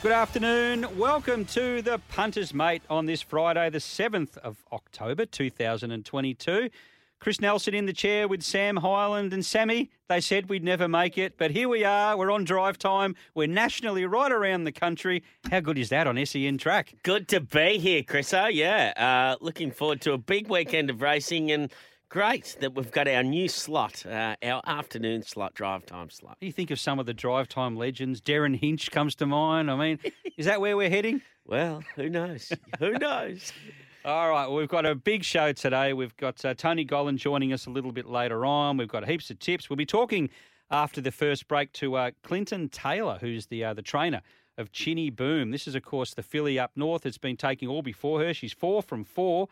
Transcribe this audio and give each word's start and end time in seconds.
Good 0.00 0.12
afternoon. 0.12 0.86
Welcome 0.96 1.44
to 1.46 1.82
the 1.82 1.98
Punters 2.10 2.54
Mate 2.54 2.82
on 2.88 3.06
this 3.06 3.20
Friday, 3.20 3.68
the 3.68 3.78
7th 3.78 4.38
of 4.38 4.64
October 4.72 5.26
2022. 5.26 6.70
Chris 7.18 7.40
Nelson 7.40 7.74
in 7.74 7.86
the 7.86 7.92
chair 7.92 8.28
with 8.28 8.44
Sam 8.44 8.76
Highland 8.76 9.32
and 9.32 9.44
Sammy. 9.44 9.90
They 10.08 10.20
said 10.20 10.48
we'd 10.48 10.62
never 10.62 10.86
make 10.86 11.18
it, 11.18 11.36
but 11.36 11.50
here 11.50 11.68
we 11.68 11.82
are. 11.82 12.16
We're 12.16 12.30
on 12.30 12.44
drive 12.44 12.78
time. 12.78 13.16
We're 13.34 13.48
nationally 13.48 14.06
right 14.06 14.30
around 14.30 14.64
the 14.64 14.72
country. 14.72 15.24
How 15.50 15.58
good 15.58 15.76
is 15.76 15.88
that 15.88 16.06
on 16.06 16.24
SEN 16.24 16.58
track? 16.58 16.94
Good 17.02 17.26
to 17.28 17.40
be 17.40 17.78
here, 17.78 18.04
Chriso. 18.04 18.50
Yeah, 18.52 18.92
uh, 18.96 19.44
looking 19.44 19.72
forward 19.72 20.00
to 20.02 20.12
a 20.12 20.18
big 20.18 20.48
weekend 20.48 20.90
of 20.90 21.02
racing 21.02 21.50
and 21.50 21.72
great 22.08 22.56
that 22.60 22.74
we've 22.74 22.90
got 22.90 23.06
our 23.06 23.22
new 23.22 23.48
slot, 23.48 24.04
uh, 24.06 24.36
our 24.42 24.62
afternoon 24.66 25.22
slot, 25.22 25.54
drive 25.54 25.84
time 25.86 26.10
slot. 26.10 26.36
You 26.40 26.52
think 26.52 26.70
of 26.70 26.80
some 26.80 26.98
of 26.98 27.06
the 27.06 27.14
drive 27.14 27.48
time 27.48 27.76
legends? 27.76 28.20
Derryn 28.20 28.58
Hinch 28.58 28.90
comes 28.90 29.14
to 29.16 29.26
mind. 29.26 29.70
I 29.70 29.76
mean, 29.76 29.98
is 30.36 30.46
that 30.46 30.60
where 30.60 30.76
we're 30.76 30.90
heading? 30.90 31.22
Well, 31.48 31.82
who 31.96 32.10
knows? 32.10 32.52
who 32.78 32.92
knows? 32.98 33.54
All 34.04 34.28
right, 34.28 34.46
well, 34.46 34.56
we've 34.56 34.68
got 34.68 34.84
a 34.84 34.94
big 34.94 35.24
show 35.24 35.52
today. 35.54 35.94
We've 35.94 36.14
got 36.18 36.44
uh, 36.44 36.52
Tony 36.52 36.84
Gollan 36.84 37.16
joining 37.16 37.54
us 37.54 37.64
a 37.64 37.70
little 37.70 37.90
bit 37.90 38.04
later 38.04 38.44
on. 38.44 38.76
We've 38.76 38.86
got 38.86 39.08
heaps 39.08 39.30
of 39.30 39.38
tips. 39.38 39.70
We'll 39.70 39.78
be 39.78 39.86
talking 39.86 40.28
after 40.70 41.00
the 41.00 41.10
first 41.10 41.48
break 41.48 41.72
to 41.72 41.94
uh, 41.96 42.10
Clinton 42.22 42.68
Taylor, 42.68 43.16
who's 43.18 43.46
the 43.46 43.64
uh, 43.64 43.72
the 43.72 43.80
trainer 43.80 44.20
of 44.58 44.72
Chinny 44.72 45.08
Boom. 45.08 45.50
This 45.52 45.66
is, 45.66 45.74
of 45.74 45.82
course, 45.84 46.12
the 46.12 46.22
filly 46.22 46.58
up 46.58 46.72
north. 46.76 47.06
It's 47.06 47.16
been 47.16 47.38
taking 47.38 47.66
all 47.66 47.80
before 47.80 48.20
her. 48.20 48.34
She's 48.34 48.52
four 48.52 48.82
from 48.82 49.04
four, 49.04 49.48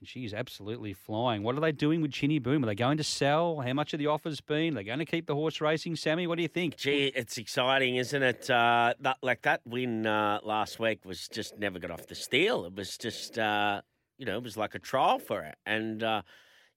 and 0.00 0.08
she's 0.08 0.34
absolutely 0.34 0.92
flying. 0.92 1.42
What 1.42 1.56
are 1.56 1.60
they 1.60 1.72
doing 1.72 2.02
with 2.02 2.12
Chinny 2.12 2.38
Boom? 2.38 2.62
Are 2.62 2.66
they 2.66 2.74
going 2.74 2.98
to 2.98 3.04
sell? 3.04 3.60
How 3.60 3.72
much 3.72 3.92
of 3.94 3.98
the 3.98 4.08
offer's 4.08 4.40
been? 4.40 4.74
Are 4.74 4.76
they 4.76 4.84
going 4.84 4.98
to 4.98 5.06
keep 5.06 5.26
the 5.26 5.34
horse 5.34 5.60
racing? 5.60 5.96
Sammy, 5.96 6.26
what 6.26 6.36
do 6.36 6.42
you 6.42 6.48
think? 6.48 6.76
Gee, 6.76 7.06
it's 7.14 7.38
exciting, 7.38 7.96
isn't 7.96 8.22
it? 8.22 8.50
Uh, 8.50 8.94
that 9.00 9.18
like 9.22 9.42
that 9.42 9.62
win 9.64 10.06
uh, 10.06 10.40
last 10.42 10.78
week 10.78 11.04
was 11.04 11.28
just 11.28 11.58
never 11.58 11.78
got 11.78 11.90
off 11.90 12.06
the 12.06 12.14
steel. 12.14 12.66
It 12.66 12.74
was 12.74 12.98
just, 12.98 13.38
uh, 13.38 13.80
you 14.18 14.26
know, 14.26 14.36
it 14.36 14.42
was 14.42 14.56
like 14.56 14.74
a 14.74 14.78
trial 14.78 15.18
for 15.18 15.42
her, 15.42 15.54
and 15.64 16.02
uh, 16.02 16.22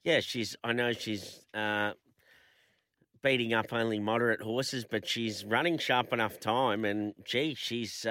yeah, 0.03 0.21
she's. 0.21 0.55
I 0.63 0.73
know 0.73 0.93
she's 0.93 1.45
uh, 1.53 1.91
beating 3.21 3.53
up 3.53 3.73
only 3.73 3.99
moderate 3.99 4.41
horses, 4.41 4.85
but 4.89 5.05
she's 5.07 5.43
running 5.43 5.77
sharp 5.77 6.13
enough 6.13 6.39
time, 6.39 6.85
and 6.85 7.13
gee, 7.25 7.53
she's. 7.53 8.05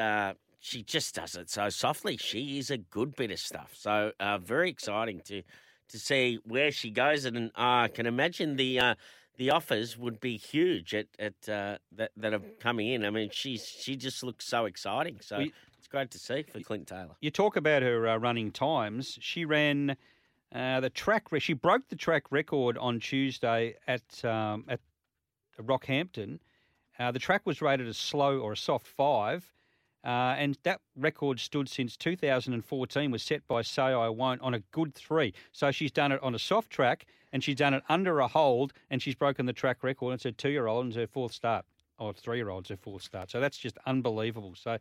She 0.61 0.83
just 0.83 1.15
does 1.15 1.35
it 1.37 1.49
so 1.51 1.69
softly. 1.69 2.17
She 2.17 2.59
is 2.59 2.71
a 2.71 2.79
good 2.79 3.15
bit 3.15 3.31
of 3.31 3.39
stuff. 3.39 3.71
So 3.75 4.13
uh, 4.19 4.39
very 4.39 4.71
exciting 4.71 5.21
to 5.27 5.43
to 5.91 5.99
see 5.99 6.39
where 6.45 6.71
she 6.71 6.91
goes, 6.91 7.25
and 7.25 7.51
I 7.55 7.85
uh, 7.85 7.89
can 7.89 8.07
imagine 8.07 8.57
the 8.57 8.81
uh, 8.81 8.95
the 9.37 9.51
offers 9.51 9.97
would 9.97 10.21
be 10.21 10.37
huge 10.37 10.95
at 10.95 11.07
at 11.19 11.49
uh, 11.49 11.79
that 11.93 12.11
that 12.17 12.35
are 12.35 12.43
coming 12.61 12.89
in. 12.89 13.05
I 13.05 13.11
mean, 13.11 13.31
she's 13.33 13.65
she 13.67 13.97
just 13.97 14.23
looks 14.23 14.47
so 14.47 14.65
exciting. 14.67 15.19
So 15.21 15.39
We- 15.39 15.53
it's 15.79 15.87
great 15.87 16.11
to 16.11 16.19
see 16.19 16.43
for 16.43 16.61
Clint 16.61 16.89
Taylor. 16.89 17.15
You 17.21 17.31
talk 17.31 17.57
about 17.57 17.83
her 17.83 18.09
uh, 18.09 18.17
running 18.19 18.51
times. 18.51 19.17
She 19.21 19.45
ran 19.45 19.97
uh, 20.53 20.81
the 20.81 20.91
track. 20.91 21.31
Re- 21.31 21.39
she 21.41 21.53
broke 21.53 21.89
the 21.89 21.97
track 21.97 22.25
record 22.33 22.77
on 22.77 22.99
Tuesday 23.01 23.77
at 23.87 24.25
um, 24.25 24.65
at 24.69 24.81
Rockhampton. 25.63 26.41
Uh, 26.99 27.13
the 27.13 27.19
track 27.21 27.43
was 27.47 27.63
rated 27.63 27.87
as 27.87 27.97
slow 27.97 28.41
or 28.41 28.53
a 28.53 28.57
soft 28.57 28.87
five, 28.89 29.53
uh, 30.09 30.35
and 30.39 30.57
that 30.63 30.81
record 30.97 31.39
stood 31.39 31.69
since 31.69 31.95
2014. 31.95 33.11
Was 33.11 33.23
set 33.23 33.47
by 33.47 33.61
Say 33.61 33.83
I 33.83 34.09
Won't 34.09 34.41
on 34.41 34.55
a 34.55 34.61
good 34.73 34.95
three. 34.95 35.35
So 35.53 35.71
she's 35.71 35.93
done 35.93 36.13
it 36.13 36.23
on 36.23 36.35
a 36.35 36.39
soft 36.39 36.71
track, 36.71 37.05
and 37.31 37.45
she's 37.45 37.57
done 37.57 37.75
it 37.75 37.83
under 37.91 38.21
a 38.21 38.27
hold, 38.27 38.73
and 38.89 39.03
she's 39.03 39.15
broken 39.15 39.45
the 39.45 39.53
track 39.53 39.85
record. 39.85 40.15
It's 40.15 40.25
her 40.25 40.31
two-year-old 40.31 40.85
and 40.87 40.93
it's 40.93 40.99
her 40.99 41.07
fourth 41.07 41.33
start, 41.33 41.67
or 41.99 42.15
three-year-old, 42.15 42.63
it's 42.63 42.71
her 42.71 42.79
fourth 42.79 43.03
start. 43.03 43.31
So 43.31 43.39
that's 43.39 43.59
just 43.59 43.77
unbelievable. 43.87 44.55
So. 44.57 44.79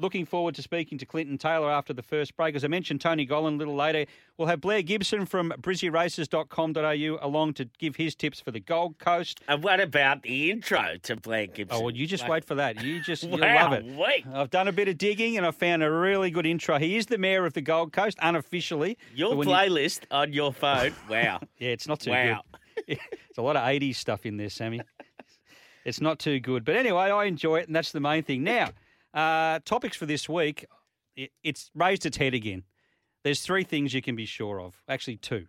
Looking 0.00 0.24
forward 0.24 0.54
to 0.54 0.62
speaking 0.62 0.96
to 0.98 1.04
Clinton 1.06 1.36
Taylor 1.36 1.70
after 1.70 1.92
the 1.92 2.02
first 2.02 2.34
break. 2.36 2.54
As 2.54 2.64
I 2.64 2.68
mentioned, 2.68 3.00
Tony 3.02 3.26
Gollan 3.26 3.54
a 3.54 3.56
little 3.58 3.74
later. 3.76 4.06
We'll 4.38 4.48
have 4.48 4.60
Blair 4.60 4.80
Gibson 4.82 5.26
from 5.26 5.52
brizzyraces.com.au 5.60 7.18
along 7.26 7.54
to 7.54 7.66
give 7.78 7.96
his 7.96 8.14
tips 8.14 8.40
for 8.40 8.50
the 8.50 8.60
Gold 8.60 8.98
Coast. 8.98 9.40
And 9.48 9.62
what 9.62 9.80
about 9.80 10.22
the 10.22 10.50
intro 10.50 10.96
to 11.02 11.16
Blair 11.16 11.46
Gibson? 11.46 11.76
Oh, 11.78 11.84
well, 11.84 11.94
you 11.94 12.06
just 12.06 12.22
Like, 12.24 12.30
wait 12.30 12.44
for 12.46 12.54
that. 12.56 12.82
You 12.82 13.02
just 13.02 13.22
you'll 13.28 13.38
love 13.38 13.72
it. 13.74 13.84
wait. 13.84 14.26
I've 14.32 14.50
done 14.50 14.68
a 14.68 14.72
bit 14.72 14.88
of 14.88 14.98
digging 14.98 15.36
and 15.36 15.44
I 15.46 15.50
found 15.50 15.82
a 15.82 15.90
really 15.90 16.30
good 16.30 16.46
intro. 16.46 16.78
He 16.78 16.96
is 16.96 17.06
the 17.06 17.18
mayor 17.18 17.44
of 17.44 17.52
the 17.52 17.60
Gold 17.60 17.92
Coast, 17.92 18.18
unofficially. 18.22 18.96
Your 19.14 19.34
when 19.36 19.48
you- 19.48 19.54
playlist 19.54 20.00
on 20.10 20.32
your 20.32 20.52
phone. 20.52 20.94
Wow. 21.10 21.40
yeah, 21.58 21.70
it's 21.70 21.88
not 21.88 22.00
too 22.00 22.10
Wow. 22.12 22.42
good. 22.86 22.98
It's 23.28 23.38
a 23.38 23.42
lot 23.42 23.56
of 23.56 23.62
80s 23.62 23.96
stuff 23.96 24.24
in 24.26 24.36
there, 24.38 24.48
Sammy. 24.48 24.80
It's 25.84 26.00
not 26.00 26.18
too 26.18 26.40
good. 26.40 26.64
But 26.64 26.76
anyway, 26.76 27.04
I 27.10 27.24
enjoy 27.26 27.60
it, 27.60 27.66
and 27.68 27.76
that's 27.76 27.92
the 27.92 28.00
main 28.00 28.22
thing. 28.22 28.42
Now, 28.42 28.70
uh, 29.14 29.60
topics 29.64 29.96
for 29.96 30.06
this 30.06 30.28
week. 30.28 30.66
It, 31.16 31.30
it's 31.42 31.70
raised 31.74 32.06
its 32.06 32.16
head 32.16 32.34
again. 32.34 32.64
There's 33.24 33.40
three 33.42 33.64
things 33.64 33.92
you 33.92 34.02
can 34.02 34.16
be 34.16 34.26
sure 34.26 34.60
of. 34.60 34.82
Actually, 34.88 35.16
two. 35.16 35.46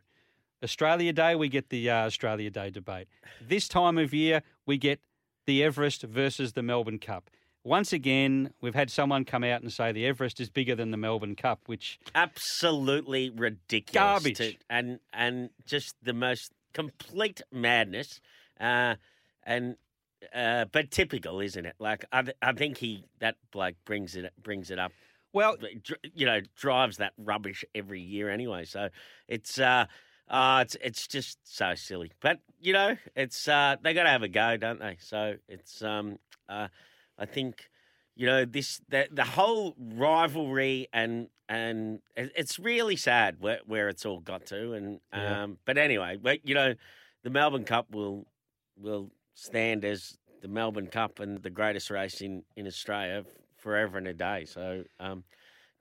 Australia 0.64 1.14
Day, 1.14 1.36
we 1.36 1.50
get 1.50 1.70
the 1.70 1.90
uh, 1.90 2.06
Australia 2.06 2.50
Day 2.50 2.70
debate. 2.70 3.08
This 3.46 3.68
time 3.68 3.98
of 3.98 4.14
year, 4.14 4.44
we 4.66 4.78
get 4.78 5.00
the 5.48 5.64
Everest 5.64 6.04
versus 6.04 6.54
the 6.54 6.62
Melbourne 6.62 7.00
Cup. 7.00 7.30
Once 7.64 7.94
again, 7.94 8.52
we've 8.62 8.76
had 8.76 8.90
someone 8.90 9.24
come 9.24 9.44
out 9.44 9.62
and 9.62 9.72
say 9.72 9.92
the 9.92 10.06
Everest 10.06 10.40
is 10.40 10.50
bigger 10.50 10.76
than 10.76 10.92
the 10.92 10.98
Melbourne 10.98 11.36
Cup, 11.36 11.62
which 11.68 12.00
absolutely 12.16 13.30
ridiculous. 13.30 13.94
Garbage. 13.94 14.38
to- 14.38 14.56
and 14.70 15.00
and 15.14 15.50
just 15.66 15.96
the 16.04 16.14
most 16.14 16.52
complete 16.74 17.42
madness. 17.52 18.20
Uh, 18.60 18.96
and 19.44 19.76
uh, 20.34 20.66
but 20.72 20.92
typical, 20.92 21.40
isn't 21.40 21.66
it? 21.66 21.76
Like 21.80 22.06
I, 22.12 22.22
th- 22.22 22.38
I 22.42 22.54
think 22.54 22.78
he 22.78 23.06
that 23.20 23.36
bloke 23.52 23.76
brings 23.86 24.16
it 24.16 24.32
brings 24.42 24.72
it 24.72 24.80
up. 24.80 24.92
Well, 25.34 25.58
dr- 25.58 26.00
you 26.14 26.26
know, 26.26 26.42
drives 26.56 26.98
that 26.98 27.14
rubbish 27.18 27.64
every 27.74 28.02
year 28.02 28.30
anyway. 28.30 28.66
So 28.66 28.90
it's 29.28 29.60
uh, 29.60 29.86
uh 30.30 30.60
it's 30.64 30.76
it's 30.82 31.08
just 31.08 31.40
so 31.44 31.76
silly. 31.76 32.12
But 32.22 32.40
you 32.60 32.74
know, 32.74 32.98
it's 33.16 33.48
uh, 33.48 33.78
they 33.82 33.94
got 33.94 34.04
to 34.04 34.10
have 34.10 34.24
a 34.24 34.28
go, 34.28 34.58
don't 34.58 34.80
they? 34.80 34.98
So 35.00 35.36
it's 35.48 35.82
um, 35.82 36.20
uh, 36.50 36.68
I 37.18 37.26
think 37.26 37.70
you 38.16 38.26
know 38.26 38.46
this 38.46 38.82
the 38.90 39.08
the 39.12 39.24
whole 39.24 39.76
rivalry 39.78 40.88
and 40.94 41.30
and 41.50 42.00
it's 42.16 42.60
really 42.60 42.96
sad 42.96 43.38
where 43.40 43.60
where 43.66 43.90
it's 43.90 44.06
all 44.06 44.20
got 44.20 44.46
to. 44.48 44.74
And 44.74 45.00
Yeah. 45.14 45.44
um, 45.44 45.58
but 45.66 45.78
anyway, 45.78 46.18
but 46.22 46.48
you 46.48 46.56
know, 46.56 46.76
the 47.24 47.30
Melbourne 47.30 47.66
Cup 47.66 47.92
will 47.92 48.26
will 48.78 49.12
stand 49.34 49.86
as 49.86 50.18
the 50.42 50.48
Melbourne 50.48 50.88
Cup 50.88 51.20
and 51.20 51.42
the 51.42 51.50
greatest 51.50 51.90
race 51.90 52.22
in 52.22 52.44
in 52.56 52.68
Australia 52.68 53.24
forever 53.58 53.98
and 53.98 54.08
a 54.08 54.14
day. 54.14 54.46
So 54.46 54.84
um, 55.00 55.24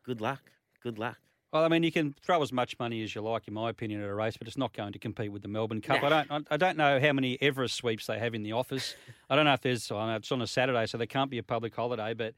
good 0.05 0.21
luck, 0.21 0.43
good 0.83 0.99
luck. 0.99 1.17
Well, 1.53 1.65
I 1.65 1.69
mean, 1.69 1.83
you 1.83 1.91
can 1.91 2.15
throw 2.23 2.41
as 2.43 2.53
much 2.53 2.79
money 2.79 3.03
as 3.03 3.13
you 3.13 3.23
like, 3.23 3.49
in 3.49 3.55
my 3.55 3.71
opinion, 3.71 4.01
at 4.03 4.09
a 4.09 4.15
race, 4.15 4.37
but 4.37 4.47
it's 4.47 4.57
not 4.57 4.73
going 4.73 4.93
to 4.93 5.01
compete 5.01 5.33
with 5.33 5.43
the 5.43 5.49
Melbourne 5.49 5.81
Cup. 5.81 6.01
I 6.05 6.09
don't, 6.09 6.31
I- 6.31 6.55
I 6.55 6.57
don't 6.57 6.77
know 6.77 7.01
how 7.01 7.13
many 7.13 7.39
Everest 7.43 7.75
sweeps 7.75 8.07
they 8.07 8.21
have 8.21 8.37
in 8.37 8.45
the 8.45 8.53
office. 8.53 8.95
I 9.31 9.35
don't 9.35 9.47
know 9.47 9.55
if 9.55 9.61
there's. 9.61 9.91
I 9.91 10.11
know 10.11 10.17
it's 10.17 10.31
on 10.31 10.43
a 10.43 10.47
Saturday, 10.47 10.87
so 10.87 10.97
there 10.97 11.09
can't 11.09 11.29
be 11.31 11.39
a 11.39 11.43
public 11.43 11.75
holiday. 11.75 12.15
But 12.15 12.35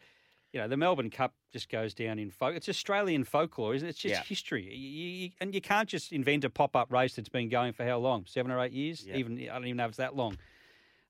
you 0.55 0.61
know, 0.61 0.69
the 0.69 0.79
Melbourne 0.79 1.11
Cup 1.11 1.35
just 1.53 1.69
goes 1.69 1.93
down 1.93 2.19
in 2.19 2.31
folk. 2.31 2.55
It's 2.57 2.71
Australian 2.71 3.25
folklore, 3.25 3.75
isn't 3.75 3.87
it? 3.87 3.91
It's 3.91 3.99
just 3.99 4.15
Yeah. 4.15 4.23
history, 4.23 4.75
You- 4.75 4.79
you- 5.27 5.31
and 5.43 5.55
you 5.55 5.61
can't 5.61 5.89
just 5.91 6.11
invent 6.13 6.45
a 6.45 6.51
pop-up 6.51 6.91
race 6.91 7.15
that's 7.17 7.29
been 7.29 7.51
going 7.51 7.75
for 7.75 7.85
how 7.85 7.99
long? 7.99 8.25
Seven 8.27 8.51
or 8.51 8.61
eight 8.65 8.73
years? 8.73 9.05
Yeah. 9.05 9.17
Even 9.17 9.39
I 9.43 9.53
don't 9.55 9.67
even 9.67 9.77
know 9.77 9.85
if 9.85 9.91
it's 9.91 9.99
that 9.99 10.17
long. 10.17 10.39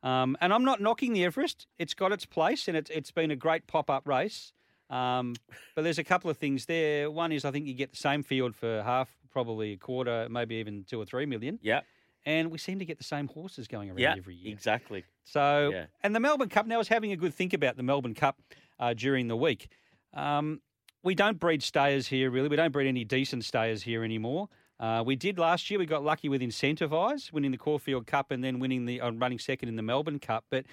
Um, 0.02 0.36
and 0.40 0.52
I'm 0.52 0.64
not 0.64 0.80
knocking 0.80 1.12
the 1.12 1.24
Everest. 1.24 1.66
It's 1.78 1.94
got 1.94 2.12
its 2.12 2.26
place, 2.26 2.68
and 2.68 2.76
it's 2.76 2.90
it's 2.90 3.10
been 3.10 3.30
a 3.30 3.36
great 3.36 3.66
pop-up 3.66 4.06
race. 4.08 4.52
Um, 4.90 5.34
but 5.74 5.82
there's 5.84 5.98
a 5.98 6.04
couple 6.04 6.28
of 6.30 6.36
things 6.36 6.66
there. 6.66 7.10
One 7.10 7.32
is 7.32 7.44
I 7.44 7.50
think 7.50 7.66
you 7.66 7.74
get 7.74 7.92
the 7.92 7.96
same 7.96 8.22
field 8.22 8.54
for 8.54 8.82
half, 8.82 9.08
probably 9.30 9.72
a 9.72 9.76
quarter, 9.76 10.26
maybe 10.30 10.56
even 10.56 10.84
two 10.84 11.00
or 11.00 11.06
three 11.06 11.24
million. 11.24 11.58
Yeah, 11.62 11.80
And 12.26 12.50
we 12.50 12.58
seem 12.58 12.78
to 12.78 12.84
get 12.84 12.98
the 12.98 13.04
same 13.04 13.28
horses 13.28 13.68
going 13.68 13.88
around 13.88 14.00
yeah, 14.00 14.14
every 14.18 14.34
year. 14.34 14.52
exactly. 14.52 15.04
So, 15.24 15.70
Yeah. 15.72 15.86
and 16.02 16.14
the 16.14 16.20
Melbourne 16.20 16.50
Cup, 16.50 16.66
now 16.66 16.74
I 16.74 16.78
was 16.78 16.88
having 16.88 17.10
a 17.12 17.16
good 17.16 17.32
think 17.32 17.54
about 17.54 17.76
the 17.78 17.82
Melbourne 17.82 18.14
Cup 18.14 18.38
uh, 18.78 18.92
during 18.92 19.28
the 19.28 19.36
week. 19.36 19.68
Um, 20.12 20.60
we 21.02 21.14
don't 21.14 21.38
breed 21.40 21.62
stayers 21.62 22.08
here, 22.08 22.30
really. 22.30 22.48
We 22.48 22.56
don't 22.56 22.70
breed 22.72 22.86
any 22.88 23.04
decent 23.04 23.44
stayers 23.46 23.82
here 23.84 24.04
anymore. 24.04 24.48
Uh, 24.82 25.00
we 25.06 25.14
did 25.14 25.38
last 25.38 25.70
year. 25.70 25.78
We 25.78 25.86
got 25.86 26.02
lucky 26.02 26.28
with 26.28 26.42
Incentivise, 26.42 27.32
winning 27.32 27.52
the 27.52 27.56
Caulfield 27.56 28.04
Cup 28.08 28.32
and 28.32 28.42
then 28.42 28.58
winning 28.58 28.84
the 28.84 29.00
uh, 29.00 29.12
running 29.12 29.38
second 29.38 29.68
in 29.68 29.76
the 29.76 29.82
Melbourne 29.82 30.18
Cup. 30.18 30.44
But 30.50 30.66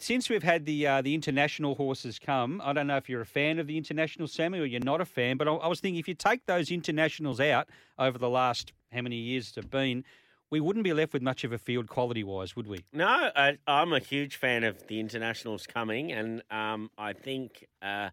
since 0.00 0.28
we've 0.28 0.42
had 0.42 0.66
the 0.66 0.84
uh, 0.88 1.00
the 1.00 1.14
international 1.14 1.76
horses 1.76 2.18
come, 2.18 2.60
I 2.64 2.72
don't 2.72 2.88
know 2.88 2.96
if 2.96 3.08
you're 3.08 3.20
a 3.20 3.26
fan 3.26 3.60
of 3.60 3.68
the 3.68 3.78
international 3.78 4.26
Sammy 4.26 4.58
or 4.58 4.64
you're 4.64 4.80
not 4.80 5.00
a 5.00 5.04
fan. 5.04 5.36
But 5.36 5.46
I, 5.46 5.52
I 5.52 5.68
was 5.68 5.78
thinking 5.78 6.00
if 6.00 6.08
you 6.08 6.14
take 6.14 6.46
those 6.46 6.72
internationals 6.72 7.38
out 7.38 7.68
over 8.00 8.18
the 8.18 8.28
last 8.28 8.72
how 8.92 9.02
many 9.02 9.16
years 9.16 9.52
it's 9.56 9.66
been, 9.68 10.04
we 10.50 10.58
wouldn't 10.58 10.82
be 10.82 10.92
left 10.92 11.12
with 11.12 11.22
much 11.22 11.44
of 11.44 11.52
a 11.52 11.58
field 11.58 11.86
quality 11.86 12.24
wise, 12.24 12.56
would 12.56 12.66
we? 12.66 12.84
No, 12.92 13.06
I, 13.06 13.58
I'm 13.68 13.92
a 13.92 14.00
huge 14.00 14.34
fan 14.34 14.64
of 14.64 14.88
the 14.88 14.98
internationals 14.98 15.68
coming, 15.68 16.10
and 16.10 16.42
um, 16.50 16.90
I 16.98 17.12
think 17.12 17.68
uh, 17.80 18.10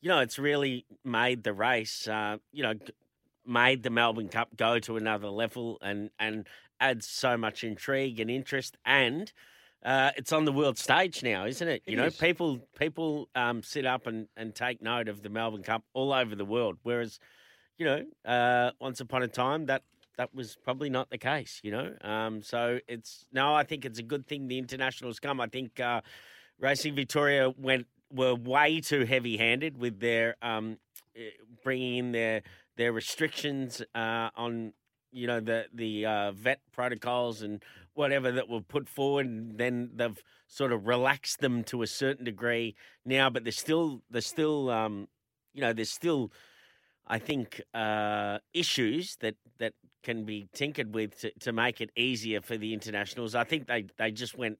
you 0.00 0.08
know 0.08 0.20
it's 0.20 0.38
really 0.38 0.86
made 1.04 1.42
the 1.42 1.52
race. 1.52 2.06
Uh, 2.06 2.36
you 2.52 2.62
know, 2.62 2.74
made 3.46 3.82
the 3.82 3.90
Melbourne 3.90 4.28
Cup 4.28 4.56
go 4.56 4.78
to 4.80 4.96
another 4.96 5.28
level, 5.28 5.78
and 5.82 6.10
and 6.18 6.46
adds 6.80 7.06
so 7.06 7.36
much 7.36 7.62
intrigue 7.64 8.18
and 8.20 8.30
interest, 8.30 8.76
and 8.84 9.32
uh, 9.84 10.10
it's 10.16 10.32
on 10.32 10.44
the 10.44 10.52
world 10.52 10.78
stage 10.78 11.22
now, 11.22 11.44
isn't 11.46 11.66
it? 11.68 11.82
You 11.86 11.94
It 11.94 11.96
know, 11.96 12.06
is. 12.06 12.16
people 12.16 12.60
people 12.78 13.28
um, 13.34 13.62
sit 13.62 13.84
up 13.86 14.06
and, 14.06 14.28
and 14.36 14.54
take 14.54 14.80
note 14.82 15.08
of 15.08 15.22
the 15.22 15.28
Melbourne 15.28 15.62
Cup 15.62 15.84
all 15.92 16.12
over 16.12 16.34
the 16.34 16.44
world, 16.44 16.78
whereas 16.82 17.18
you 17.78 17.86
know, 17.86 18.04
uh, 18.24 18.70
once 18.80 19.00
upon 19.00 19.22
a 19.22 19.28
time 19.28 19.66
that 19.66 19.82
that 20.18 20.34
was 20.34 20.56
probably 20.62 20.90
not 20.90 21.10
the 21.10 21.18
case, 21.18 21.60
you 21.62 21.70
know. 21.72 21.92
Um, 22.02 22.42
so 22.42 22.78
it's 22.86 23.26
no, 23.32 23.54
I 23.54 23.64
think 23.64 23.84
it's 23.84 23.98
a 23.98 24.02
good 24.04 24.26
thing 24.26 24.46
the 24.46 24.58
internationals 24.58 25.18
come. 25.18 25.40
I 25.40 25.46
think 25.46 25.80
uh, 25.80 26.02
Racing 26.58 26.94
Victoria 26.94 27.50
went 27.50 27.86
were 28.12 28.34
way 28.34 28.80
too 28.80 29.04
heavy 29.04 29.36
handed 29.36 29.78
with 29.78 29.98
their 30.00 30.36
um, 30.42 30.76
eh, 31.16 31.30
bringing 31.64 31.96
in 31.96 32.12
their 32.12 32.42
their 32.76 32.92
restrictions 32.92 33.82
uh, 33.94 34.30
on 34.36 34.72
you 35.12 35.26
know 35.26 35.40
the 35.40 35.66
the 35.72 36.06
uh, 36.06 36.32
vet 36.32 36.60
protocols 36.72 37.42
and 37.42 37.62
whatever 37.94 38.32
that 38.32 38.48
were 38.48 38.60
put 38.60 38.88
forward. 38.88 39.26
And 39.26 39.58
then 39.58 39.90
they've 39.94 40.22
sort 40.48 40.72
of 40.72 40.86
relaxed 40.86 41.40
them 41.40 41.64
to 41.64 41.82
a 41.82 41.86
certain 41.86 42.24
degree 42.24 42.74
now, 43.04 43.30
but 43.30 43.44
there's 43.44 43.58
still 43.58 44.02
there's 44.10 44.26
still 44.26 44.70
um, 44.70 45.08
you 45.52 45.60
know 45.60 45.72
there's 45.72 45.90
still 45.90 46.32
I 47.06 47.18
think 47.18 47.60
uh, 47.74 48.38
issues 48.54 49.16
that 49.20 49.36
that 49.58 49.74
can 50.02 50.24
be 50.24 50.48
tinkered 50.52 50.94
with 50.94 51.20
to, 51.20 51.30
to 51.40 51.52
make 51.52 51.80
it 51.80 51.90
easier 51.96 52.40
for 52.40 52.56
the 52.56 52.72
internationals. 52.72 53.34
I 53.34 53.44
think 53.44 53.66
they 53.66 53.86
they 53.98 54.10
just 54.10 54.36
went 54.36 54.58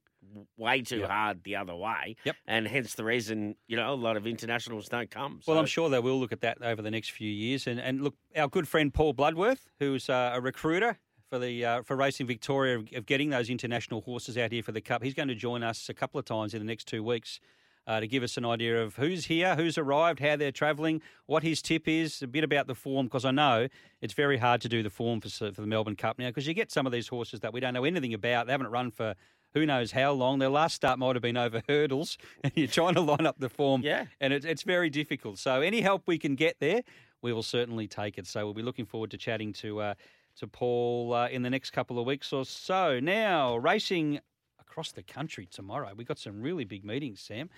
way 0.56 0.82
too 0.82 0.98
Yep. 0.98 1.10
hard 1.10 1.44
the 1.44 1.56
other 1.56 1.74
way, 1.74 2.16
Yep. 2.24 2.36
and 2.46 2.66
hence 2.68 2.94
the 2.94 3.04
reason 3.04 3.56
you 3.66 3.76
know 3.76 3.92
a 3.92 3.94
lot 3.94 4.16
of 4.16 4.26
internationals 4.26 4.88
don't 4.88 5.10
come. 5.10 5.40
Well, 5.46 5.58
I'm 5.58 5.66
sure 5.66 5.88
they 5.90 5.98
will 5.98 6.18
look 6.18 6.32
at 6.32 6.40
that 6.42 6.62
over 6.62 6.80
the 6.82 6.90
next 6.90 7.10
few 7.10 7.30
years. 7.30 7.66
And, 7.66 7.80
and 7.80 8.02
look, 8.02 8.14
our 8.36 8.48
good 8.48 8.68
friend 8.68 8.92
Paul 8.92 9.12
Bloodworth, 9.14 9.68
who's 9.78 10.08
uh, 10.08 10.32
a 10.34 10.40
recruiter 10.40 10.98
for 11.28 11.38
the 11.38 11.64
uh, 11.64 11.82
for 11.82 11.96
Racing 11.96 12.26
Victoria 12.26 12.78
of, 12.78 12.88
of 12.94 13.06
getting 13.06 13.30
those 13.30 13.50
international 13.50 14.02
horses 14.02 14.38
out 14.38 14.52
here 14.52 14.62
for 14.62 14.72
the 14.72 14.80
Cup, 14.80 15.02
he's 15.02 15.14
going 15.14 15.28
to 15.28 15.34
join 15.34 15.62
us 15.62 15.88
a 15.88 15.94
couple 15.94 16.18
of 16.18 16.24
times 16.24 16.54
in 16.54 16.60
the 16.60 16.66
next 16.66 16.86
two 16.86 17.02
weeks. 17.02 17.40
Uh, 17.84 17.98
to 17.98 18.06
give 18.06 18.22
us 18.22 18.36
an 18.36 18.44
idea 18.44 18.80
of 18.80 18.94
who's 18.94 19.24
here, 19.24 19.56
who's 19.56 19.76
arrived, 19.76 20.20
how 20.20 20.36
they're 20.36 20.52
travelling, 20.52 21.02
what 21.26 21.42
his 21.42 21.60
tip 21.60 21.88
is, 21.88 22.22
a 22.22 22.28
bit 22.28 22.44
about 22.44 22.68
the 22.68 22.76
form, 22.76 23.06
because 23.06 23.24
I 23.24 23.32
know 23.32 23.66
it's 24.00 24.14
very 24.14 24.38
hard 24.38 24.60
to 24.60 24.68
do 24.68 24.84
the 24.84 24.88
form 24.88 25.20
for, 25.20 25.28
for 25.28 25.50
the 25.50 25.66
Melbourne 25.66 25.96
Cup 25.96 26.16
now, 26.16 26.28
because 26.28 26.46
you 26.46 26.54
get 26.54 26.70
some 26.70 26.86
of 26.86 26.92
these 26.92 27.08
horses 27.08 27.40
that 27.40 27.52
we 27.52 27.58
don't 27.58 27.74
know 27.74 27.82
anything 27.82 28.14
about. 28.14 28.46
They 28.46 28.52
haven't 28.52 28.68
run 28.70 28.92
for 28.92 29.16
who 29.54 29.66
knows 29.66 29.92
how 29.92 30.12
long. 30.12 30.38
Their 30.38 30.48
last 30.48 30.74
start 30.74 30.98
might 30.98 31.14
have 31.16 31.22
been 31.22 31.36
over 31.36 31.62
hurdles, 31.68 32.18
and 32.42 32.52
you're 32.56 32.66
trying 32.68 32.94
to 32.94 33.00
line 33.00 33.26
up 33.26 33.38
the 33.38 33.48
form 33.48 33.82
Yeah. 33.82 34.06
and 34.20 34.32
it, 34.32 34.44
it's 34.44 34.62
very 34.62 34.90
difficult. 34.90 35.38
So 35.38 35.60
any 35.60 35.80
help 35.80 36.02
we 36.06 36.18
can 36.18 36.34
get 36.34 36.56
there, 36.60 36.82
we 37.22 37.32
will 37.32 37.42
certainly 37.42 37.86
take 37.86 38.18
it. 38.18 38.26
So 38.26 38.44
we'll 38.44 38.54
be 38.54 38.62
looking 38.62 38.86
forward 38.86 39.10
to 39.12 39.16
chatting 39.18 39.52
to 39.54 39.80
uh, 39.80 39.94
to 40.36 40.46
Paul 40.46 41.12
uh, 41.14 41.28
in 41.28 41.42
the 41.42 41.50
next 41.50 41.70
couple 41.70 41.98
of 41.98 42.06
weeks 42.06 42.32
or 42.32 42.44
so. 42.44 42.98
Now 43.00 43.56
racing 43.56 44.20
across 44.60 44.92
the 44.92 45.02
country 45.02 45.46
tomorrow. 45.46 45.92
We've 45.94 46.06
got 46.06 46.18
some 46.18 46.40
really 46.40 46.64
big 46.64 46.84
meetings, 46.84 47.20
Sam. 47.20 47.50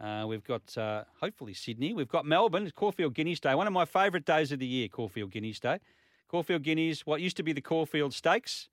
Uh, 0.00 0.24
we've 0.26 0.44
got 0.44 0.78
uh, 0.78 1.04
hopefully 1.20 1.52
Sydney. 1.52 1.92
We've 1.92 2.08
got 2.08 2.24
Melbourne. 2.24 2.62
It's 2.62 2.72
Caulfield 2.72 3.12
Guineas 3.14 3.40
Day. 3.40 3.54
One 3.54 3.66
of 3.66 3.72
my 3.72 3.84
favourite 3.84 4.24
days 4.24 4.52
of 4.52 4.60
the 4.60 4.66
year. 4.66 4.88
Caulfield 4.88 5.30
Guineas 5.32 5.58
Day. 5.60 5.78
Caulfield 6.28 6.62
Guineas. 6.62 7.04
What 7.04 7.20
used 7.20 7.36
to 7.38 7.42
be 7.42 7.52
the 7.52 7.60
Caulfield 7.60 8.14
Stakes 8.14 8.68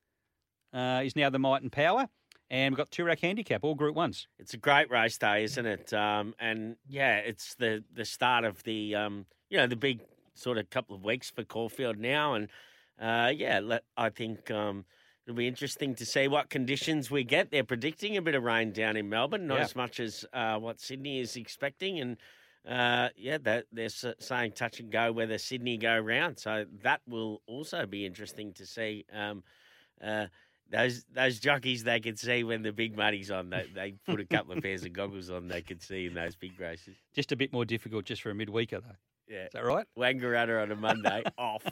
uh, 0.72 1.02
is 1.04 1.16
now 1.16 1.30
the 1.32 1.40
Might 1.40 1.64
and 1.64 1.72
Power. 1.72 2.08
And 2.50 2.74
we've 2.74 2.78
got 2.78 2.92
Toorak 2.92 3.20
Handicap, 3.20 3.64
all 3.64 3.76
Group 3.76 3.96
Ones. 3.96 4.28
It's 4.40 4.54
a 4.54 4.58
great 4.58 4.90
race 4.90 5.18
day, 5.18 5.44
isn't 5.44 5.66
it? 5.66 5.94
Um, 5.94 6.34
and 6.40 6.78
yeah, 6.88 7.18
it's 7.18 7.56
the 7.56 7.84
the 7.94 8.06
start 8.06 8.46
of 8.46 8.64
the 8.64 8.96
um, 8.96 9.26
you 9.50 9.58
know 9.58 9.68
the 9.68 9.76
big 9.76 10.00
sort 10.34 10.58
of 10.58 10.70
couple 10.70 10.96
of 10.96 11.04
weeks 11.04 11.30
for 11.30 11.44
Caulfield 11.44 11.98
now, 11.98 12.36
and 12.36 12.48
uh, 13.02 13.32
yeah, 13.36 13.60
let, 13.60 13.84
I 13.98 14.10
think 14.10 14.50
um, 14.50 14.86
it'll 15.26 15.36
be 15.36 15.48
interesting 15.48 15.94
to 15.96 16.06
see 16.06 16.30
what 16.30 16.50
conditions 16.50 17.12
we 17.12 17.26
get. 17.26 17.52
They're 17.52 17.66
predicting 17.66 18.16
a 18.16 18.22
bit 18.22 18.36
of 18.36 18.44
rain 18.44 18.72
down 18.72 18.96
in 18.96 19.10
Melbourne, 19.10 19.48
not 19.48 19.60
as 19.60 19.76
much 19.76 20.00
as 20.00 20.26
uh, 20.32 20.58
what 20.58 20.80
Sydney 20.80 21.20
is 21.20 21.36
expecting, 21.36 22.00
and 22.00 22.18
uh, 22.66 23.10
yeah, 23.18 23.40
that, 23.40 23.66
they're 23.74 23.90
saying 23.90 24.54
touch 24.54 24.80
and 24.80 24.90
go 24.90 25.12
whether 25.12 25.38
Sydney 25.38 25.78
go 25.78 26.00
round, 26.00 26.40
so 26.40 26.66
that 26.82 27.02
will 27.08 27.42
also 27.46 27.86
be 27.86 28.06
interesting 28.06 28.54
to 28.54 28.66
see. 28.66 29.06
Um, 29.14 29.44
uh, 30.02 30.28
those 30.72 31.06
those 31.14 31.40
jockeys 31.40 31.84
they 31.84 32.00
can 32.00 32.16
see 32.18 32.44
when 32.44 32.62
the 32.62 32.72
big 32.72 32.96
money's 32.96 33.32
on. 33.32 33.50
They 33.50 33.68
they 33.74 33.94
put 34.06 34.20
a 34.20 34.26
couple 34.26 34.54
of 34.56 34.62
pairs 34.64 34.84
of 34.84 34.94
goggles 34.94 35.30
on. 35.30 35.48
They 35.48 35.62
can 35.62 35.80
see 35.80 36.06
in 36.06 36.14
those 36.14 36.36
big 36.36 36.60
races. 36.60 36.96
Just 37.16 37.32
a 37.32 37.36
bit 37.36 37.54
more 37.54 37.66
difficult 37.66 38.06
just 38.06 38.22
for 38.22 38.32
a 38.32 38.34
midweeker, 38.34 38.82
though. 38.82 38.96
Yeah, 39.30 39.46
Is 39.46 39.52
that 39.54 39.66
right? 39.66 39.86
Wangaratta 39.98 40.62
on 40.64 40.72
a 40.72 40.76
Monday 40.76 41.24
off 41.38 41.64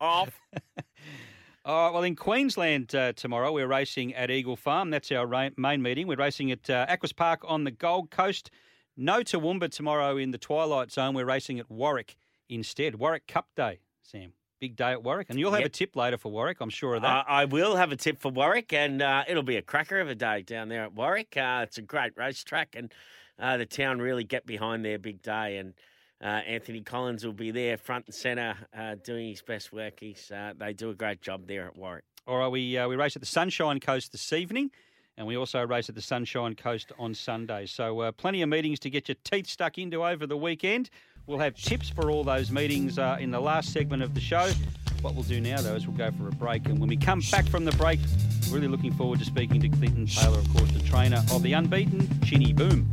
off. 0.00 0.38
All 1.64 1.84
right, 1.86 1.92
well, 1.92 2.02
in 2.02 2.16
Queensland 2.16 2.94
uh, 2.94 3.12
tomorrow, 3.12 3.52
we're 3.52 3.66
racing 3.66 4.14
at 4.14 4.30
Eagle 4.30 4.56
Farm. 4.56 4.88
That's 4.90 5.12
our 5.12 5.26
ra- 5.26 5.50
main 5.58 5.82
meeting. 5.82 6.06
We're 6.06 6.16
racing 6.16 6.50
at 6.50 6.70
uh, 6.70 6.86
Aquis 6.88 7.12
Park 7.14 7.42
on 7.46 7.64
the 7.64 7.70
Gold 7.70 8.10
Coast. 8.10 8.50
No 8.96 9.20
Toowoomba 9.20 9.70
tomorrow 9.70 10.16
in 10.16 10.30
the 10.30 10.38
Twilight 10.38 10.90
Zone. 10.90 11.14
We're 11.14 11.26
racing 11.26 11.58
at 11.58 11.70
Warwick 11.70 12.16
instead. 12.48 12.94
Warwick 12.94 13.26
Cup 13.26 13.48
Day, 13.54 13.80
Sam. 14.02 14.32
Big 14.60 14.74
day 14.76 14.90
at 14.92 15.02
Warwick. 15.04 15.28
And 15.30 15.38
you'll 15.38 15.52
have 15.52 15.60
Yep. 15.60 15.66
a 15.68 15.72
tip 15.72 15.96
later 15.96 16.18
for 16.18 16.32
Warwick, 16.32 16.58
I'm 16.60 16.70
sure 16.70 16.94
of 16.96 17.04
Uh, 17.04 17.08
that. 17.08 17.26
I 17.28 17.44
will 17.44 17.76
have 17.76 17.92
a 17.92 17.96
tip 17.96 18.18
for 18.18 18.30
Warwick, 18.30 18.72
and 18.72 19.00
uh, 19.00 19.24
it'll 19.28 19.42
be 19.44 19.56
a 19.56 19.62
cracker 19.62 20.00
of 20.00 20.08
a 20.08 20.14
day 20.14 20.42
down 20.42 20.68
there 20.68 20.82
at 20.82 20.92
Warwick. 20.94 21.36
Uh, 21.36 21.60
it's 21.62 21.78
a 21.78 21.82
great 21.82 22.12
racetrack, 22.16 22.74
and 22.74 22.92
uh, 23.38 23.56
the 23.56 23.66
town 23.66 24.00
really 24.00 24.24
get 24.24 24.46
behind 24.46 24.84
their 24.84 24.98
big 24.98 25.22
day. 25.22 25.58
And 25.58 25.74
uh, 26.20 26.26
Anthony 26.26 26.80
Collins 26.80 27.24
will 27.24 27.32
be 27.32 27.52
there 27.52 27.76
front 27.76 28.06
and 28.06 28.14
centre 28.14 28.56
uh, 28.76 28.96
doing 29.04 29.28
his 29.28 29.42
best 29.42 29.72
work. 29.72 30.00
He's, 30.00 30.30
uh, 30.32 30.54
they 30.58 30.72
do 30.72 30.90
a 30.90 30.94
great 30.94 31.22
job 31.22 31.46
there 31.46 31.66
at 31.66 31.76
Warwick. 31.76 32.04
All 32.26 32.38
right, 32.38 32.48
we, 32.48 32.76
uh, 32.76 32.88
we 32.88 32.96
race 32.96 33.14
at 33.14 33.22
the 33.22 33.26
Sunshine 33.26 33.78
Coast 33.78 34.10
this 34.12 34.32
evening. 34.32 34.70
And 35.16 35.26
we 35.26 35.36
also 35.36 35.66
race 35.66 35.88
at 35.88 35.96
the 35.96 36.00
Sunshine 36.00 36.54
Coast 36.54 36.92
on 36.96 37.12
Sunday. 37.12 37.66
So, 37.66 37.98
uh, 38.02 38.12
plenty 38.12 38.40
of 38.40 38.48
meetings 38.48 38.78
to 38.80 38.88
get 38.90 39.08
your 39.08 39.16
teeth 39.24 39.48
stuck 39.48 39.76
into 39.76 40.04
over 40.06 40.28
the 40.28 40.36
weekend. 40.36 40.90
We'll 41.28 41.38
have 41.40 41.56
tips 41.56 41.90
for 41.90 42.10
all 42.10 42.24
those 42.24 42.50
meetings 42.50 42.98
uh, 42.98 43.18
in 43.20 43.30
the 43.30 43.38
last 43.38 43.70
segment 43.70 44.02
of 44.02 44.14
the 44.14 44.20
show. 44.20 44.50
What 45.02 45.14
we'll 45.14 45.24
do 45.24 45.42
now, 45.42 45.60
though, 45.60 45.74
is 45.74 45.86
we'll 45.86 45.94
go 45.94 46.10
for 46.16 46.26
a 46.26 46.32
break. 46.32 46.64
And 46.64 46.78
when 46.78 46.88
we 46.88 46.96
come 46.96 47.20
back 47.30 47.46
from 47.46 47.66
the 47.66 47.72
break, 47.72 48.00
we're 48.46 48.54
really 48.54 48.68
looking 48.68 48.94
forward 48.94 49.18
to 49.18 49.26
speaking 49.26 49.60
to 49.60 49.68
Clinton 49.68 50.06
Taylor, 50.06 50.38
of 50.38 50.48
course, 50.54 50.70
the 50.72 50.80
trainer 50.80 51.22
of 51.30 51.42
the 51.42 51.52
unbeaten 51.52 52.08
Chinny 52.22 52.54
Boom. 52.54 52.88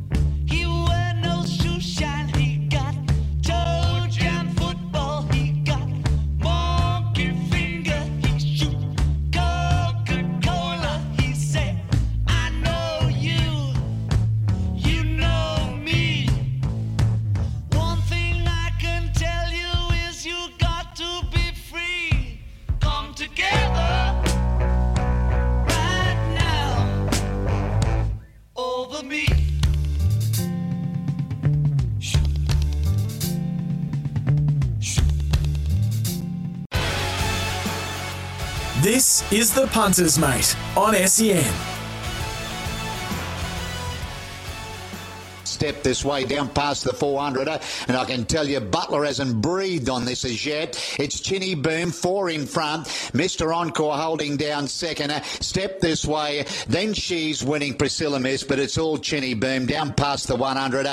Is 39.35 39.53
the 39.53 39.67
Punters 39.67 40.17
Mate 40.17 40.55
on 40.77 40.93
SEN. 40.93 41.74
step 45.65 45.81
this 45.81 46.05
way 46.05 46.23
down 46.23 46.47
past 46.49 46.83
the 46.83 46.93
400 46.93 47.47
and 47.87 47.97
I 47.97 48.05
can 48.05 48.23
tell 48.25 48.47
you 48.47 48.59
Butler 48.59 49.03
hasn't 49.03 49.41
breathed 49.41 49.89
on 49.89 50.05
this 50.05 50.23
as 50.23 50.45
yet. 50.45 50.79
It's 50.99 51.19
Chinny 51.19 51.55
Boom, 51.55 51.89
four 51.91 52.29
in 52.29 52.45
front. 52.45 52.85
Mr. 53.15 53.55
Encore 53.55 53.97
holding 53.97 54.37
down 54.37 54.67
second. 54.67 55.11
Step 55.23 55.79
this 55.79 56.05
way. 56.05 56.45
Then 56.67 56.93
she's 56.93 57.43
winning 57.43 57.73
Priscilla 57.73 58.19
Miss, 58.19 58.43
but 58.43 58.59
it's 58.59 58.77
all 58.77 58.99
Chinny 58.99 59.33
Boom 59.33 59.65
down 59.65 59.93
past 59.95 60.27
the 60.27 60.35
100. 60.35 60.85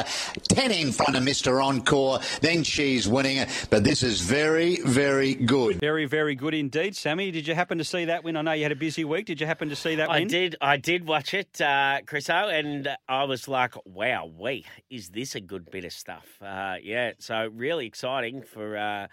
10 0.49 0.71
in 0.71 0.91
front 0.91 1.17
of 1.17 1.23
Mr. 1.23 1.63
Encore. 1.63 2.21
Then 2.41 2.63
she's 2.63 3.07
winning. 3.07 3.47
But 3.69 3.85
this 3.85 4.03
is 4.03 4.23
very, 4.23 4.77
very 4.87 5.35
good. 5.35 5.81
Very, 5.81 6.07
very 6.07 6.35
good 6.35 6.55
indeed, 6.55 6.97
Sammy. 6.97 7.31
Did 7.31 7.47
you 7.47 7.55
happen 7.55 7.77
to 7.77 7.85
see 7.85 8.07
that 8.07 8.25
win? 8.25 8.37
I 8.39 8.43
know 8.43 8.53
you 8.53 8.63
had 8.63 8.73
a 8.73 8.77
busy 8.77 9.05
week. 9.05 9.27
Did 9.27 9.39
you 9.39 9.47
happen 9.47 9.69
to 9.69 9.77
see 9.77 9.97
that 9.97 10.09
I 10.09 10.21
win? 10.21 10.29
did. 10.29 10.57
I 10.63 10.79
did 10.79 11.07
watch 11.07 11.35
it, 11.35 11.61
uh, 11.61 12.01
Chriso, 12.07 12.51
and 12.51 12.89
I 13.07 13.25
was 13.25 13.49
like, 13.49 13.75
"Wow, 13.85 14.31
we 14.39 14.62
is 14.91 15.11
this 15.11 15.35
a 15.35 15.41
good 15.41 15.71
bit 15.71 15.85
of 15.85 15.93
stuff?" 15.93 16.39
Uh, 16.41 16.77
yeah, 16.83 17.13
so 17.19 17.49
really 17.53 17.87
exciting 17.87 18.43
for 18.43 18.77
uh, 18.77 19.07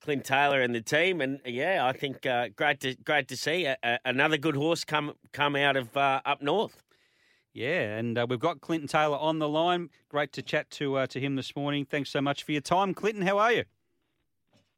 Clint 0.00 0.24
Taylor 0.24 0.60
and 0.62 0.74
the 0.74 0.80
team, 0.80 1.20
and 1.20 1.40
yeah, 1.44 1.84
I 1.86 1.92
think 1.92 2.26
uh, 2.26 2.48
great 2.56 2.80
to 2.80 2.94
great 2.96 3.28
to 3.28 3.36
see 3.36 3.66
a, 3.66 3.76
a, 3.82 3.98
another 4.04 4.36
good 4.36 4.56
horse 4.56 4.84
come 4.84 5.14
come 5.32 5.56
out 5.56 5.76
of 5.76 5.96
uh, 5.96 6.20
up 6.24 6.42
north. 6.42 6.82
Yeah, 7.54 7.98
and 7.98 8.16
uh, 8.18 8.26
we've 8.28 8.40
got 8.40 8.60
Clinton 8.60 8.88
Taylor 8.88 9.18
on 9.18 9.38
the 9.38 9.48
line. 9.48 9.90
Great 10.08 10.32
to 10.32 10.42
chat 10.42 10.70
to 10.70 10.96
uh, 10.96 11.06
to 11.08 11.20
him 11.20 11.36
this 11.36 11.54
morning. 11.54 11.84
Thanks 11.84 12.10
so 12.10 12.20
much 12.20 12.42
for 12.42 12.52
your 12.52 12.62
time, 12.62 12.94
Clinton. 12.94 13.26
How 13.26 13.38
are 13.38 13.52
you? 13.52 13.64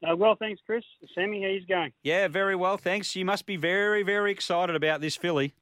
Uh, 0.05 0.15
well, 0.15 0.35
thanks, 0.37 0.61
Chris. 0.65 0.83
Sammy, 1.15 1.41
how 1.41 1.47
you 1.47 1.65
going? 1.65 1.91
Yeah, 2.03 2.27
very 2.27 2.55
well, 2.55 2.77
thanks. 2.77 3.15
You 3.15 3.25
must 3.25 3.45
be 3.45 3.55
very, 3.55 4.03
very 4.03 4.31
excited 4.31 4.75
about 4.75 5.01
this 5.01 5.15
filly. 5.15 5.53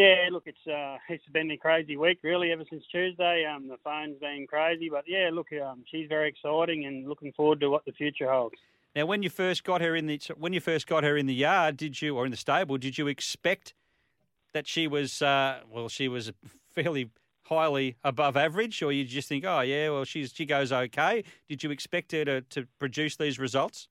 Yeah, 0.00 0.30
look, 0.32 0.44
it's 0.46 0.66
uh, 0.66 0.96
it's 1.10 1.26
been 1.30 1.50
a 1.50 1.58
crazy 1.58 1.98
week, 1.98 2.20
really, 2.22 2.52
ever 2.52 2.64
since 2.70 2.82
Tuesday. 2.90 3.44
Um, 3.44 3.68
the 3.68 3.76
phone's 3.84 4.18
been 4.18 4.46
crazy, 4.48 4.88
but 4.88 5.04
yeah, 5.06 5.28
look, 5.30 5.48
um, 5.52 5.84
she's 5.90 6.08
very 6.08 6.30
exciting, 6.30 6.86
and 6.86 7.06
looking 7.06 7.32
forward 7.32 7.60
to 7.60 7.68
what 7.68 7.84
the 7.84 7.92
future 7.92 8.32
holds. 8.32 8.56
Now, 8.96 9.04
when 9.04 9.22
you 9.22 9.28
first 9.28 9.62
got 9.62 9.82
her 9.82 9.94
in 9.94 10.06
the 10.06 10.18
when 10.38 10.54
you 10.54 10.60
first 10.60 10.86
got 10.86 11.04
her 11.04 11.18
in 11.18 11.26
the 11.26 11.34
yard, 11.34 11.76
did 11.76 12.00
you 12.00 12.16
or 12.16 12.24
in 12.24 12.30
the 12.30 12.38
stable, 12.38 12.78
did 12.78 12.96
you 12.96 13.08
expect 13.08 13.74
that 14.54 14.66
she 14.66 14.86
was 14.86 15.20
uh, 15.20 15.60
well, 15.70 15.90
she 15.90 16.08
was 16.08 16.32
fairly 16.72 17.10
highly 17.42 17.96
above 18.02 18.38
average, 18.38 18.82
or 18.82 18.92
you 18.92 19.04
just 19.04 19.28
think, 19.28 19.44
oh 19.44 19.60
yeah, 19.60 19.90
well 19.90 20.04
she's 20.04 20.32
she 20.32 20.46
goes 20.46 20.72
okay? 20.72 21.24
Did 21.46 21.62
you 21.62 21.70
expect 21.70 22.12
her 22.12 22.24
to, 22.24 22.40
to 22.40 22.66
produce 22.78 23.16
these 23.16 23.38
results? 23.38 23.86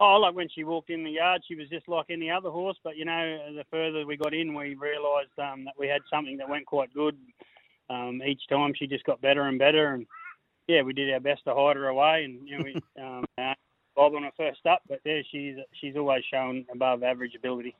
Oh, 0.00 0.16
like 0.16 0.34
when 0.34 0.48
she 0.48 0.62
walked 0.62 0.90
in 0.90 1.02
the 1.02 1.10
yard, 1.10 1.42
she 1.46 1.56
was 1.56 1.68
just 1.68 1.88
like 1.88 2.06
any 2.08 2.30
other 2.30 2.50
horse. 2.50 2.76
But 2.84 2.96
you 2.96 3.04
know, 3.04 3.38
the 3.54 3.64
further 3.70 4.06
we 4.06 4.16
got 4.16 4.34
in, 4.34 4.54
we 4.54 4.74
realised 4.74 5.36
um, 5.38 5.64
that 5.64 5.74
we 5.78 5.88
had 5.88 6.02
something 6.10 6.36
that 6.36 6.48
went 6.48 6.66
quite 6.66 6.92
good. 6.94 7.16
Um, 7.90 8.20
each 8.24 8.42
time, 8.48 8.74
she 8.76 8.86
just 8.86 9.04
got 9.04 9.20
better 9.20 9.42
and 9.42 9.58
better, 9.58 9.94
and 9.94 10.06
yeah, 10.68 10.82
we 10.82 10.92
did 10.92 11.12
our 11.12 11.20
best 11.20 11.42
to 11.46 11.54
hide 11.54 11.76
her 11.76 11.88
away. 11.88 12.24
And 12.24 12.46
you 12.46 12.58
know, 12.58 12.64
we 12.64 12.74
um, 13.02 13.24
uh, 13.38 13.54
Bob 13.96 14.14
on 14.14 14.22
her 14.22 14.30
first 14.36 14.64
up, 14.66 14.82
but 14.88 15.00
yeah, 15.04 15.22
she's 15.30 15.56
she's 15.80 15.96
always 15.96 16.22
shown 16.30 16.64
above 16.72 17.02
average 17.02 17.34
ability. 17.34 17.74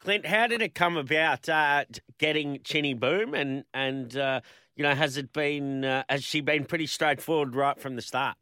Clint, 0.00 0.26
how 0.26 0.46
did 0.46 0.60
it 0.60 0.74
come 0.74 0.96
about 0.96 1.48
uh, 1.48 1.84
getting 2.18 2.60
Chinny 2.64 2.94
Boom, 2.94 3.34
and 3.34 3.64
and 3.72 4.16
uh, 4.16 4.40
you 4.74 4.82
know, 4.82 4.94
has 4.94 5.16
it 5.16 5.32
been 5.32 5.84
uh, 5.84 6.02
has 6.08 6.24
she 6.24 6.40
been 6.40 6.64
pretty 6.64 6.86
straightforward 6.86 7.54
right 7.54 7.78
from 7.78 7.96
the 7.96 8.02
start? 8.02 8.36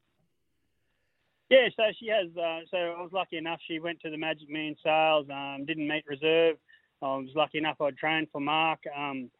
Yeah, 1.50 1.68
so 1.76 1.82
she 1.98 2.08
has. 2.08 2.28
Uh, 2.36 2.60
so 2.70 2.76
I 2.76 3.02
was 3.02 3.10
lucky 3.12 3.36
enough. 3.36 3.60
She 3.68 3.78
went 3.78 4.00
to 4.00 4.10
the 4.10 4.16
Magic 4.16 4.48
Millions 4.48 4.78
sales. 4.82 5.26
Um, 5.30 5.64
didn't 5.66 5.88
meet 5.88 6.04
reserve. 6.06 6.56
I 7.02 7.16
was 7.16 7.28
lucky 7.34 7.58
enough. 7.58 7.80
I 7.80 7.90
trained 7.90 8.28
for 8.32 8.40
Mark. 8.40 8.80
Um, 8.96 9.30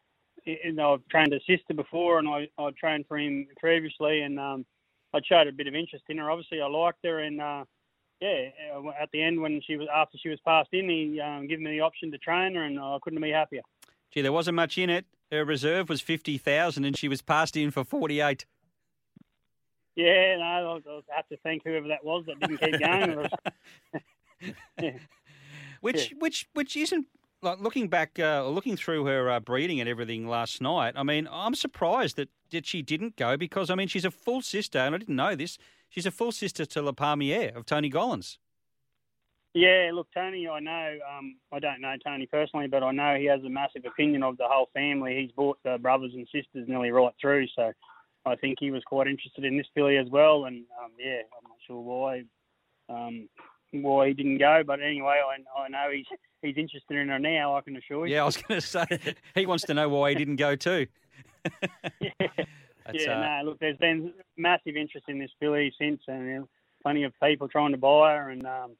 and 0.45 0.79
I've 0.79 1.05
trained 1.09 1.33
a 1.33 1.39
sister 1.39 1.73
before, 1.75 2.19
and 2.19 2.27
I 2.27 2.47
I 2.57 2.69
trained 2.79 3.05
for 3.07 3.17
him 3.17 3.47
previously, 3.59 4.21
and 4.21 4.39
um, 4.39 4.65
I 5.13 5.19
showed 5.25 5.47
a 5.47 5.51
bit 5.51 5.67
of 5.67 5.75
interest 5.75 6.03
in 6.09 6.17
her. 6.17 6.29
Obviously, 6.29 6.61
I 6.61 6.67
liked 6.67 6.99
her, 7.03 7.19
and 7.19 7.41
uh, 7.41 7.65
yeah, 8.21 8.49
uh, 8.75 8.89
at 9.01 9.09
the 9.11 9.21
end 9.21 9.41
when 9.41 9.61
she 9.65 9.77
was 9.77 9.87
after 9.93 10.17
she 10.21 10.29
was 10.29 10.39
passed 10.45 10.69
in, 10.73 10.89
he 10.89 11.19
um, 11.19 11.47
gave 11.47 11.59
me 11.59 11.71
the 11.71 11.81
option 11.81 12.11
to 12.11 12.17
train 12.17 12.55
her, 12.55 12.63
and 12.63 12.79
I 12.79 12.97
couldn't 13.01 13.21
be 13.21 13.31
happier. 13.31 13.61
Gee, 14.11 14.21
there 14.21 14.31
wasn't 14.31 14.55
much 14.55 14.77
in 14.77 14.89
it. 14.89 15.05
Her 15.31 15.43
reserve 15.43 15.89
was 15.89 16.01
fifty 16.01 16.37
thousand, 16.37 16.85
and 16.85 16.97
she 16.97 17.07
was 17.07 17.21
passed 17.21 17.57
in 17.57 17.71
for 17.71 17.83
forty 17.83 18.19
eight. 18.21 18.45
Yeah, 19.95 20.37
no, 20.37 20.43
I'll, 20.43 20.81
I'll 20.89 21.01
have 21.09 21.27
to 21.29 21.37
thank 21.37 21.63
whoever 21.63 21.87
that 21.87 22.03
was 22.03 22.25
that 22.27 22.39
didn't 22.39 22.57
keep 22.57 22.79
going. 22.79 23.29
yeah. 24.81 24.97
Which 25.81 26.13
which 26.19 26.47
which 26.53 26.75
isn't 26.75 27.07
like 27.41 27.61
looking 27.61 27.87
back, 27.87 28.19
uh, 28.19 28.47
looking 28.47 28.75
through 28.75 29.05
her 29.05 29.29
uh, 29.29 29.39
breeding 29.39 29.79
and 29.79 29.87
everything 29.87 30.27
last 30.27 30.61
night. 30.61 30.93
I 30.97 31.03
mean, 31.03 31.29
I'm 31.31 31.55
surprised 31.55 32.17
that 32.17 32.29
that 32.51 32.65
she 32.65 32.81
didn't 32.81 33.15
go 33.15 33.37
because 33.37 33.69
I 33.69 33.75
mean 33.75 33.87
she's 33.87 34.05
a 34.05 34.11
full 34.11 34.41
sister, 34.41 34.79
and 34.79 34.95
I 34.95 34.97
didn't 34.97 35.15
know 35.15 35.35
this. 35.35 35.57
She's 35.89 36.05
a 36.05 36.11
full 36.11 36.31
sister 36.31 36.65
to 36.65 36.81
La 36.81 36.91
Palmiere 36.91 37.55
of 37.55 37.65
Tony 37.65 37.89
Gollan's. 37.89 38.39
Yeah, 39.53 39.91
look, 39.93 40.09
Tony, 40.13 40.49
I 40.49 40.59
know, 40.59 40.97
um, 41.17 41.37
I 41.53 41.59
don't 41.59 41.79
know 41.79 41.95
Tony 42.05 42.25
personally, 42.25 42.67
but 42.67 42.83
I 42.83 42.91
know 42.91 43.15
he 43.15 43.23
has 43.27 43.41
a 43.45 43.49
massive 43.49 43.85
opinion 43.85 44.21
of 44.21 44.35
the 44.35 44.43
whole 44.49 44.67
family. 44.73 45.21
He's 45.21 45.31
bought 45.31 45.57
the 45.63 45.77
brothers 45.77 46.11
and 46.13 46.27
sisters 46.29 46.67
nearly 46.67 46.91
right 46.91 47.13
through, 47.21 47.47
so 47.55 47.71
I 48.25 48.35
think 48.35 48.57
he 48.59 48.71
was 48.71 48.83
quite 48.85 49.07
interested 49.07 49.45
in 49.45 49.57
this 49.57 49.67
filly 49.73 49.97
as 49.97 50.07
well. 50.09 50.45
And 50.45 50.65
um, 50.83 50.91
yeah, 50.99 51.21
I'm 51.37 51.49
not 51.49 51.57
sure 51.67 51.81
why 51.81 52.23
um, 52.89 53.27
why 53.71 54.07
he 54.07 54.13
didn't 54.13 54.37
go, 54.37 54.63
but 54.65 54.81
anyway, 54.81 55.19
I, 55.25 55.61
I 55.61 55.67
know 55.67 55.91
he's 55.93 56.05
he's 56.41 56.57
interested 56.57 56.97
in 56.97 57.09
her 57.09 57.19
now. 57.19 57.55
I 57.55 57.61
can 57.61 57.75
assure 57.77 58.07
you. 58.07 58.15
Yeah, 58.15 58.21
I 58.21 58.25
was 58.25 58.37
going 58.47 58.59
to 58.59 58.65
say 58.65 58.85
he 59.35 59.45
wants 59.45 59.63
to 59.65 59.73
know 59.73 59.89
why 59.89 60.09
he 60.09 60.15
didn't 60.15 60.37
go 60.37 60.55
too. 60.55 60.87
yeah, 62.01 62.09
yeah. 62.93 63.11
uh, 63.11 63.21
No, 63.21 63.41
look, 63.45 63.59
there's 63.59 63.77
been 63.77 64.13
massive 64.37 64.75
interest 64.75 65.05
in 65.07 65.19
this 65.19 65.31
filly 65.39 65.73
since, 65.79 66.01
and 66.07 66.47
plenty 66.81 67.03
of 67.03 67.13
people 67.21 67.47
trying 67.47 67.71
to 67.71 67.77
buy 67.77 68.15
her, 68.15 68.29
and 68.29 68.45
um, 68.45 68.71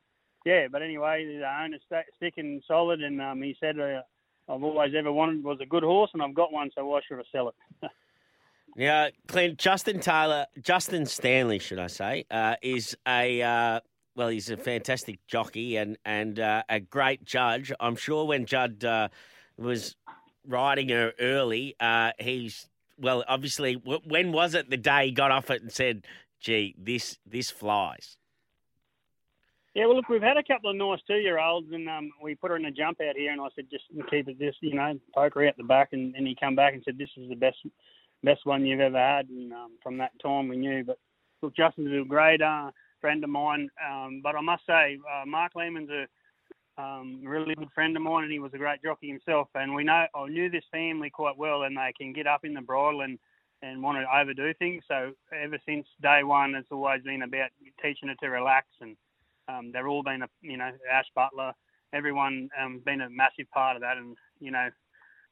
yeah. 0.45 0.67
But 0.71 0.81
anyway, 0.81 1.25
the 1.25 1.45
owner's 1.45 1.81
sticking 2.17 2.61
solid, 2.67 3.01
and 3.01 3.21
um, 3.21 3.41
he 3.41 3.55
said, 3.59 3.79
uh, 3.79 4.01
"I've 4.49 4.63
always 4.63 4.93
ever 4.97 5.11
wanted 5.11 5.43
was 5.43 5.59
a 5.61 5.65
good 5.65 5.83
horse, 5.83 6.11
and 6.13 6.21
I've 6.21 6.35
got 6.35 6.53
one, 6.53 6.71
so 6.75 6.85
why 6.85 7.01
should 7.07 7.19
I 7.19 7.23
sell 7.31 7.49
it?" 7.49 7.55
Now, 8.75 9.07
Clint, 9.27 9.57
Justin 9.57 9.99
Taylor, 10.01 10.47
Justin 10.61 11.05
Stanley, 11.05 11.59
should 11.59 11.79
I 11.79 11.87
say, 11.87 12.25
uh, 12.29 12.55
is 12.61 12.97
a 13.07 13.41
uh, 13.41 13.79
well, 14.15 14.27
he's 14.27 14.49
a 14.49 14.57
fantastic 14.57 15.19
jockey 15.27 15.77
and 15.77 15.97
and 16.05 16.39
uh, 16.39 16.63
a 16.67 16.79
great 16.79 17.23
judge. 17.23 17.71
I'm 17.79 17.95
sure 17.95 18.25
when 18.25 18.45
Judd 18.45 18.83
uh, 18.83 19.07
was 19.57 19.95
riding 20.45 20.89
her 20.89 21.13
early, 21.19 21.75
uh, 21.79 22.11
he's 22.19 22.67
well, 22.97 23.23
obviously, 23.27 23.75
w- 23.75 24.01
when 24.05 24.31
was 24.31 24.55
it 24.55 24.69
the 24.69 24.77
day 24.77 25.07
he 25.07 25.11
got 25.11 25.31
off 25.31 25.49
it 25.49 25.61
and 25.61 25.71
said, 25.71 26.05
"Gee, 26.41 26.75
this 26.77 27.17
this 27.25 27.49
flies." 27.51 28.17
Yeah, 29.73 29.87
well, 29.87 29.97
look, 29.97 30.07
we've 30.07 30.21
had 30.21 30.37
a 30.37 30.43
couple 30.43 30.69
of 30.69 30.77
nice 30.77 31.01
two-year-olds, 31.05 31.67
and 31.73 31.89
um, 31.89 32.09
we 32.23 32.33
put 32.33 32.49
her 32.49 32.55
in 32.55 32.63
a 32.63 32.71
jump 32.71 33.01
out 33.01 33.17
here, 33.17 33.33
and 33.33 33.41
I 33.41 33.47
said, 33.57 33.65
just 33.69 33.83
keep 34.09 34.29
it 34.29 34.39
this, 34.39 34.55
you 34.61 34.73
know, 34.73 34.97
poke 35.13 35.33
her 35.33 35.45
out 35.45 35.57
the 35.57 35.65
back, 35.65 35.89
and, 35.91 36.15
and 36.15 36.25
he 36.25 36.33
come 36.33 36.55
back 36.55 36.73
and 36.73 36.81
said, 36.85 36.97
this 36.97 37.09
is 37.17 37.27
the 37.27 37.35
best, 37.35 37.57
best 38.25 38.45
one 38.45 38.65
you've 38.65 38.79
ever 38.79 38.97
had, 38.97 39.29
and 39.29 39.53
um, 39.53 39.77
from 39.81 39.97
that 39.97 40.11
time 40.21 40.47
we 40.47 40.57
knew. 40.57 40.83
But 40.83 40.97
look, 41.41 41.55
Justin's 41.55 41.89
a 41.89 42.07
great 42.07 42.41
uh, 42.41 42.71
friend 43.01 43.23
of 43.23 43.29
mine, 43.29 43.69
um, 43.87 44.21
but 44.23 44.35
I 44.35 44.41
must 44.41 44.65
say, 44.67 44.99
uh, 45.09 45.25
Mark 45.25 45.53
Lehman's 45.55 45.89
a 45.89 46.07
um, 46.81 47.21
really 47.23 47.55
good 47.55 47.71
friend 47.73 47.95
of 47.95 48.03
mine, 48.03 48.23
and 48.23 48.33
he 48.33 48.39
was 48.39 48.53
a 48.53 48.57
great 48.57 48.83
jockey 48.83 49.07
himself. 49.07 49.47
And 49.55 49.73
we 49.73 49.83
know, 49.85 50.05
I 50.13 50.27
knew 50.27 50.49
this 50.49 50.65
family 50.71 51.09
quite 51.09 51.37
well, 51.37 51.63
and 51.63 51.77
they 51.77 51.93
can 51.97 52.11
get 52.11 52.27
up 52.27 52.43
in 52.43 52.53
the 52.53 52.61
bridle 52.61 53.01
and 53.01 53.17
and 53.61 53.81
want 53.81 53.97
to 53.97 54.17
overdo 54.19 54.53
things. 54.55 54.83
So 54.87 55.13
ever 55.33 55.57
since 55.65 55.87
day 56.01 56.23
one, 56.23 56.53
it's 56.55 56.67
always 56.71 57.01
been 57.03 57.23
about 57.23 57.49
teaching 57.81 58.09
her 58.09 58.15
to 58.21 58.29
relax 58.29 58.67
and 58.81 58.95
um, 59.47 59.71
they've 59.71 59.85
all 59.85 60.03
been, 60.03 60.23
a, 60.23 60.27
you 60.41 60.57
know, 60.57 60.71
Ash 60.91 61.05
Butler, 61.15 61.53
everyone 61.93 62.49
um, 62.61 62.81
been 62.85 63.01
a 63.01 63.09
massive 63.09 63.49
part 63.53 63.75
of 63.75 63.81
that. 63.81 63.97
And, 63.97 64.17
you 64.39 64.51
know, 64.51 64.69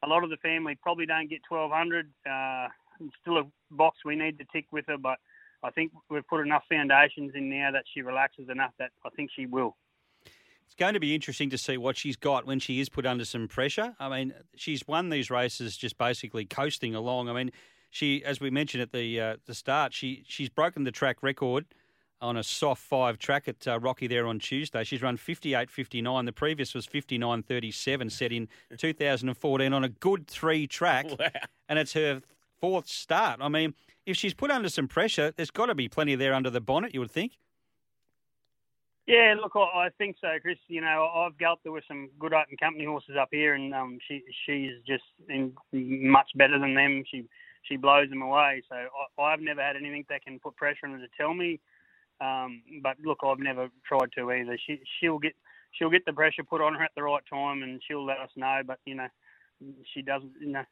a 0.03 0.07
lot 0.07 0.23
of 0.23 0.29
the 0.29 0.37
family 0.37 0.77
probably 0.81 1.05
don't 1.05 1.29
get 1.29 1.41
1200. 1.47 2.07
Uh, 2.25 2.67
it's 2.99 3.13
still 3.21 3.37
a 3.37 3.43
box 3.71 3.99
we 4.05 4.15
need 4.15 4.37
to 4.39 4.45
tick 4.51 4.65
with 4.71 4.85
her, 4.87 4.97
but 4.97 5.17
I 5.63 5.71
think 5.71 5.91
we've 6.09 6.27
put 6.27 6.41
enough 6.41 6.63
foundations 6.69 7.31
in 7.35 7.49
now 7.49 7.71
that 7.71 7.83
she 7.93 8.01
relaxes 8.01 8.49
enough 8.49 8.71
that 8.79 8.91
I 9.05 9.09
think 9.09 9.29
she 9.35 9.45
will. 9.45 9.75
It's 10.65 10.75
going 10.75 10.93
to 10.93 10.99
be 10.99 11.13
interesting 11.13 11.49
to 11.51 11.57
see 11.57 11.77
what 11.77 11.97
she's 11.97 12.15
got 12.15 12.45
when 12.47 12.59
she 12.59 12.79
is 12.79 12.89
put 12.89 13.05
under 13.05 13.25
some 13.25 13.47
pressure. 13.47 13.95
I 13.99 14.09
mean, 14.09 14.33
she's 14.55 14.87
won 14.87 15.09
these 15.09 15.29
races 15.29 15.77
just 15.77 15.97
basically 15.97 16.45
coasting 16.45 16.95
along. 16.95 17.29
I 17.29 17.33
mean, 17.33 17.51
she, 17.91 18.23
as 18.25 18.39
we 18.39 18.49
mentioned 18.49 18.81
at 18.81 18.91
the 18.91 19.19
uh, 19.21 19.37
the 19.45 19.53
start, 19.53 19.93
she 19.93 20.23
she's 20.27 20.49
broken 20.49 20.83
the 20.83 20.91
track 20.91 21.17
record 21.21 21.65
on 22.21 22.37
a 22.37 22.43
soft 22.43 22.81
five 22.81 23.17
track 23.19 23.47
at 23.47 23.67
uh, 23.67 23.77
Rocky 23.79 24.07
there 24.07 24.25
on 24.25 24.39
Tuesday. 24.39 24.83
She's 24.85 25.01
run 25.01 25.17
58.59. 25.17 26.25
The 26.25 26.31
previous 26.31 26.73
was 26.73 26.87
59.37, 26.87 28.09
set 28.11 28.31
in 28.31 28.47
2014 28.77 29.73
on 29.73 29.83
a 29.83 29.89
good 29.89 30.25
three 30.27 30.65
track, 30.65 31.05
Wow. 31.19 31.27
and 31.67 31.77
it's 31.77 31.93
her 31.93 32.21
fourth 32.63 32.87
start. 32.87 33.41
I 33.41 33.49
mean, 33.49 33.73
if 34.05 34.15
she's 34.15 34.33
put 34.33 34.49
under 34.49 34.69
some 34.69 34.87
pressure, 34.87 35.33
there's 35.35 35.51
got 35.51 35.65
to 35.65 35.75
be 35.75 35.89
plenty 35.89 36.15
there 36.15 36.33
under 36.33 36.49
the 36.49 36.61
bonnet. 36.61 36.93
You 36.93 37.01
would 37.01 37.11
think. 37.11 37.33
Yeah, 39.05 39.35
look, 39.35 39.51
I 39.57 39.89
think 39.97 40.15
so, 40.21 40.29
Chris. 40.41 40.57
You 40.69 40.79
know, 40.79 41.09
I've 41.13 41.37
galloped 41.37 41.65
her 41.65 41.73
with 41.73 41.83
some 41.89 42.09
good 42.17 42.33
open 42.33 42.55
company 42.55 42.85
horses 42.85 43.17
up 43.19 43.27
here, 43.31 43.55
and 43.55 43.73
um, 43.73 43.99
she 44.07 44.23
she's 44.45 44.71
just 44.87 45.03
much 45.73 46.29
better 46.35 46.57
than 46.57 46.73
them. 46.73 47.03
She 47.11 47.25
she 47.63 47.75
blows 47.75 48.09
them 48.09 48.21
away. 48.21 48.63
So 48.69 48.75
I, 48.75 49.21
I've 49.21 49.41
never 49.41 49.61
had 49.61 49.75
anything 49.75 50.05
that 50.07 50.23
can 50.23 50.39
put 50.39 50.55
pressure 50.55 50.85
on 50.85 50.93
her 50.93 50.99
to 50.99 51.07
tell 51.19 51.33
me. 51.33 51.59
Um, 52.21 52.61
but 52.81 52.95
look, 53.03 53.19
I've 53.25 53.39
never 53.39 53.67
tried 53.85 54.13
to 54.15 54.31
either. 54.31 54.57
She 54.65 54.79
she'll 55.01 55.19
get 55.19 55.33
she'll 55.73 55.89
get 55.89 56.05
the 56.05 56.13
pressure 56.13 56.45
put 56.45 56.61
on 56.61 56.75
her 56.75 56.83
at 56.85 56.91
the 56.95 57.03
right 57.03 57.23
time, 57.29 57.61
and 57.61 57.81
she'll 57.85 58.05
let 58.05 58.19
us 58.19 58.31
know. 58.37 58.61
But 58.65 58.79
you 58.85 58.95
know, 58.95 59.09
she 59.93 60.01
doesn't. 60.01 60.31
You 60.39 60.53
know, 60.53 60.63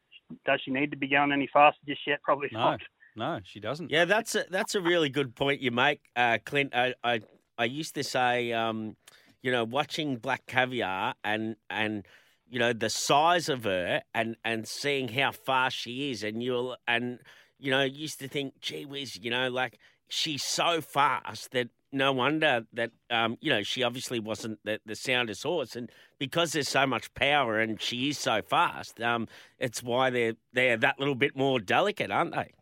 does 0.44 0.60
she 0.64 0.70
need 0.70 0.90
to 0.90 0.96
be 0.96 1.08
going 1.08 1.32
any 1.32 1.48
faster 1.52 1.80
just 1.86 2.00
yet? 2.06 2.22
Probably 2.22 2.48
No, 2.52 2.58
not. 2.58 2.80
no, 3.16 3.40
she 3.44 3.60
doesn't. 3.60 3.90
Yeah, 3.90 4.04
that's 4.04 4.34
a, 4.34 4.44
that's 4.50 4.74
a 4.74 4.80
really 4.80 5.08
good 5.08 5.34
point 5.34 5.60
you 5.60 5.70
make, 5.70 6.00
uh, 6.16 6.38
Clint. 6.44 6.74
I, 6.74 6.94
I 7.04 7.20
I 7.58 7.64
used 7.64 7.94
to 7.94 8.04
say, 8.04 8.52
um, 8.52 8.96
you 9.42 9.52
know, 9.52 9.64
watching 9.64 10.16
Black 10.16 10.46
Caviar 10.46 11.14
and 11.24 11.56
and 11.70 12.06
you 12.48 12.58
know 12.58 12.72
the 12.72 12.90
size 12.90 13.48
of 13.48 13.64
her 13.64 14.02
and 14.14 14.36
and 14.44 14.66
seeing 14.66 15.08
how 15.08 15.32
fast 15.32 15.76
she 15.76 16.10
is, 16.10 16.22
and 16.22 16.42
you'll 16.42 16.76
and 16.88 17.18
you 17.58 17.70
know 17.70 17.82
used 17.82 18.18
to 18.20 18.28
think, 18.28 18.60
gee 18.60 18.84
whiz, 18.84 19.16
you 19.22 19.30
know, 19.30 19.48
like 19.48 19.78
she's 20.08 20.42
so 20.42 20.80
fast 20.80 21.52
that 21.52 21.68
no 21.92 22.12
wonder 22.12 22.66
that 22.72 22.90
um, 23.10 23.36
you 23.40 23.50
know 23.50 23.62
she 23.62 23.82
obviously 23.82 24.18
wasn't 24.18 24.58
the, 24.64 24.80
the 24.86 24.96
soundest 24.96 25.42
horse, 25.42 25.76
and 25.76 25.90
because 26.22 26.52
there's 26.52 26.68
so 26.68 26.86
much 26.86 27.12
power 27.14 27.58
and 27.58 27.82
she 27.82 28.10
is 28.10 28.16
so 28.16 28.42
fast, 28.42 29.00
um, 29.00 29.26
it's 29.58 29.82
why 29.82 30.08
they're 30.08 30.34
they're 30.52 30.76
that 30.76 31.00
little 31.00 31.16
bit 31.16 31.36
more 31.36 31.58
delicate, 31.58 32.12
aren't 32.12 32.32
they? 32.32 32.52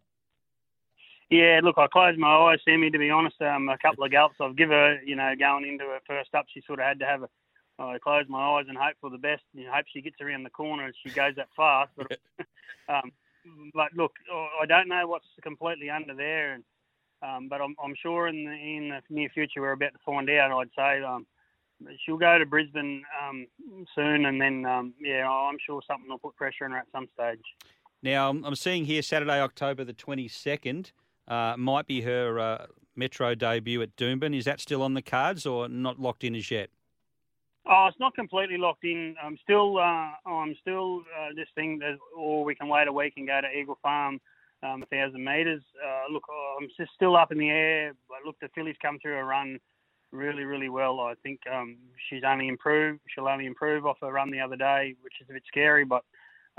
Yeah, 1.28 1.60
look, 1.62 1.76
I 1.76 1.86
closed 1.88 2.18
my 2.18 2.26
eyes, 2.26 2.60
Sammy. 2.64 2.88
To 2.90 2.98
be 2.98 3.10
honest, 3.10 3.36
um, 3.42 3.68
a 3.68 3.76
couple 3.76 4.02
of 4.02 4.10
gallops 4.10 4.36
I've 4.40 4.56
give 4.56 4.70
her, 4.70 4.98
you 5.04 5.14
know, 5.14 5.34
going 5.38 5.66
into 5.66 5.84
her 5.84 6.00
first 6.06 6.34
up, 6.34 6.46
she 6.48 6.62
sort 6.66 6.78
of 6.78 6.86
had 6.86 7.00
to 7.00 7.04
have 7.04 7.22
a. 7.22 7.28
I 7.78 7.98
closed 7.98 8.30
my 8.30 8.40
eyes 8.40 8.64
and 8.66 8.78
hope 8.78 8.96
for 8.98 9.10
the 9.10 9.18
best. 9.18 9.42
You 9.52 9.64
know, 9.64 9.72
hope 9.74 9.84
she 9.92 10.00
gets 10.00 10.22
around 10.22 10.44
the 10.44 10.50
corner 10.50 10.86
and 10.86 10.94
she 11.04 11.12
goes 11.12 11.34
that 11.36 11.48
fast. 11.54 11.90
But, 11.98 12.18
um, 12.88 13.12
but 13.74 13.88
look, 13.94 14.12
I 14.32 14.64
don't 14.64 14.88
know 14.88 15.06
what's 15.06 15.28
completely 15.42 15.90
under 15.90 16.14
there, 16.14 16.54
and 16.54 16.64
um, 17.22 17.48
but 17.50 17.60
I'm, 17.60 17.76
I'm 17.84 17.94
sure 18.02 18.26
in 18.26 18.46
the 18.46 18.52
in 18.52 18.88
the 18.88 19.02
near 19.14 19.28
future 19.28 19.60
we're 19.60 19.72
about 19.72 19.92
to 19.92 19.98
find 20.06 20.30
out. 20.30 20.50
I'd 20.50 20.68
say 20.74 21.04
um, 21.04 21.26
she'll 22.04 22.16
go 22.16 22.38
to 22.38 22.46
Brisbane 22.46 23.02
um, 23.22 23.46
soon, 23.94 24.26
and 24.26 24.40
then 24.40 24.64
um, 24.66 24.94
yeah, 25.00 25.28
I'm 25.28 25.58
sure 25.64 25.80
something 25.86 26.08
will 26.08 26.18
put 26.18 26.36
pressure 26.36 26.64
on 26.64 26.72
her 26.72 26.78
at 26.78 26.86
some 26.92 27.08
stage. 27.14 27.40
Now, 28.02 28.30
I'm 28.30 28.44
I'm 28.44 28.56
seeing 28.56 28.84
here 28.84 29.02
Saturday, 29.02 29.40
October 29.40 29.84
the 29.84 29.94
22nd, 29.94 30.92
uh, 31.28 31.54
might 31.56 31.86
be 31.86 32.02
her 32.02 32.38
uh, 32.38 32.66
Metro 32.96 33.34
debut 33.34 33.82
at 33.82 33.96
Doomben. 33.96 34.36
Is 34.36 34.44
that 34.46 34.60
still 34.60 34.82
on 34.82 34.94
the 34.94 35.02
cards 35.02 35.46
or 35.46 35.68
not 35.68 36.00
locked 36.00 36.24
in 36.24 36.34
as 36.34 36.50
yet? 36.50 36.70
Oh, 37.66 37.86
it's 37.88 38.00
not 38.00 38.14
completely 38.14 38.56
locked 38.56 38.84
in. 38.84 39.14
I'm 39.22 39.36
still, 39.42 39.78
uh, 39.78 40.10
I'm 40.26 40.56
still 40.60 41.02
uh, 41.18 41.28
just 41.36 41.50
thinking 41.54 41.78
that, 41.80 41.98
or 42.16 42.42
we 42.42 42.54
can 42.54 42.68
wait 42.68 42.88
a 42.88 42.92
week 42.92 43.14
and 43.16 43.26
go 43.26 43.40
to 43.40 43.48
Eagle 43.48 43.78
Farm, 43.82 44.18
um, 44.62 44.82
a 44.82 44.86
thousand 44.86 45.22
metres. 45.22 45.62
Uh, 45.76 46.12
look, 46.12 46.24
I'm 46.58 46.68
just 46.76 46.92
still 46.94 47.16
up 47.16 47.32
in 47.32 47.38
the 47.38 47.50
air. 47.50 47.92
But 48.08 48.26
look, 48.26 48.36
the 48.40 48.48
filly's 48.54 48.76
come 48.80 48.98
through 48.98 49.18
a 49.18 49.24
run 49.24 49.60
really, 50.12 50.44
really 50.44 50.68
well. 50.68 51.00
I 51.00 51.14
think 51.22 51.40
um, 51.52 51.76
she's 52.08 52.22
only 52.26 52.48
improved. 52.48 53.00
She'll 53.14 53.28
only 53.28 53.46
improve 53.46 53.86
off 53.86 53.98
her 54.00 54.12
run 54.12 54.30
the 54.30 54.40
other 54.40 54.56
day, 54.56 54.94
which 55.02 55.14
is 55.20 55.26
a 55.30 55.32
bit 55.32 55.42
scary. 55.46 55.84
But 55.84 56.04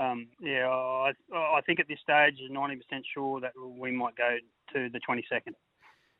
um, 0.00 0.28
yeah, 0.40 0.68
I, 0.68 1.12
I 1.34 1.60
think 1.66 1.80
at 1.80 1.88
this 1.88 1.98
stage, 2.00 2.34
90% 2.50 2.78
sure 3.12 3.40
that 3.40 3.52
we 3.58 3.90
might 3.92 4.16
go 4.16 4.36
to 4.74 4.88
the 4.88 5.00
22nd. 5.00 5.54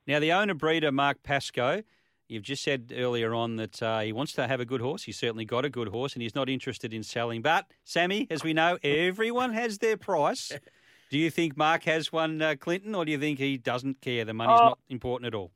Now, 0.06 0.18
the 0.18 0.32
owner 0.32 0.54
breeder, 0.54 0.92
Mark 0.92 1.22
Pascoe, 1.22 1.82
you've 2.28 2.42
just 2.42 2.62
said 2.62 2.92
earlier 2.96 3.34
on 3.34 3.56
that 3.56 3.82
uh, 3.82 4.00
he 4.00 4.12
wants 4.12 4.32
to 4.34 4.46
have 4.48 4.60
a 4.60 4.64
good 4.64 4.80
horse. 4.80 5.04
He's 5.04 5.18
certainly 5.18 5.44
got 5.44 5.64
a 5.64 5.70
good 5.70 5.88
horse 5.88 6.14
and 6.14 6.22
he's 6.22 6.34
not 6.34 6.48
interested 6.48 6.92
in 6.92 7.02
selling. 7.02 7.40
But, 7.42 7.66
Sammy, 7.84 8.26
as 8.30 8.42
we 8.44 8.52
know, 8.52 8.78
everyone 8.82 9.52
has 9.52 9.78
their 9.78 9.96
price. 9.96 10.52
Do 11.10 11.18
you 11.18 11.30
think 11.30 11.58
Mark 11.58 11.82
has 11.84 12.10
one, 12.10 12.40
uh, 12.40 12.54
Clinton, 12.58 12.94
or 12.94 13.04
do 13.04 13.12
you 13.12 13.18
think 13.18 13.38
he 13.38 13.58
doesn't 13.58 14.00
care? 14.00 14.24
The 14.24 14.32
money's 14.32 14.58
Oh. 14.58 14.68
not 14.68 14.78
important 14.88 15.26
at 15.26 15.34
all. 15.34 15.50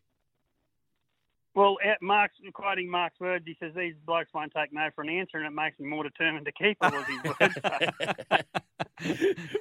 Well, 1.56 1.78
Mark's 2.02 2.34
quoting 2.52 2.88
Mark's 2.90 3.18
words. 3.18 3.44
He 3.46 3.56
says 3.58 3.72
these 3.74 3.94
blokes 4.04 4.28
won't 4.34 4.52
take 4.54 4.72
no 4.74 4.88
for 4.94 5.02
an 5.02 5.08
answer, 5.08 5.38
and 5.38 5.46
it 5.46 5.50
makes 5.52 5.78
me 5.80 5.88
more 5.88 6.04
determined 6.04 6.44
to 6.44 6.52
keep 6.52 6.76
it. 6.82 6.92
Was 6.92 7.06
his 7.06 7.24
words. 7.24 8.46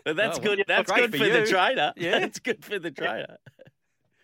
But 0.03 0.15
that's 0.15 0.37
Oh, 0.37 0.41
good. 0.41 0.57
well, 0.59 0.65
That's 0.67 0.91
good 0.91 1.11
for 1.11 1.17
for, 1.17 1.29
the 1.29 1.45
trader. 1.45 1.93
Yeah. 1.95 2.19
that's 2.19 2.39
good 2.39 2.63
for 2.65 2.79
the 2.79 2.91
trader. 2.91 3.37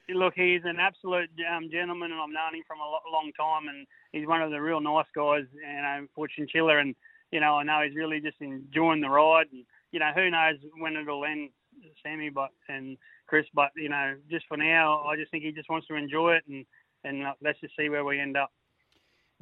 Look, 0.09 0.33
he's 0.35 0.61
an 0.65 0.77
absolute 0.79 1.29
um, 1.49 1.69
gentleman, 1.71 2.11
and 2.11 2.19
I've 2.19 2.29
known 2.29 2.55
him 2.55 2.63
from 2.67 2.79
a 2.79 2.83
lo- 2.83 2.99
long 3.11 3.31
time, 3.39 3.69
and 3.69 3.87
he's 4.11 4.27
one 4.27 4.41
of 4.41 4.51
the 4.51 4.61
real 4.61 4.81
nice 4.81 5.05
guys, 5.15 5.45
you 5.53 5.81
know, 5.81 6.07
for 6.13 6.27
Chinchilla, 6.27 6.79
and 6.79 6.93
you 7.31 7.39
know, 7.39 7.55
I 7.55 7.63
know 7.63 7.81
he's 7.85 7.95
really 7.95 8.19
just 8.19 8.35
enjoying 8.41 8.99
the 8.99 9.09
ride, 9.09 9.47
and 9.53 9.63
you 9.93 9.99
know, 9.99 10.11
who 10.13 10.29
knows 10.29 10.55
when 10.77 10.97
it'll 10.97 11.23
end, 11.23 11.51
Sammy, 12.03 12.29
but 12.29 12.49
and 12.67 12.97
Chris, 13.27 13.45
but 13.53 13.69
you 13.77 13.87
know, 13.87 14.15
just 14.29 14.45
for 14.47 14.57
now, 14.57 15.03
I 15.03 15.15
just 15.15 15.31
think 15.31 15.45
he 15.45 15.53
just 15.53 15.69
wants 15.69 15.87
to 15.87 15.95
enjoy 15.95 16.33
it, 16.33 16.43
and 16.49 16.65
and 17.03 17.23
uh, 17.25 17.33
let's 17.41 17.59
just 17.61 17.75
see 17.77 17.89
where 17.89 18.03
we 18.05 18.19
end 18.19 18.37
up. 18.37 18.51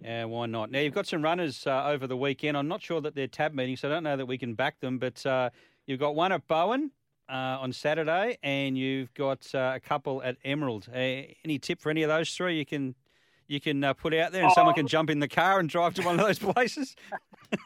Yeah, 0.02 0.26
why 0.26 0.46
not? 0.46 0.72
Now, 0.72 0.80
you've 0.80 0.94
got 0.94 1.08
some 1.08 1.22
runners 1.22 1.68
uh, 1.68 1.86
over 1.88 2.08
the 2.08 2.16
weekend. 2.16 2.56
I'm 2.58 2.68
not 2.70 2.82
sure 2.82 3.02
that 3.02 3.16
they're 3.16 3.28
tab 3.28 3.54
meetings, 3.54 3.82
so 3.82 3.90
I 3.90 3.92
don't 3.94 4.04
know 4.04 4.16
that 4.18 4.26
we 4.26 4.38
can 4.38 4.54
back 4.54 4.80
them, 4.80 4.98
but 4.98 5.26
uh, 5.26 5.50
you've 5.86 6.00
got 6.00 6.16
one 6.16 6.32
at 6.32 6.48
Bowen 6.48 6.92
uh, 7.30 7.58
on 7.60 7.74
Saturday, 7.74 8.38
and 8.42 8.78
you've 8.78 9.14
got 9.14 9.46
uh, 9.54 9.74
a 9.76 9.80
couple 9.80 10.24
at 10.24 10.38
Emerald. 10.46 10.88
Uh, 10.90 10.98
any 11.44 11.60
tip 11.60 11.82
for 11.82 11.90
any 11.90 12.04
of 12.04 12.10
those 12.10 12.32
three 12.34 12.58
you 12.58 12.66
can 12.66 12.96
you 13.48 13.60
can 13.60 13.84
uh, 13.84 13.94
put 13.94 14.14
out 14.14 14.32
there, 14.32 14.44
and 14.44 14.52
someone 14.54 14.74
Oh. 14.74 14.76
can 14.78 14.88
jump 14.88 15.10
in 15.10 15.20
the 15.20 15.28
car 15.28 15.60
and 15.60 15.68
drive 15.68 15.96
to 15.96 16.04
one 16.04 16.20
of 16.20 16.26
those 16.26 16.40
places? 16.54 16.96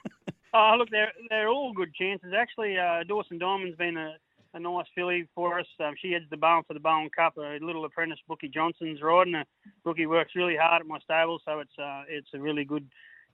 Oh, 0.56 0.76
look, 0.78 0.90
they're 0.92 1.12
they're 1.32 1.50
all 1.50 1.74
good 1.74 1.94
chances. 1.96 2.32
Actually, 2.38 2.78
uh, 2.78 3.04
Dawson 3.08 3.40
Diamond's 3.40 3.76
been 3.76 3.98
a, 3.98 4.14
a 4.54 4.60
nice 4.60 4.86
filly 4.96 5.28
for 5.36 5.60
us. 5.60 5.66
Um, 5.80 5.94
she 6.02 6.12
heads 6.12 6.26
the 6.30 6.38
Bowen 6.38 6.64
for 6.68 6.74
the 6.74 6.80
Bowen 6.80 7.10
Cup. 7.16 7.38
A 7.38 7.58
little 7.62 7.86
apprentice 7.86 8.20
Bookie 8.28 8.50
Johnson's 8.50 9.02
riding. 9.02 9.34
her. 9.34 9.44
Bookie 9.84 10.06
works 10.06 10.32
really 10.36 10.56
hard 10.56 10.82
at 10.82 10.88
my 10.88 11.00
stable, 11.00 11.40
so 11.46 11.60
it's 11.60 11.78
uh, 11.80 12.04
it's 12.08 12.30
a 12.34 12.40
really 12.40 12.64
good 12.66 12.88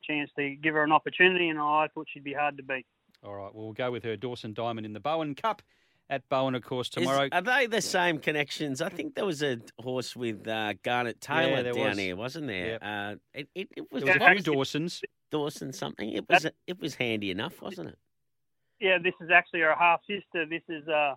chance 0.03 0.29
to 0.37 0.55
give 0.55 0.73
her 0.75 0.83
an 0.83 0.91
opportunity, 0.91 1.49
and 1.49 1.59
I 1.59 1.87
thought 1.93 2.07
she'd 2.13 2.23
be 2.23 2.33
hard 2.33 2.57
to 2.57 2.63
beat. 2.63 2.85
All 3.23 3.35
right, 3.35 3.53
well, 3.53 3.65
we'll 3.65 3.73
go 3.73 3.91
with 3.91 4.03
her, 4.03 4.15
Dawson 4.15 4.53
Diamond, 4.53 4.85
in 4.85 4.93
the 4.93 4.99
Bowen 5.01 5.35
Cup 5.35 5.61
at 6.09 6.27
Bowen, 6.29 6.55
of 6.55 6.63
course, 6.63 6.87
Is- 6.87 6.93
tomorrow. 6.93 7.27
are 7.31 7.41
they 7.41 7.67
the 7.67 7.81
same 7.81 8.17
connections? 8.17 8.81
I 8.81 8.89
think 8.89 9.13
there 9.15 9.25
was 9.25 9.43
a 9.43 9.57
horse 9.77 10.15
with 10.15 10.47
uh, 10.47 10.73
Garnet 10.83 11.19
Taylor 11.21 11.61
there 11.63 11.73
down 11.73 11.89
was. 11.89 11.97
here, 11.97 12.15
wasn't 12.15 12.47
there? 12.47 12.67
Yep. 12.67 12.81
Uh, 12.83 13.15
it, 13.33 13.49
it, 13.53 13.67
it 13.75 13.91
was, 13.91 14.03
there 14.03 14.17
was 14.17 14.21
a 14.23 14.41
few 14.41 14.53
Dawsons. 14.53 15.01
Dawson 15.31 15.71
something. 15.73 16.09
It 16.11 16.25
was 16.27 16.47
it 16.65 16.79
was 16.79 16.95
handy 16.95 17.29
enough, 17.29 17.61
wasn't 17.61 17.89
it? 17.89 17.97
Yeah, 18.79 18.97
this 18.97 19.13
is 19.21 19.29
actually 19.29 19.61
her 19.61 19.75
half 19.77 20.01
sister. 20.07 20.45
This 20.45 20.63
is 20.69 20.87
uh, 20.87 21.15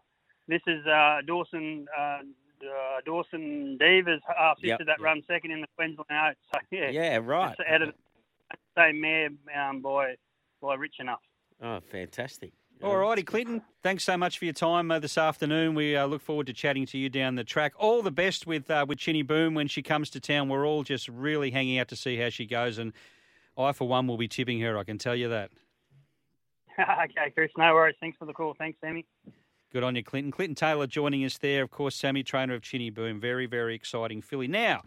this 0.49 0.63
is 0.67 0.85
uh, 0.87 1.19
Dawson 1.27 1.87
uh, 1.97 2.19
uh, 2.63 3.01
Dawson 3.05 3.79
Deva's 3.81 4.23
half 4.37 4.57
sister 4.59 4.69
Yep, 4.69 4.79
that 4.81 4.99
yep. 4.99 5.01
runs 5.01 5.25
second 5.27 5.51
in 5.51 5.61
the 5.61 5.67
Queensland 5.77 6.11
Oaks. 6.11 6.39
So 6.53 6.61
yeah, 6.71 6.91
Yeah, 6.91 7.17
right. 7.23 7.55
it's 7.59 7.69
out 7.69 7.83
of 7.83 7.89
the 7.89 8.57
same 8.77 9.01
mare 9.01 9.29
um, 9.57 9.81
by 9.81 10.15
by 10.61 10.75
Rich 10.75 10.97
Enough. 11.01 11.21
Oh, 11.63 11.81
fantastic. 11.81 12.53
All 12.83 12.97
righty, 12.97 13.23
Clinton. 13.23 13.63
Thanks 13.85 14.03
so 14.03 14.17
much 14.17 14.39
for 14.41 14.45
your 14.45 14.55
time 14.55 14.91
uh, 14.91 14.99
this 14.99 15.17
afternoon. 15.17 15.77
We 15.77 15.95
uh, 15.95 16.07
look 16.07 16.21
forward 16.21 16.49
to 16.49 16.53
chatting 16.53 16.85
to 16.87 16.99
you 16.99 17.09
down 17.09 17.37
the 17.37 17.45
track. 17.45 17.75
All 17.79 18.03
the 18.03 18.11
best 18.11 18.45
with 18.45 18.69
uh, 18.69 18.85
with 18.89 18.99
Chinny 18.99 19.23
Boom 19.23 19.55
when 19.55 19.69
she 19.69 19.83
comes 19.83 20.11
to 20.11 20.21
town. 20.21 20.49
We're 20.49 20.67
all 20.67 20.83
just 20.83 21.07
really 21.07 21.53
hanging 21.53 21.79
out 21.79 21.87
to 21.89 21.97
see 21.97 22.17
how 22.17 22.29
she 22.29 22.45
goes, 22.45 22.79
and 22.79 22.93
I, 23.57 23.71
for 23.71 23.87
one, 23.87 24.09
will 24.09 24.17
be 24.17 24.27
tipping 24.27 24.61
her. 24.63 24.77
I 24.77 24.83
can 24.83 24.99
tell 24.99 25.15
you 25.15 25.29
that. 25.29 25.53
okay, 26.81 27.31
Chris, 27.35 27.51
no 27.57 27.75
worries. 27.75 27.97
Thanks 28.01 28.17
for 28.19 28.25
the 28.25 28.33
call. 28.33 28.55
Thanks, 28.59 28.79
Sammy. 28.81 29.07
Good 29.73 29.85
on 29.85 29.97
you, 29.97 30.05
Clinton. 30.05 30.31
Clinton 30.31 30.55
Taylor 30.55 30.87
joining 30.87 31.25
us 31.25 31.39
there. 31.39 31.63
Of 31.63 31.71
course, 31.71 31.95
Sammy, 31.95 32.23
trainer 32.23 32.55
of 32.55 32.63
Chinny 32.63 32.91
Boom. 32.91 33.21
Very, 33.21 33.47
very 33.47 33.75
exciting 33.75 34.21
filly. 34.21 34.47
Now, 34.47 34.83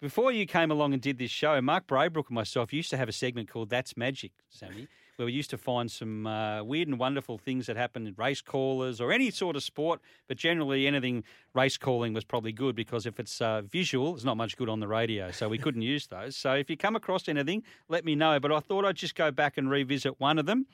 before 0.00 0.32
you 0.32 0.44
came 0.44 0.70
along 0.70 0.92
and 0.92 1.00
did 1.00 1.16
this 1.16 1.30
show, 1.30 1.58
Mark 1.62 1.86
Braybrook 1.86 2.28
and 2.28 2.34
myself 2.34 2.72
used 2.72 2.90
to 2.90 2.98
have 2.98 3.08
a 3.08 3.12
segment 3.12 3.48
called 3.48 3.70
That's 3.70 3.96
Magic, 3.96 4.32
Sammy, 4.50 4.88
where 5.16 5.24
we 5.24 5.32
used 5.32 5.48
to 5.48 5.56
find 5.56 5.90
some 5.90 6.26
uh, 6.26 6.62
weird 6.62 6.88
and 6.88 6.98
wonderful 6.98 7.38
things 7.38 7.64
that 7.66 7.78
happened 7.78 8.08
in 8.08 8.14
race 8.18 8.42
callers 8.42 9.00
or 9.00 9.12
any 9.12 9.30
sort 9.30 9.56
of 9.56 9.62
sport, 9.62 10.02
but 10.28 10.36
generally 10.36 10.86
anything 10.86 11.24
race 11.54 11.78
calling 11.78 12.12
was 12.12 12.24
probably 12.24 12.52
good 12.52 12.76
because 12.76 13.06
if 13.06 13.18
it's 13.18 13.40
uh, 13.40 13.62
visual, 13.62 14.14
it's 14.14 14.24
not 14.24 14.36
much 14.36 14.58
good 14.58 14.68
on 14.68 14.80
the 14.80 14.88
radio, 14.88 15.30
so 15.30 15.48
we 15.48 15.56
couldn't 15.56 15.80
use 15.94 16.08
those. 16.08 16.36
So 16.36 16.52
if 16.52 16.68
you 16.68 16.76
come 16.76 16.96
across 16.96 17.26
anything, 17.26 17.62
let 17.88 18.04
me 18.04 18.14
know. 18.14 18.38
But 18.38 18.52
I 18.52 18.60
thought 18.60 18.84
I'd 18.84 18.96
just 18.96 19.14
go 19.14 19.30
back 19.30 19.56
and 19.56 19.70
revisit 19.70 20.20
one 20.20 20.38
of 20.38 20.44
them. 20.44 20.66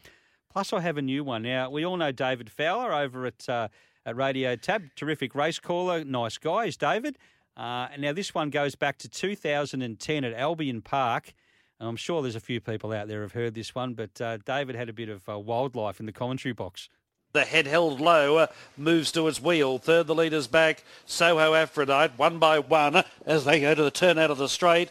Plus, 0.51 0.73
I 0.73 0.81
have 0.81 0.99
a 0.99 1.03
new 1.03 1.23
one. 1.23 1.43
Now, 1.43 1.71
we 1.71 1.85
all 1.87 1.97
know 1.97 2.11
David 2.11 2.51
Fowler 2.51 2.93
over 2.93 3.25
at, 3.25 3.49
uh, 3.49 3.69
at 4.05 4.17
Radio 4.17 4.57
Tab. 4.57 4.83
Terrific 4.97 5.35
race 5.35 5.61
caller. 5.61 6.05
Nice 6.05 6.39
guy 6.39 6.65
is 6.65 6.77
David. 6.77 7.17
Uh, 7.57 7.87
and 7.93 8.03
now, 8.03 8.13
this 8.13 8.35
one 8.35 8.51
goes 8.51 8.75
back 8.75 8.99
to 8.99 9.09
2010 9.09 10.25
at 10.25 10.33
Albion 10.33 10.83
Park. 10.83 11.33
And 11.79 11.89
I'm 11.89 11.97
sure 11.97 12.21
there's 12.21 12.37
a 12.37 12.41
few 12.41 12.61
people 12.61 12.93
out 12.93 13.07
there 13.07 13.23
have 13.23 13.33
heard 13.33 13.55
this 13.55 13.75
one, 13.75 13.95
but 13.95 14.21
uh, 14.21 14.39
David 14.39 14.75
had 14.75 14.89
a 14.89 14.93
bit 14.93 15.09
of 15.09 15.27
uh, 15.29 15.39
wildlife 15.39 15.99
in 15.99 16.07
the 16.07 16.13
commentary 16.13 16.53
box. 16.53 16.89
The 17.33 17.45
head 17.45 17.69
held 17.69 18.01
low, 18.01 18.39
uh, 18.39 18.47
moves 18.77 19.13
to 19.13 19.29
its 19.29 19.41
wheel. 19.41 19.79
Third, 19.79 20.09
the 20.09 20.15
leader's 20.15 20.49
back. 20.49 20.83
Soho 21.07 21.55
Aphrodite, 21.55 22.15
one 22.17 22.41
by 22.41 22.59
one, 22.59 23.05
as 23.25 23.45
they 23.45 23.61
go 23.61 23.75
to 23.75 23.83
the 23.85 23.91
turn 23.91 24.19
out 24.19 24.33
of 24.33 24.39
the 24.39 24.49
straight. 24.49 24.91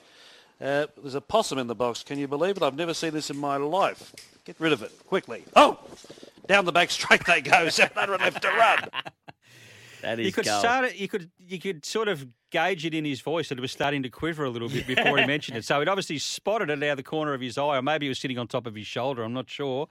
Uh, 0.61 0.87
there's 0.97 1.15
a 1.15 1.21
possum 1.21 1.59
in 1.59 1.67
the 1.67 1.75
box. 1.75 2.01
Can 2.01 2.17
you 2.17 2.27
believe 2.27 2.57
it? 2.57 2.63
I've 2.63 2.75
never 2.75 2.93
seen 2.93 3.13
this 3.13 3.29
in 3.29 3.37
my 3.37 3.57
life. 3.57 4.13
Get 4.49 4.59
rid 4.59 4.73
of 4.73 4.81
it 4.81 4.91
quickly. 5.05 5.43
Oh, 5.55 5.77
down 6.47 6.65
the 6.65 6.71
back 6.71 6.89
straight 6.89 7.23
they 7.27 7.39
go. 7.41 7.69
700 7.69 8.19
left 8.19 8.41
to 8.41 8.47
run. 8.49 8.79
That 10.01 10.17
is 10.17 10.27
You 10.27 10.31
could 10.31 10.45
gold. 10.45 10.59
start 10.61 10.85
it. 10.85 10.95
You 10.95 11.09
could 11.09 11.29
you 11.37 11.59
could 11.59 11.83
sort 11.85 12.07
of 12.07 12.25
gauge 12.51 12.85
it 12.85 12.93
in 12.93 13.03
his 13.03 13.19
voice 13.19 13.49
that 13.49 13.57
it 13.57 13.61
was 13.61 13.71
starting 13.73 14.01
to 14.03 14.09
quiver 14.09 14.45
a 14.45 14.49
little 14.49 14.69
bit 14.69 14.87
before 14.95 15.17
he 15.17 15.25
mentioned 15.27 15.57
it. 15.57 15.65
So 15.65 15.77
he'd 15.79 15.89
obviously 15.89 16.17
spotted 16.19 16.69
it 16.69 16.81
out 16.81 16.91
of 16.91 16.97
the 16.97 17.03
corner 17.03 17.33
of 17.33 17.41
his 17.41 17.57
eye, 17.57 17.77
or 17.77 17.81
maybe 17.81 18.05
he 18.05 18.09
was 18.09 18.17
sitting 18.17 18.39
on 18.39 18.47
top 18.47 18.65
of 18.65 18.73
his 18.75 18.87
shoulder. 18.87 19.23
I'm 19.23 19.33
not 19.33 19.49
sure. 19.49 19.89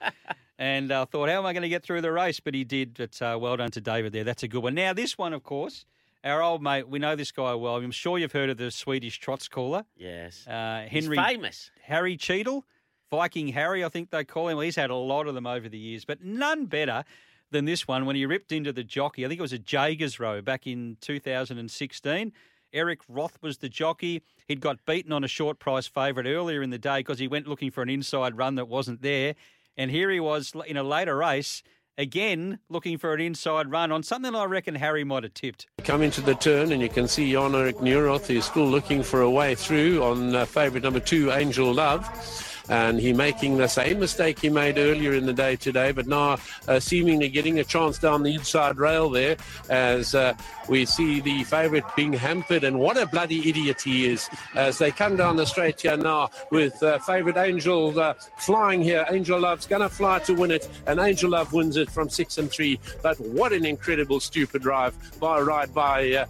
and 0.59 0.91
uh, 0.91 1.05
thought, 1.05 1.29
how 1.29 1.39
am 1.41 1.45
I 1.47 1.53
going 1.53 1.63
to 1.63 1.69
get 1.69 1.83
through 1.85 2.01
the 2.01 2.11
race? 2.11 2.41
But 2.41 2.55
he 2.55 2.65
did. 2.65 2.95
But 2.95 3.21
uh, 3.21 3.39
well 3.39 3.55
done 3.59 3.71
to 3.73 3.83
David 3.83 4.15
there. 4.15 4.25
That's 4.25 4.43
a 4.43 4.49
good 4.49 4.63
one. 4.63 4.75
Now 4.75 4.95
this 4.95 5.19
one, 5.19 5.35
of 5.35 5.43
course, 5.43 5.85
our 6.25 6.43
old 6.43 6.63
mate. 6.63 6.89
We 6.89 6.99
know 6.99 7.15
this 7.15 7.31
guy 7.31 7.55
well. 7.55 7.77
I'm 7.77 7.91
sure 7.91 8.19
you've 8.19 8.33
heard 8.33 8.49
of 8.49 8.57
the 8.57 8.71
Swedish 8.71 9.19
trots 9.19 9.47
caller, 9.47 9.85
Yes. 9.95 10.47
uh, 10.47 10.87
He's 10.89 11.03
Henry 11.05 11.19
famous. 11.19 11.71
Harry 11.83 12.17
Cheadle, 12.17 12.65
Viking 13.11 13.49
Harry, 13.49 13.85
I 13.85 13.89
think 13.89 14.11
they 14.11 14.25
call 14.25 14.49
him. 14.49 14.57
Well, 14.57 14.65
he's 14.65 14.77
had 14.77 14.91
a 14.91 14.95
lot 14.95 15.27
of 15.27 15.35
them 15.35 15.47
over 15.47 15.69
the 15.69 15.79
years, 15.79 16.05
but 16.05 16.23
none 16.23 16.67
better 16.67 17.05
than 17.51 17.65
this 17.65 17.89
one 17.89 18.05
when 18.05 18.17
he 18.17 18.27
ripped 18.27 18.53
into 18.53 18.73
the 18.73 18.85
jockey. 18.85 19.25
I 19.25 19.29
think 19.29 19.39
it 19.39 19.43
was 19.43 19.53
a 19.53 19.59
Jägersro 19.59 20.45
back 20.45 20.67
in 20.67 20.97
2016. 21.01 22.33
Eric 22.75 23.01
Roth 23.09 23.39
was 23.41 23.59
the 23.59 23.69
jockey. 23.71 24.23
He'd 24.47 24.61
got 24.61 24.85
beaten 24.85 25.13
on 25.13 25.25
a 25.25 25.29
short 25.29 25.59
price 25.59 25.87
favourite 25.87 26.29
earlier 26.29 26.63
in 26.63 26.69
the 26.69 26.79
day 26.79 26.99
because 26.99 27.19
he 27.19 27.27
went 27.27 27.49
looking 27.49 27.71
for 27.71 27.83
an 27.83 27.89
inside 27.89 28.37
run 28.37 28.57
that 28.57 28.69
wasn't 28.69 29.01
there. 29.01 29.35
And 29.77 29.91
here 29.91 30.11
he 30.11 30.21
was 30.21 30.53
in 30.67 30.77
a 30.77 30.83
later 30.83 31.17
race, 31.17 31.63
again 31.97 32.59
looking 32.69 32.99
for 32.99 33.15
an 33.15 33.21
inside 33.21 33.71
run 33.71 33.91
on 33.91 34.03
something 34.03 34.35
I 34.35 34.45
reckon 34.45 34.75
Harry 34.75 35.03
might 35.03 35.23
have 35.23 35.33
tipped. 35.33 35.67
Come 35.85 36.03
into 36.03 36.21
the 36.21 36.35
turn 36.35 36.73
and 36.73 36.83
you 36.83 36.91
can 36.91 37.09
see 37.09 37.33
Jan 37.33 37.55
Erik 37.55 37.79
Neuroth 37.79 38.29
is 38.29 38.45
still 38.45 38.67
looking 38.67 39.03
for 39.03 39.23
a 39.23 39.31
way 39.31 39.55
through 39.55 40.03
on 40.03 40.35
uh, 40.35 40.45
favourite 40.45 40.85
number 40.85 41.01
two, 41.01 41.33
Angel 41.33 41.73
Love. 41.73 42.07
And 42.69 43.01
he 43.01 43.13
making 43.13 43.57
the 43.57 43.69
same 43.69 44.01
mistake 44.01 44.39
he 44.41 44.51
made 44.51 44.79
earlier 44.79 45.15
in 45.15 45.27
the 45.27 45.33
day 45.33 45.57
today, 45.57 45.93
but 45.93 46.07
now 46.07 46.39
uh, 46.67 46.81
seemingly 46.81 47.29
getting 47.29 47.59
a 47.59 47.65
chance 47.65 47.99
down 47.99 48.23
the 48.23 48.35
inside 48.35 48.77
rail 48.79 49.09
there 49.11 49.37
as 49.71 50.15
uh, 50.15 50.35
we 50.69 50.85
see 50.85 51.21
the 51.21 51.45
favourite 51.45 51.85
being 51.97 52.13
hampered. 52.13 52.65
And 52.65 52.79
what 52.79 52.97
a 52.97 53.07
bloody 53.07 53.49
idiot 53.49 53.81
he 53.83 54.07
is 54.07 54.29
as 54.55 54.79
they 54.79 54.91
come 54.91 55.17
down 55.17 55.37
the 55.37 55.47
straight 55.47 55.81
here 55.81 55.97
now 55.97 56.31
with 56.51 56.83
uh, 56.83 56.99
favourite 57.01 57.37
Angel 57.37 57.99
uh, 57.99 58.15
flying 58.39 58.83
here. 58.83 59.07
Angel 59.11 59.39
Love's 59.39 59.67
going 59.67 59.83
to 59.83 59.89
fly 59.89 60.19
to 60.21 60.35
win 60.35 60.51
it, 60.51 60.69
and 60.87 61.01
Angel 61.01 61.31
Love 61.31 61.53
wins 61.53 61.77
it 61.77 61.91
from 61.91 62.09
six 62.09 62.39
and 62.39 62.51
three. 62.51 62.79
But 63.03 63.19
what 63.21 63.53
an 63.53 63.65
incredible 63.65 64.21
stupid 64.21 64.63
drive 64.63 64.95
by 65.19 65.41
ride 65.41 65.73
by 65.75 66.13
uh. 66.13 66.27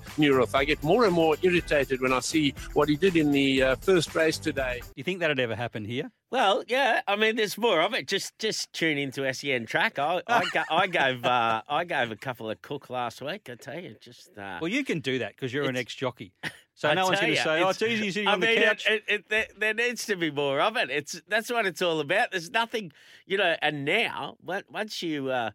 I 0.55 0.65
get 0.65 0.83
more 0.83 1.05
and 1.05 1.15
more 1.15 1.37
irritated 1.43 2.01
when 2.01 2.13
I 2.13 2.21
see 2.21 2.55
what 2.75 2.89
he 2.89 2.97
did 2.97 3.17
in 3.17 3.31
the 3.33 3.63
uh, 3.63 3.77
first 3.77 4.15
race 4.15 4.39
today. 4.39 4.81
Do 4.83 4.93
you 4.97 5.05
think 5.05 5.21
that'd 5.21 5.41
ever 5.41 5.55
happen 5.55 5.85
here? 5.85 6.11
Well, 6.31 6.63
yeah. 6.69 7.01
I 7.09 7.17
mean, 7.17 7.37
there's 7.37 7.57
more 7.57 7.81
of 7.81 7.95
it. 7.95 8.07
Just 8.07 8.39
just 8.39 8.71
tune 8.75 8.99
into 8.99 9.33
SEN 9.33 9.65
track. 9.65 9.99
I 9.99 10.21
I, 10.27 10.45
ga- 10.53 10.65
I 10.71 10.87
gave 10.87 11.25
uh, 11.25 11.63
I 11.67 11.85
gave 11.85 12.11
a 12.11 12.17
couple 12.17 12.51
of 12.51 12.61
cook 12.61 12.91
last 12.91 13.23
week. 13.23 13.49
I 13.51 13.55
tell 13.55 13.81
you, 13.81 13.97
just 14.01 14.37
uh, 14.37 14.59
Well, 14.61 14.69
you 14.71 14.85
can 14.85 15.01
do 15.01 15.19
that 15.21 15.31
because 15.37 15.53
you're 15.55 15.69
an 15.69 15.77
ex 15.77 15.95
jockey. 15.95 16.33
So 16.75 16.89
I 16.89 16.95
no 16.95 17.07
one's 17.07 17.19
going 17.19 17.35
to 17.35 17.43
say, 17.43 17.61
"Oh, 17.61 17.71
it's 17.71 17.83
easy 17.83 18.13
sitting 18.13 18.29
I 18.29 18.35
on 18.35 18.39
the 18.41 18.47
mean, 18.47 18.59
it- 18.59 18.65
couch." 18.65 18.87
It, 18.89 19.03
it, 19.09 19.29
there, 19.29 19.47
there 19.59 19.75
needs 19.75 20.07
to 20.07 20.15
be 20.15 20.31
more 20.31 20.61
of 20.61 20.77
it. 20.77 20.91
It's 20.91 21.21
that's 21.27 21.51
what 21.51 21.67
it's 21.67 21.83
all 21.83 21.99
about. 21.99 22.31
There's 22.31 22.53
nothing, 22.53 22.93
you 23.27 23.37
know. 23.37 23.57
And 23.61 23.85
now, 23.85 24.37
once 24.45 25.03
you, 25.03 25.29
uh, 25.29 25.51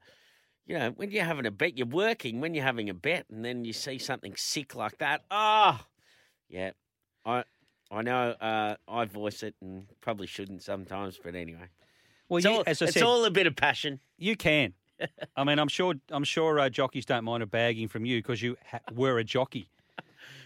you 0.65 0.77
know, 0.77 0.89
when 0.89 1.11
you're 1.11 1.23
having 1.23 1.45
a 1.45 1.51
bet, 1.51 1.77
you're 1.77 1.87
working. 1.87 2.41
When 2.41 2.53
you're 2.53 2.65
having 2.65 2.89
a 2.89 2.93
bet, 2.93 3.25
and 3.31 3.45
then 3.45 3.63
you 3.63 3.71
see 3.71 3.99
something 3.99 4.33
sick 4.35 4.75
like 4.75 4.97
that, 4.97 5.21
oh, 5.31 5.79
yeah. 6.49 6.71
I 7.25 7.45
I 7.93 8.01
know 8.01 8.29
uh, 8.31 8.75
I 8.87 9.05
voice 9.05 9.43
it 9.43 9.55
and 9.61 9.85
probably 10.01 10.27
shouldn't 10.27 10.63
sometimes, 10.63 11.19
but 11.23 11.35
anyway, 11.35 11.69
well, 12.27 12.37
it's, 12.37 12.45
you, 12.45 12.51
all, 12.51 12.63
as 12.65 12.81
I 12.81 12.85
it's 12.85 12.95
said, 12.95 13.03
all 13.03 13.25
a 13.25 13.31
bit 13.31 13.47
of 13.47 13.55
passion. 13.55 13.99
you 14.17 14.35
can. 14.35 14.73
I 15.35 15.43
mean, 15.43 15.59
I'm 15.59 15.67
sure. 15.67 15.95
I'm 16.09 16.23
sure 16.23 16.59
uh, 16.59 16.69
jockeys 16.69 17.05
don't 17.05 17.23
mind 17.23 17.43
a 17.43 17.45
bagging 17.45 17.87
from 17.87 18.05
you 18.05 18.19
because 18.19 18.41
you 18.41 18.57
ha- 18.69 18.79
were 18.93 19.19
a 19.19 19.23
jockey. 19.23 19.67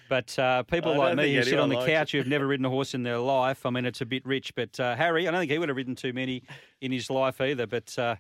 But 0.09 0.37
uh, 0.39 0.63
people 0.63 0.93
I 0.93 0.97
like 0.97 1.17
me 1.17 1.35
who 1.35 1.43
sit 1.43 1.59
on 1.59 1.69
the 1.69 1.85
couch 1.85 2.13
who 2.13 2.17
have 2.19 2.27
never 2.27 2.47
ridden 2.47 2.65
a 2.65 2.69
horse 2.69 2.93
in 2.93 3.03
their 3.03 3.19
life, 3.19 3.65
I 3.65 3.69
mean, 3.69 3.85
it's 3.85 4.01
a 4.01 4.05
bit 4.05 4.25
rich. 4.25 4.55
But 4.55 4.79
uh, 4.79 4.95
Harry, 4.95 5.27
I 5.27 5.31
don't 5.31 5.41
think 5.41 5.51
he 5.51 5.57
would 5.57 5.69
have 5.69 5.75
ridden 5.75 5.95
too 5.95 6.13
many 6.13 6.43
in 6.81 6.91
his 6.91 7.09
life 7.09 7.41
either. 7.41 7.67
But 7.67 7.97
uh, 7.99 8.15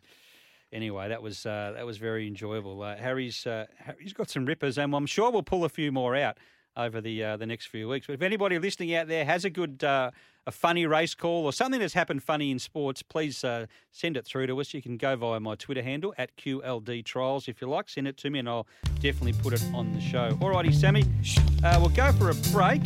anyway, 0.71 1.07
that 1.09 1.21
was 1.21 1.45
uh, 1.45 1.73
that 1.75 1.85
was 1.85 1.97
very 1.97 2.27
enjoyable. 2.27 2.81
Uh, 2.81 2.97
Harry's 2.97 3.47
uh, 3.47 3.65
Harry's 3.77 4.13
got 4.13 4.29
some 4.29 4.45
rippers, 4.45 4.77
and 4.77 4.93
I'm 4.93 5.05
sure 5.05 5.31
we'll 5.31 5.43
pull 5.43 5.63
a 5.63 5.69
few 5.69 5.91
more 5.91 6.15
out 6.15 6.37
over 6.77 7.01
the 7.01 7.23
uh, 7.23 7.37
the 7.37 7.45
next 7.45 7.65
few 7.65 7.89
weeks. 7.89 8.07
But 8.07 8.13
if 8.13 8.21
anybody 8.21 8.59
listening 8.59 8.95
out 8.95 9.07
there 9.07 9.25
has 9.25 9.43
a 9.43 9.49
good 9.49 9.83
uh, 9.83 10.11
a 10.45 10.51
funny 10.51 10.85
race 10.85 11.13
call 11.13 11.43
or 11.43 11.51
something 11.51 11.79
that's 11.79 11.93
happened 11.93 12.23
funny 12.23 12.51
in 12.51 12.59
sports, 12.59 13.03
please 13.03 13.43
uh, 13.43 13.65
send 13.91 14.15
it 14.15 14.25
through 14.25 14.47
to 14.47 14.59
us. 14.61 14.73
You 14.73 14.81
can 14.81 14.95
go 14.95 15.15
via 15.17 15.39
my 15.41 15.55
Twitter 15.55 15.83
handle 15.83 16.13
at 16.17 16.35
QLD 16.37 17.03
Trials 17.03 17.49
if 17.49 17.59
you 17.61 17.67
like. 17.67 17.89
Send 17.89 18.07
it 18.07 18.15
to 18.17 18.29
me, 18.29 18.39
and 18.39 18.47
I'll 18.47 18.67
definitely 19.01 19.33
put 19.33 19.53
it 19.53 19.63
on 19.73 19.91
the 19.93 19.99
show. 19.99 20.31
Alrighty, 20.39 20.73
Sammy, 20.73 21.03
uh, 21.63 21.77
we'll 21.79 21.89
go 21.89 22.13
for 22.13 22.29
a 22.29 22.35
break. 22.53 22.81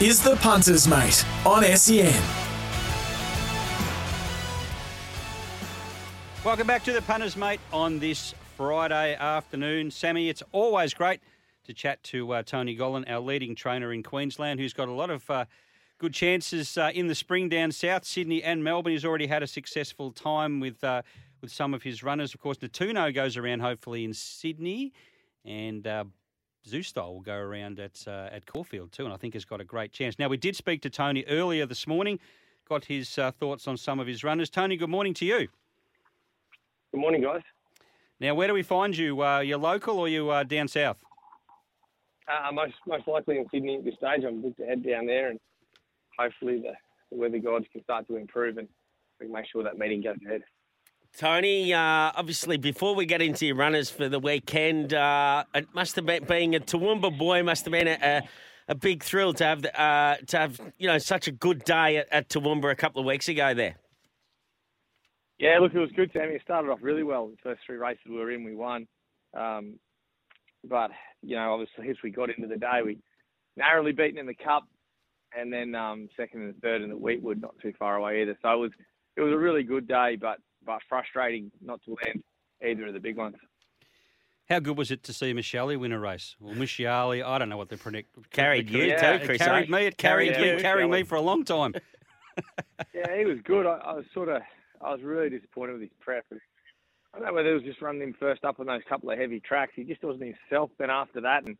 Is 0.00 0.22
the 0.22 0.36
Punters 0.36 0.86
Mate 0.86 1.24
on 1.44 1.64
SEN. 1.64 2.22
Welcome 6.44 6.68
back 6.68 6.84
to 6.84 6.92
the 6.92 7.02
Punters, 7.02 7.36
mate, 7.36 7.58
on 7.72 7.98
this 7.98 8.32
Friday 8.56 9.16
afternoon. 9.16 9.90
Sammy, 9.90 10.28
it's 10.28 10.42
always 10.52 10.94
great 10.94 11.20
to 11.64 11.74
chat 11.74 12.00
to 12.04 12.32
uh, 12.32 12.42
Tony 12.44 12.76
Gollan, 12.76 13.10
our 13.10 13.18
leading 13.18 13.56
trainer 13.56 13.92
in 13.92 14.04
Queensland, 14.04 14.60
who's 14.60 14.72
got 14.72 14.86
a 14.86 14.92
lot 14.92 15.10
of 15.10 15.28
uh, 15.28 15.46
good 15.98 16.14
chances 16.14 16.78
uh, 16.78 16.92
in 16.94 17.08
the 17.08 17.14
spring 17.16 17.48
down 17.48 17.72
south, 17.72 18.04
Sydney 18.04 18.40
and 18.40 18.62
Melbourne. 18.62 18.92
He's 18.92 19.04
already 19.04 19.26
had 19.26 19.42
a 19.42 19.48
successful 19.48 20.12
time 20.12 20.60
with 20.60 20.82
uh, 20.84 21.02
with 21.40 21.50
some 21.50 21.74
of 21.74 21.82
his 21.82 22.04
runners. 22.04 22.34
Of 22.34 22.40
course, 22.40 22.58
Natuno 22.58 23.12
goes 23.12 23.36
around 23.36 23.60
hopefully 23.60 24.04
in 24.04 24.14
Sydney, 24.14 24.92
and 25.44 25.84
uh, 25.88 26.04
Zoustyle 26.68 27.14
will 27.14 27.20
go 27.20 27.34
around 27.36 27.80
at 27.80 28.04
uh, 28.06 28.28
at 28.30 28.46
Caulfield 28.46 28.92
too, 28.92 29.04
and 29.04 29.12
I 29.12 29.16
think 29.16 29.34
has 29.34 29.44
got 29.44 29.60
a 29.60 29.64
great 29.64 29.92
chance. 29.92 30.18
Now, 30.18 30.28
we 30.28 30.36
did 30.36 30.54
speak 30.54 30.82
to 30.82 30.90
Tony 30.90 31.24
earlier 31.28 31.66
this 31.66 31.86
morning, 31.86 32.18
got 32.68 32.84
his 32.84 33.18
uh, 33.18 33.30
thoughts 33.30 33.66
on 33.66 33.76
some 33.76 33.98
of 33.98 34.06
his 34.06 34.22
runners. 34.22 34.50
Tony, 34.50 34.76
good 34.76 34.90
morning 34.90 35.14
to 35.14 35.24
you. 35.24 35.48
Good 36.92 37.00
morning, 37.00 37.22
guys. 37.22 37.42
Now, 38.20 38.34
where 38.34 38.48
do 38.48 38.54
we 38.54 38.62
find 38.62 38.96
you? 38.96 39.22
Uh, 39.22 39.40
you 39.40 39.56
local 39.56 39.98
or 39.98 40.08
you 40.08 40.30
uh, 40.30 40.42
down 40.42 40.68
south? 40.68 41.02
Uh, 42.28 42.52
most 42.52 42.74
most 42.86 43.08
likely 43.08 43.38
in 43.38 43.46
Sydney 43.50 43.76
at 43.76 43.84
this 43.84 43.94
stage. 43.94 44.24
I'm 44.26 44.42
booked 44.42 44.58
to 44.58 44.66
head 44.66 44.84
down 44.84 45.06
there, 45.06 45.30
and 45.30 45.40
hopefully 46.18 46.60
the, 46.60 46.72
the 47.10 47.16
weather 47.16 47.38
gods 47.38 47.66
can 47.72 47.82
start 47.82 48.06
to 48.08 48.16
improve, 48.16 48.58
and 48.58 48.68
we 49.18 49.26
can 49.26 49.32
make 49.32 49.46
sure 49.50 49.62
that 49.62 49.78
meeting 49.78 50.02
goes 50.02 50.16
ahead. 50.26 50.42
Tony, 51.16 51.72
uh, 51.72 52.12
obviously, 52.14 52.56
before 52.56 52.94
we 52.94 53.06
get 53.06 53.20
into 53.20 53.46
your 53.46 53.56
runners 53.56 53.90
for 53.90 54.08
the 54.08 54.18
weekend, 54.18 54.94
uh, 54.94 55.44
it 55.54 55.66
must 55.74 55.96
have 55.96 56.06
been 56.06 56.24
being 56.24 56.54
a 56.54 56.60
Toowoomba 56.60 57.16
boy 57.16 57.42
must 57.42 57.64
have 57.64 57.72
been 57.72 57.88
a, 57.88 58.22
a, 58.68 58.74
big 58.74 59.02
thrill 59.02 59.32
to 59.34 59.44
have 59.44 59.62
the, 59.62 59.80
uh, 59.80 60.16
to 60.28 60.38
have 60.38 60.60
you 60.78 60.86
know 60.86 60.98
such 60.98 61.26
a 61.26 61.32
good 61.32 61.64
day 61.64 61.96
at, 61.96 62.08
at 62.12 62.28
Toowoomba 62.28 62.70
a 62.70 62.76
couple 62.76 63.00
of 63.00 63.06
weeks 63.06 63.28
ago. 63.28 63.52
There, 63.54 63.74
Yeah, 65.38 65.58
look, 65.60 65.74
it 65.74 65.78
was 65.78 65.90
good, 65.96 66.10
Sammy. 66.12 66.34
It 66.34 66.42
started 66.42 66.70
off 66.70 66.78
really 66.82 67.02
well. 67.02 67.28
The 67.28 67.36
first 67.42 67.62
three 67.66 67.76
races 67.76 68.02
we 68.08 68.16
were 68.16 68.30
in, 68.30 68.44
we 68.44 68.54
won. 68.54 68.86
Um, 69.36 69.78
but, 70.68 70.90
you 71.22 71.36
know, 71.36 71.52
obviously 71.52 71.90
as 71.90 71.96
we 72.02 72.10
got 72.10 72.30
into 72.30 72.48
the 72.48 72.56
day, 72.58 72.80
we 72.84 72.98
narrowly 73.56 73.92
beaten 73.92 74.18
in 74.18 74.26
the 74.26 74.34
Cup 74.34 74.64
and 75.36 75.52
then 75.52 75.74
um, 75.74 76.08
second 76.16 76.42
and 76.42 76.60
third 76.60 76.82
in 76.82 76.90
the 76.90 76.96
Weetwood, 76.96 77.40
not 77.40 77.54
too 77.60 77.72
far 77.78 77.96
away 77.96 78.22
either. 78.22 78.36
So 78.42 78.50
it 78.52 78.56
was 78.56 78.70
it 79.16 79.20
was 79.20 79.32
a 79.32 79.38
really 79.38 79.62
good 79.62 79.88
day, 79.88 80.16
but 80.20 80.38
but 80.64 80.80
frustrating 80.88 81.50
not 81.62 81.80
to 81.84 81.96
land 82.04 82.22
either 82.66 82.86
of 82.86 82.94
the 82.94 83.00
big 83.00 83.16
ones. 83.16 83.36
How 84.48 84.60
good 84.60 84.78
was 84.78 84.90
it 84.90 85.02
to 85.04 85.12
see 85.12 85.32
Michelle 85.34 85.76
win 85.76 85.92
a 85.92 85.98
race? 85.98 86.34
Well, 86.40 86.54
Michelle, 86.54 87.12
I 87.12 87.38
don't 87.38 87.50
know 87.50 87.58
what 87.58 87.68
the 87.68 87.76
predict. 87.76 88.30
Carried 88.30 88.70
you 88.70 88.84
Yeah. 88.84 89.18
too, 89.18 89.24
Chris. 89.26 89.40
It 89.40 89.44
carried 89.44 89.68
eh? 89.68 89.76
me. 89.76 89.86
It 89.86 89.98
carried, 89.98 90.32
Carried 90.34 90.46
me, 90.46 90.52
you. 90.54 90.60
carried 90.60 90.90
me 90.90 91.02
for 91.02 91.16
a 91.16 91.20
long 91.20 91.44
time. 91.44 91.74
Yeah, 92.94 93.16
he 93.18 93.24
was 93.24 93.38
good. 93.44 93.66
I, 93.66 93.78
I 93.84 93.92
was 93.94 94.04
sort 94.14 94.28
of 94.28 94.42
I 94.80 94.92
was 94.92 95.02
really 95.02 95.28
disappointed 95.28 95.72
with 95.72 95.82
his 95.82 95.90
prep. 95.98 96.24
I 96.32 97.18
don't 97.18 97.26
know 97.26 97.32
whether 97.32 97.50
it 97.50 97.54
was 97.54 97.64
just 97.64 97.82
running 97.82 98.00
him 98.02 98.14
first 98.18 98.44
up 98.44 98.60
on 98.60 98.66
those 98.66 98.82
couple 98.88 99.10
of 99.10 99.18
heavy 99.18 99.40
tracks. 99.40 99.72
He 99.74 99.82
just 99.82 100.04
wasn't 100.04 100.22
himself. 100.48 100.70
Then 100.78 100.88
after 100.88 101.20
that, 101.22 101.44
and 101.44 101.56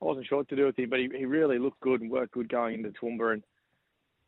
I 0.00 0.04
wasn't 0.04 0.26
sure 0.26 0.38
what 0.38 0.48
to 0.50 0.56
do 0.56 0.66
with 0.66 0.78
him, 0.78 0.88
but 0.90 1.00
he, 1.00 1.08
he 1.16 1.24
really 1.24 1.58
looked 1.58 1.80
good 1.80 2.00
and 2.00 2.10
worked 2.12 2.30
good 2.32 2.48
going 2.48 2.74
into 2.74 2.90
Toowoomba. 2.90 3.32
And 3.32 3.42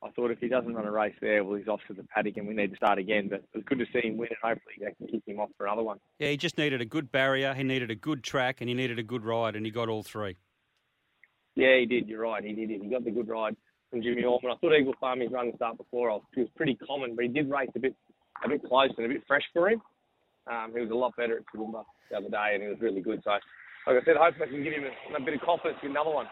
I 0.03 0.11
thought 0.11 0.31
if 0.31 0.39
he 0.39 0.49
doesn't 0.49 0.75
run 0.75 0.87
a 0.87 0.91
race 0.91 1.15
there, 1.21 1.45
well, 1.45 1.57
he's 1.57 1.69
off 1.69 1.81
to 1.89 1.95
the 1.95 2.05
paddock 2.05 2.39
and 2.39 2.49
we 2.49 2.55
need 2.55 2.71
to 2.71 2.77
start 2.77 2.99
again. 2.99 3.29
But 3.29 3.41
it 3.41 3.49
was 3.55 3.65
good 3.67 3.79
to 3.81 3.87
see 3.93 4.09
him 4.09 4.17
win, 4.17 4.29
and 4.31 4.39
hopefully 4.43 4.77
they 4.81 4.95
can 4.95 5.07
kick 5.07 5.23
him 5.27 5.41
off 5.41 5.51
for 5.59 5.67
another 5.67 5.83
one. 5.83 5.99
Yeah, 6.19 6.29
he 6.29 6.37
just 6.37 6.57
needed 6.57 6.81
a 6.81 6.87
good 6.87 7.13
barrier, 7.13 7.53
he 7.53 7.63
needed 7.63 7.91
a 7.91 7.95
good 7.95 8.25
track, 8.25 8.61
and 8.61 8.69
he 8.69 8.75
needed 8.75 8.99
a 8.99 9.03
good 9.03 9.25
ride, 9.25 9.57
and 9.57 9.67
he 9.67 9.71
got 9.71 9.89
all 9.89 10.03
three. 10.03 10.37
Yeah, 11.55 11.79
he 11.79 11.87
did. 11.87 12.09
You're 12.09 12.23
right. 12.23 12.43
He 12.43 12.55
did. 12.55 12.71
He 12.71 12.89
got 12.89 13.05
the 13.05 13.11
good 13.11 13.29
ride 13.29 13.57
from 13.91 14.03
Jimmy 14.03 14.25
Orman. 14.25 14.53
I 14.53 14.57
thought 14.57 14.75
Eagle 14.75 14.95
Farm 15.01 15.21
his 15.21 15.31
run 15.31 15.49
and 15.49 15.57
start 15.57 15.77
before. 15.77 16.11
I 16.11 16.15
was, 16.15 16.23
he 16.35 16.41
was 16.41 16.51
pretty 16.57 16.77
common, 16.77 17.15
but 17.15 17.25
he 17.25 17.29
did 17.29 17.51
race 17.51 17.71
a 17.75 17.81
bit, 17.81 17.95
a 18.45 18.49
bit 18.49 18.63
close 18.65 18.91
and 18.97 19.07
a 19.07 19.09
bit 19.09 19.23
fresh 19.27 19.43
for 19.53 19.69
him. 19.69 19.83
Um, 20.51 20.73
he 20.75 20.81
was 20.81 20.91
a 20.91 20.95
lot 20.95 21.15
better 21.17 21.37
at 21.37 21.45
Toowoomba 21.55 21.85
the 22.11 22.17
other 22.17 22.31
day, 22.31 22.51
and 22.55 22.63
he 22.63 22.69
was 22.69 22.79
really 22.81 23.01
good. 23.01 23.21
So, 23.25 23.31
like 23.31 24.03
I 24.03 24.05
said, 24.05 24.17
hopefully 24.17 24.47
I 24.49 24.51
can 24.51 24.65
give 24.65 24.73
him 24.73 24.85
a, 24.85 25.17
a 25.17 25.25
bit 25.25 25.35
of 25.35 25.41
confidence 25.41 25.79
with 25.83 25.91
another 25.91 26.11
one. 26.11 26.27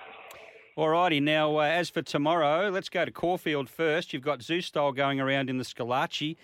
All 0.79 0.91
righty, 0.91 1.19
now 1.19 1.57
uh, 1.57 1.63
as 1.63 1.91
for 1.91 2.03
tomorrow, 2.03 2.71
let's 2.71 2.89
go 2.89 3.05
to 3.05 3.11
Caulfield 3.11 3.69
first. 3.69 4.13
You've 4.13 4.23
got 4.23 4.39
Zoustyle 4.39 4.95
going 4.95 5.19
around 5.19 5.51
in 5.51 5.59
the 5.59 5.65
Schillaci. 5.65 6.37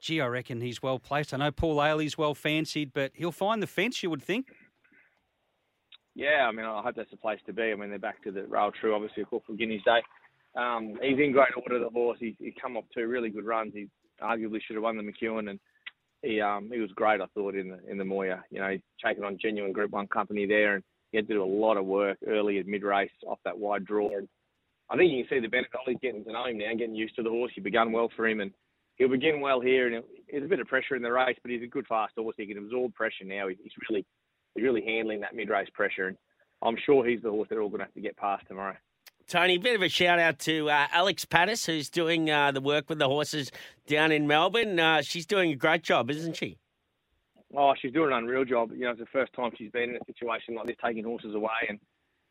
Gee, 0.00 0.22
I 0.22 0.26
reckon 0.26 0.62
he's 0.62 0.82
well 0.82 0.98
placed. 0.98 1.34
I 1.34 1.36
know 1.36 1.50
Paul 1.50 1.76
Ailey's 1.76 2.16
well 2.16 2.34
fancied, 2.34 2.94
but 2.94 3.12
he'll 3.12 3.30
find 3.30 3.62
the 3.62 3.66
fence, 3.66 4.02
you 4.02 4.08
would 4.08 4.22
think. 4.22 4.52
Yeah, 6.14 6.46
I 6.48 6.52
mean, 6.52 6.64
I 6.64 6.80
hope 6.80 6.94
that's 6.96 7.10
the 7.10 7.18
place 7.18 7.40
to 7.44 7.52
be. 7.52 7.72
I 7.72 7.74
mean, 7.74 7.90
they're 7.90 7.98
back 7.98 8.24
to 8.24 8.32
the 8.32 8.46
rail 8.46 8.70
true, 8.70 8.94
obviously, 8.94 9.22
of 9.22 9.28
course, 9.28 9.42
for 9.46 9.52
Guinea's 9.52 9.82
Day. 9.84 10.00
Um, 10.56 10.94
he's 11.02 11.18
in 11.18 11.32
great 11.32 11.52
order, 11.54 11.78
the 11.78 11.90
horse. 11.90 12.16
He's, 12.18 12.36
he's 12.38 12.54
come 12.62 12.78
off 12.78 12.84
two 12.96 13.06
really 13.06 13.28
good 13.28 13.44
runs. 13.44 13.74
He 13.74 13.88
arguably 14.22 14.60
should 14.66 14.76
have 14.76 14.82
won 14.82 14.96
the 14.96 15.02
McEwen, 15.02 15.50
and 15.50 15.60
he 16.22 16.40
um, 16.40 16.70
he 16.72 16.80
was 16.80 16.90
great, 16.92 17.20
I 17.20 17.26
thought, 17.34 17.54
in 17.54 17.68
the 17.68 17.80
in 17.86 17.98
the 17.98 18.04
Moir. 18.06 18.46
You 18.50 18.60
know, 18.60 18.78
taking 19.04 19.24
on 19.24 19.36
genuine 19.38 19.72
Group 19.72 19.90
1 19.90 20.06
company 20.06 20.46
there, 20.46 20.76
and 20.76 20.84
he 21.14 21.18
had 21.18 21.28
to 21.28 21.34
do 21.34 21.44
a 21.44 21.46
lot 21.46 21.76
of 21.76 21.84
work 21.84 22.18
early 22.26 22.58
at 22.58 22.66
mid-race 22.66 23.12
off 23.24 23.38
that 23.44 23.56
wide 23.56 23.84
draw. 23.84 24.16
And 24.16 24.28
I 24.90 24.96
think 24.96 25.12
you 25.12 25.22
can 25.22 25.36
see 25.36 25.40
the 25.40 25.48
benefit. 25.48 25.70
Ollie's 25.80 25.98
getting 26.02 26.24
to 26.24 26.32
know 26.32 26.46
him 26.46 26.58
now, 26.58 26.74
getting 26.76 26.96
used 26.96 27.14
to 27.14 27.22
the 27.22 27.30
horse. 27.30 27.52
He 27.54 27.60
begun 27.60 27.92
well 27.92 28.10
for 28.16 28.26
him, 28.26 28.40
and 28.40 28.50
he'll 28.96 29.08
begin 29.08 29.40
well 29.40 29.60
here. 29.60 29.86
And 29.86 30.02
there's 30.28 30.44
a 30.44 30.48
bit 30.48 30.58
of 30.58 30.66
pressure 30.66 30.96
in 30.96 31.02
the 31.02 31.12
race, 31.12 31.36
but 31.40 31.52
he's 31.52 31.62
a 31.62 31.68
good 31.68 31.86
fast 31.86 32.14
horse. 32.18 32.34
He 32.36 32.46
can 32.46 32.58
absorb 32.58 32.94
pressure 32.94 33.24
now. 33.24 33.46
He's 33.46 33.58
really 33.88 34.04
he's 34.56 34.64
really 34.64 34.84
handling 34.84 35.20
that 35.20 35.36
mid-race 35.36 35.68
pressure, 35.72 36.08
and 36.08 36.16
I'm 36.62 36.76
sure 36.84 37.06
he's 37.06 37.22
the 37.22 37.30
horse 37.30 37.46
they're 37.48 37.62
all 37.62 37.68
going 37.68 37.78
to 37.78 37.84
have 37.84 37.94
to 37.94 38.00
get 38.00 38.16
past 38.16 38.44
tomorrow. 38.48 38.76
Tony, 39.28 39.54
a 39.54 39.58
bit 39.58 39.76
of 39.76 39.82
a 39.82 39.88
shout 39.88 40.18
out 40.18 40.40
to 40.40 40.68
uh, 40.68 40.88
Alex 40.92 41.24
Pattis, 41.24 41.64
who's 41.64 41.88
doing 41.88 42.28
uh, 42.28 42.50
the 42.50 42.60
work 42.60 42.90
with 42.90 42.98
the 42.98 43.08
horses 43.08 43.52
down 43.86 44.10
in 44.10 44.26
Melbourne. 44.26 44.80
Uh, 44.80 45.00
she's 45.00 45.26
doing 45.26 45.52
a 45.52 45.56
great 45.56 45.84
job, 45.84 46.10
isn't 46.10 46.34
she? 46.34 46.58
Oh, 47.56 47.74
she's 47.80 47.92
doing 47.92 48.12
an 48.12 48.18
unreal 48.18 48.44
job. 48.44 48.70
You 48.72 48.80
know, 48.80 48.90
it's 48.90 49.00
the 49.00 49.06
first 49.06 49.32
time 49.34 49.50
she's 49.56 49.70
been 49.70 49.90
in 49.90 49.96
a 49.96 50.04
situation 50.06 50.54
like 50.54 50.66
this, 50.66 50.76
taking 50.84 51.04
horses 51.04 51.34
away, 51.34 51.68
and 51.68 51.78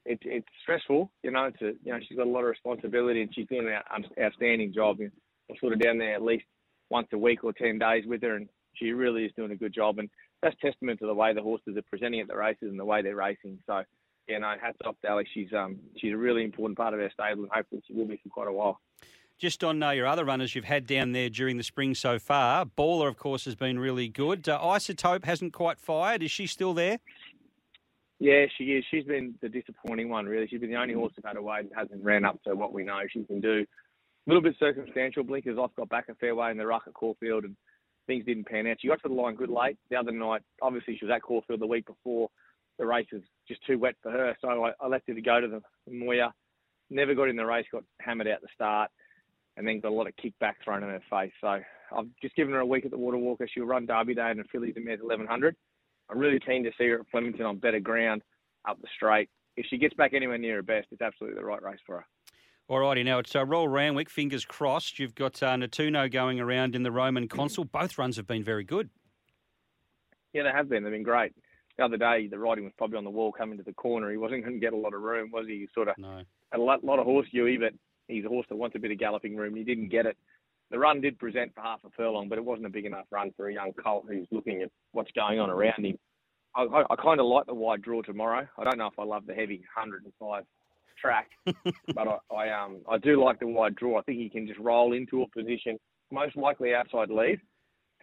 it's 0.05 0.23
it's 0.25 0.47
stressful. 0.61 1.11
You 1.23 1.31
know, 1.31 1.45
a, 1.45 1.65
you 1.65 1.77
know 1.85 1.99
she's 2.07 2.17
got 2.17 2.27
a 2.27 2.29
lot 2.29 2.41
of 2.41 2.47
responsibility, 2.47 3.21
and 3.21 3.33
she's 3.33 3.47
doing 3.47 3.67
an 3.67 4.03
outstanding 4.21 4.73
job. 4.73 4.99
Know, 4.99 5.09
I'm 5.49 5.55
sort 5.59 5.73
of 5.73 5.79
down 5.79 5.97
there 5.97 6.15
at 6.15 6.21
least 6.21 6.45
once 6.89 7.07
a 7.13 7.17
week 7.17 7.43
or 7.43 7.53
ten 7.53 7.79
days 7.79 8.03
with 8.05 8.21
her, 8.23 8.35
and 8.35 8.49
she 8.75 8.91
really 8.91 9.25
is 9.25 9.31
doing 9.35 9.51
a 9.51 9.55
good 9.55 9.73
job. 9.73 9.99
And 9.99 10.09
that's 10.41 10.55
testament 10.59 10.99
to 10.99 11.07
the 11.07 11.13
way 11.13 11.33
the 11.33 11.41
horses 11.41 11.77
are 11.77 11.83
presenting 11.89 12.19
at 12.19 12.27
the 12.27 12.35
races 12.35 12.69
and 12.69 12.79
the 12.79 12.85
way 12.85 13.01
they're 13.01 13.15
racing. 13.15 13.59
So, 13.65 13.83
you 14.27 14.39
know, 14.39 14.53
hats 14.61 14.77
off 14.85 14.95
to 15.01 15.09
Alex. 15.09 15.29
She's 15.33 15.53
um 15.53 15.79
she's 15.97 16.13
a 16.13 16.17
really 16.17 16.43
important 16.43 16.77
part 16.77 16.93
of 16.93 16.99
our 16.99 17.11
stable, 17.11 17.43
and 17.43 17.51
hopefully 17.53 17.81
she 17.87 17.93
will 17.93 18.07
be 18.07 18.19
for 18.23 18.29
quite 18.29 18.47
a 18.47 18.53
while. 18.53 18.79
Just 19.43 19.61
on 19.61 19.83
uh, 19.83 19.89
your 19.89 20.07
other 20.07 20.23
runners 20.23 20.55
you've 20.55 20.63
had 20.63 20.87
down 20.87 21.11
there 21.11 21.27
during 21.27 21.57
the 21.57 21.63
spring 21.63 21.95
so 21.95 22.17
far, 22.17 22.63
Baller, 22.63 23.09
of 23.09 23.17
course, 23.17 23.43
has 23.43 23.55
been 23.55 23.77
really 23.77 24.07
good. 24.07 24.47
Uh, 24.47 24.57
Isotope 24.57 25.25
hasn't 25.25 25.51
quite 25.51 25.81
fired. 25.81 26.23
Is 26.23 26.31
she 26.31 26.47
still 26.47 26.73
there? 26.73 26.97
Yeah, 28.19 28.45
she 28.57 28.63
is. 28.63 28.85
She's 28.89 29.03
been 29.03 29.35
the 29.41 29.49
disappointing 29.49 30.07
one, 30.07 30.27
really. 30.27 30.47
She's 30.47 30.61
been 30.61 30.71
the 30.71 30.77
only 30.77 30.93
horse 30.93 31.11
who've 31.13 31.25
had 31.25 31.35
a 31.35 31.41
weight 31.41 31.69
that 31.69 31.77
hasn't 31.77 32.01
ran 32.01 32.23
up 32.23 32.41
to 32.43 32.55
what 32.55 32.71
we 32.71 32.85
know 32.85 33.01
she 33.09 33.25
can 33.25 33.41
do. 33.41 33.65
A 33.65 34.29
little 34.29 34.41
bit 34.41 34.55
circumstantial. 34.61 35.25
Blinkers 35.25 35.57
off, 35.57 35.75
got 35.75 35.89
back 35.89 36.07
a 36.07 36.15
fair 36.15 36.33
way 36.35 36.49
in 36.49 36.55
the 36.55 36.65
ruck 36.65 36.83
at 36.87 36.93
Caulfield, 36.93 37.43
and 37.43 37.57
things 38.07 38.23
didn't 38.23 38.47
pan 38.47 38.65
out. 38.65 38.77
She 38.79 38.87
got 38.87 39.03
to 39.03 39.09
the 39.09 39.13
line 39.13 39.35
good 39.35 39.49
late 39.49 39.77
the 39.89 39.97
other 39.97 40.13
night. 40.13 40.43
Obviously, 40.61 40.95
she 40.97 41.03
was 41.03 41.13
at 41.13 41.21
Caulfield 41.21 41.59
the 41.59 41.67
week 41.67 41.85
before. 41.85 42.29
The 42.79 42.85
race 42.85 43.07
was 43.11 43.23
just 43.45 43.59
too 43.67 43.77
wet 43.77 43.95
for 44.01 44.09
her, 44.09 44.37
so 44.39 44.71
I, 44.79 44.87
left 44.87 45.07
to 45.07 45.21
go 45.21 45.41
to 45.41 45.49
the 45.49 45.61
Moir. 45.93 46.31
Never 46.89 47.13
got 47.13 47.27
in 47.27 47.35
the 47.35 47.45
race, 47.45 47.65
got 47.73 47.83
hammered 47.99 48.29
out 48.29 48.39
the 48.39 48.47
start, 48.55 48.89
and 49.57 49.67
then 49.67 49.79
got 49.79 49.89
a 49.89 49.95
lot 49.95 50.07
of 50.07 50.13
kickback 50.15 50.53
thrown 50.63 50.83
in 50.83 50.89
her 50.89 51.01
face. 51.09 51.31
So 51.41 51.47
I've 51.47 52.07
just 52.21 52.35
given 52.35 52.53
her 52.53 52.59
a 52.59 52.65
week 52.65 52.85
at 52.85 52.91
the 52.91 52.97
Water 52.97 53.17
Walker. 53.17 53.47
She'll 53.47 53.65
run 53.65 53.85
Derby 53.85 54.15
Day 54.15 54.31
and 54.31 54.39
the 54.39 54.43
Fillies 54.51 54.73
and 54.75 54.85
Mares 54.85 54.99
1100. 55.01 55.55
I'm 56.09 56.17
really 56.19 56.39
keen 56.39 56.63
to 56.63 56.71
see 56.77 56.87
her 56.87 56.99
at 56.99 57.05
Flemington 57.11 57.45
on 57.45 57.57
better 57.57 57.79
ground 57.79 58.21
up 58.67 58.81
the 58.81 58.87
straight. 58.95 59.29
If 59.55 59.65
she 59.69 59.77
gets 59.77 59.93
back 59.93 60.13
anywhere 60.13 60.37
near 60.37 60.55
her 60.55 60.61
best, 60.63 60.87
it's 60.91 61.01
absolutely 61.01 61.39
the 61.39 61.45
right 61.45 61.61
race 61.61 61.79
for 61.85 61.97
her. 61.97 62.05
All 62.67 62.79
righty, 62.79 63.03
now 63.03 63.19
it's 63.19 63.35
uh, 63.35 63.45
Royal 63.45 63.67
Randwick, 63.67 64.09
fingers 64.09 64.45
crossed. 64.45 64.97
You've 64.97 65.15
got 65.15 65.43
uh, 65.43 65.55
Natuno 65.55 66.11
going 66.11 66.39
around 66.39 66.75
in 66.75 66.83
the 66.83 66.91
Roman 66.91 67.27
Consul. 67.27 67.65
Both 67.65 67.97
runs 67.97 68.15
have 68.17 68.25
been 68.25 68.43
very 68.43 68.63
good. 68.63 68.89
Yeah, 70.33 70.43
they 70.43 70.49
have 70.51 70.69
been. 70.69 70.83
They've 70.83 70.91
been 70.91 71.03
great. 71.03 71.33
The 71.77 71.83
other 71.85 71.97
day, 71.97 72.27
the 72.27 72.39
riding 72.39 72.63
was 72.63 72.73
probably 72.77 72.97
on 72.97 73.03
the 73.03 73.09
wall 73.09 73.31
coming 73.31 73.57
to 73.57 73.63
the 73.63 73.73
corner. 73.73 74.09
He 74.11 74.17
wasn't 74.17 74.43
going 74.43 74.55
to 74.55 74.59
get 74.59 74.73
a 74.73 74.77
lot 74.77 74.93
of 74.93 75.01
room, 75.01 75.29
was 75.31 75.45
he? 75.47 75.67
Sort 75.73 75.87
of 75.89 75.97
No. 75.97 76.21
had 76.51 76.59
a 76.59 76.63
lot, 76.63 76.83
lot 76.83 76.99
of 76.99 77.05
horse 77.05 77.27
Huey, 77.31 77.57
but 77.57 77.73
he's 78.07 78.25
a 78.25 78.29
horse 78.29 78.45
that 78.49 78.55
wants 78.55 78.75
a 78.75 78.79
bit 78.79 78.91
of 78.91 78.99
galloping 78.99 79.35
room. 79.35 79.55
He 79.55 79.63
didn't 79.63 79.89
get 79.89 80.05
it. 80.05 80.17
The 80.71 80.79
run 80.79 81.01
did 81.01 81.19
present 81.19 81.53
for 81.53 81.61
half 81.61 81.81
a 81.85 81.89
furlong, 81.91 82.29
but 82.29 82.37
it 82.37 82.45
wasn't 82.45 82.65
a 82.65 82.69
big 82.69 82.85
enough 82.85 83.05
run 83.11 83.31
for 83.37 83.49
a 83.49 83.53
young 83.53 83.73
colt 83.73 84.05
who's 84.07 84.27
looking 84.31 84.61
at 84.61 84.71
what's 84.91 85.11
going 85.11 85.39
on 85.39 85.49
around 85.49 85.85
him. 85.85 85.97
I, 86.55 86.63
I, 86.63 86.83
I 86.89 86.95
kind 86.95 87.19
of 87.19 87.25
like 87.27 87.45
the 87.45 87.53
wide 87.53 87.81
draw 87.81 88.01
tomorrow. 88.01 88.47
I 88.57 88.63
don't 88.63 88.77
know 88.77 88.87
if 88.87 88.97
I 88.97 89.03
love 89.03 89.25
the 89.25 89.33
heavy 89.33 89.57
105 89.75 90.43
track, 90.99 91.29
but 91.93 92.07
I, 92.07 92.17
I 92.33 92.63
um 92.63 92.77
I 92.89 92.97
do 92.97 93.23
like 93.23 93.39
the 93.39 93.47
wide 93.47 93.75
draw. 93.75 93.99
I 93.99 94.01
think 94.03 94.19
he 94.19 94.29
can 94.29 94.47
just 94.47 94.59
roll 94.59 94.93
into 94.93 95.23
a 95.23 95.27
position, 95.27 95.77
most 96.11 96.35
likely 96.35 96.73
outside 96.73 97.09
lead, 97.09 97.39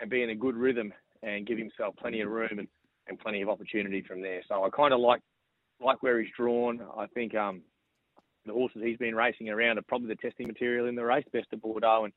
and 0.01 0.11
be 0.11 0.23
in 0.23 0.31
a 0.31 0.35
good 0.35 0.57
rhythm 0.57 0.93
and 1.23 1.47
give 1.47 1.59
himself 1.59 1.95
plenty 1.97 2.21
of 2.21 2.31
room 2.31 2.59
and, 2.59 2.69
and 3.09 3.19
plenty 3.19 3.43
of 3.43 3.49
opportunity 3.49 4.03
from 4.03 4.21
there. 4.23 4.43
So 4.49 4.65
I 4.65 4.71
kind 4.71 4.93
of 4.93 5.01
like 5.01 5.21
like 5.81 6.03
where 6.03 6.21
he's 6.21 6.31
drawn. 6.37 6.81
I 6.97 7.07
think 7.07 7.35
um 7.35 7.63
the 8.47 8.53
horses 8.53 8.83
he's 8.83 8.99
been 8.99 9.15
racing 9.15 9.49
around 9.49 9.79
are 9.79 9.83
probably 9.83 10.09
the 10.09 10.17
testing 10.17 10.47
material 10.47 10.87
in 10.87 10.95
the 10.95 11.05
race. 11.05 11.25
Best 11.33 11.53
of 11.53 11.61
Bordeaux 11.61 12.05
and 12.05 12.13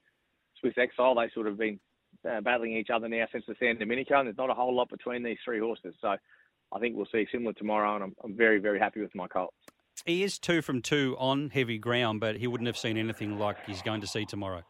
Swiss 0.59 0.73
Exile. 0.77 1.15
They 1.15 1.29
sort 1.33 1.47
of 1.47 1.57
been 1.57 1.79
uh, 2.29 2.41
battling 2.41 2.77
each 2.77 2.89
other 2.89 3.09
now 3.09 3.25
since 3.31 3.43
the 3.47 3.55
San 3.59 3.77
Domenico, 3.77 4.19
and 4.19 4.27
there's 4.27 4.37
not 4.37 4.49
a 4.49 4.53
whole 4.53 4.75
lot 4.75 4.89
between 4.89 5.23
these 5.23 5.37
three 5.43 5.59
horses. 5.59 5.95
So 6.01 6.15
I 6.71 6.79
think 6.79 6.95
we'll 6.95 7.07
see 7.11 7.27
similar 7.31 7.53
tomorrow, 7.53 7.95
and 7.95 8.03
I'm, 8.03 8.15
I'm 8.23 8.35
very, 8.35 8.59
very 8.59 8.79
happy 8.79 9.01
with 9.01 9.13
my 9.15 9.27
Colts. 9.27 9.55
He 10.05 10.23
is 10.23 10.39
two 10.39 10.61
from 10.61 10.81
two 10.81 11.15
on 11.19 11.49
heavy 11.49 11.77
ground, 11.77 12.19
but 12.19 12.37
he 12.37 12.47
wouldn't 12.47 12.67
have 12.67 12.77
seen 12.77 12.97
anything 12.97 13.37
like 13.37 13.57
he's 13.65 13.81
going 13.81 14.01
to 14.01 14.07
see 14.07 14.25
tomorrow. 14.25 14.63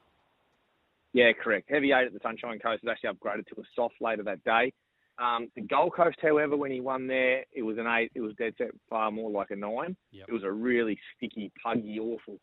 Yeah, 1.14 1.32
correct. 1.32 1.70
Heavy 1.70 1.92
eight 1.92 2.08
at 2.08 2.14
the 2.14 2.20
Sunshine 2.22 2.60
Coast 2.60 2.84
was 2.84 2.92
actually 2.92 3.12
upgraded 3.12 3.48
to 3.48 3.62
a 3.62 3.64
soft 3.76 3.96
later 4.02 4.24
that 4.24 4.44
day. 4.44 4.74
Um, 5.20 5.50
the 5.56 5.62
Gold 5.62 5.94
Coast, 5.94 6.18
however, 6.22 6.58
when 6.58 6.72
he 6.72 6.82
won 6.82 7.08
there, 7.08 7.46
it 7.52 7.62
was 7.62 7.78
an 7.78 7.88
eight. 7.88 8.12
It 8.16 8.22
was 8.22 8.34
dead 8.38 8.54
set 8.58 8.72
far 8.90 9.12
more 9.12 9.30
like 9.30 9.52
a 9.52 9.56
nine. 9.56 9.96
Yep. 10.12 10.26
It 10.28 10.34
was 10.34 10.44
a 10.44 10.52
really 10.52 10.98
sticky, 11.16 11.52
puggy, 11.62 12.00
awful 12.00 12.40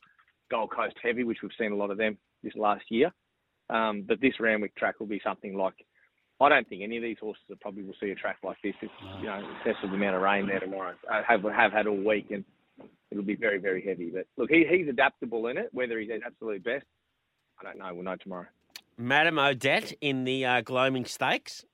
Gold 0.51 0.71
Coast 0.71 0.97
heavy, 1.03 1.25
which 1.25 1.39
we've 1.43 1.51
seen 1.59 1.73
a 1.73 1.77
lot 1.77 1.91
of 1.91 1.99
them 1.99 2.17
this 2.43 2.55
last 2.57 2.85
year. 2.89 3.11
Um, 3.69 4.05
but 4.07 4.21
this 4.21 4.35
Randwick 4.41 4.75
track 4.77 5.01
will 5.01 5.07
be 5.07 5.21
something 5.25 5.57
like. 5.57 5.75
I 6.43 6.49
don't 6.49 6.67
think 6.69 6.83
any 6.83 6.97
of 6.97 7.03
these 7.03 7.19
horses 7.21 7.45
are 7.51 7.57
probably 7.61 7.83
will 7.83 7.95
see 8.01 8.11
a 8.11 8.15
track 8.15 8.39
like 8.43 8.57
this. 8.65 8.73
It's, 8.81 8.93
you 9.21 9.27
know, 9.27 9.47
excessive 9.59 9.93
amount 9.93 10.17
of 10.17 10.23
rain 10.23 10.47
there 10.47 10.59
tomorrow. 10.59 10.95
I 11.11 11.21
have 11.29 11.43
have 11.43 11.71
had 11.71 11.87
all 11.87 12.03
week, 12.03 12.31
and 12.31 12.45
it'll 13.11 13.25
be 13.25 13.35
very, 13.35 13.59
very 13.59 13.85
heavy. 13.85 14.11
But 14.11 14.27
look, 14.39 14.49
he, 14.49 14.65
he's 14.67 14.89
adaptable 14.89 15.49
in 15.49 15.59
it. 15.59 15.69
Whether 15.73 15.99
he's 15.99 16.11
at 16.11 16.23
absolute 16.25 16.65
best, 16.65 16.87
I 17.61 17.65
don't 17.65 17.79
know. 17.79 17.93
We'll 17.93 18.05
know 18.05 18.17
tomorrow. 18.17 18.47
Madame 18.97 19.39
Odette 19.39 19.93
in 20.01 20.25
the 20.25 20.47
uh, 20.47 20.61
Gloaming 20.63 21.05
Stakes. 21.05 21.65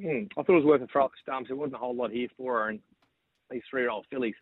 Hmm, 0.00 0.24
I 0.38 0.42
thought 0.42 0.54
it 0.54 0.64
was 0.64 0.64
worth 0.64 0.82
a 0.82 0.86
throw 0.86 1.04
at 1.04 1.10
the 1.10 1.16
stumps. 1.20 1.48
There 1.48 1.56
wasn't 1.56 1.74
a 1.74 1.78
whole 1.78 1.94
lot 1.94 2.10
here 2.10 2.28
for 2.36 2.62
her, 2.62 2.68
and 2.70 2.80
these 3.50 3.62
three-year-old 3.68 4.06
fillies, 4.10 4.34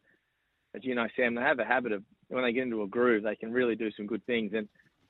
as 0.74 0.84
you 0.84 0.94
know, 0.94 1.08
Sam, 1.16 1.34
they 1.34 1.42
have 1.42 1.58
a 1.58 1.64
habit 1.64 1.92
of 1.92 2.04
when 2.28 2.44
they 2.44 2.52
get 2.52 2.62
into 2.62 2.82
a 2.82 2.86
groove, 2.86 3.24
they 3.24 3.34
can 3.34 3.52
really 3.52 3.74
do 3.74 3.90
some 3.96 4.06
good 4.06 4.24
things. 4.26 4.52
And 4.54 4.68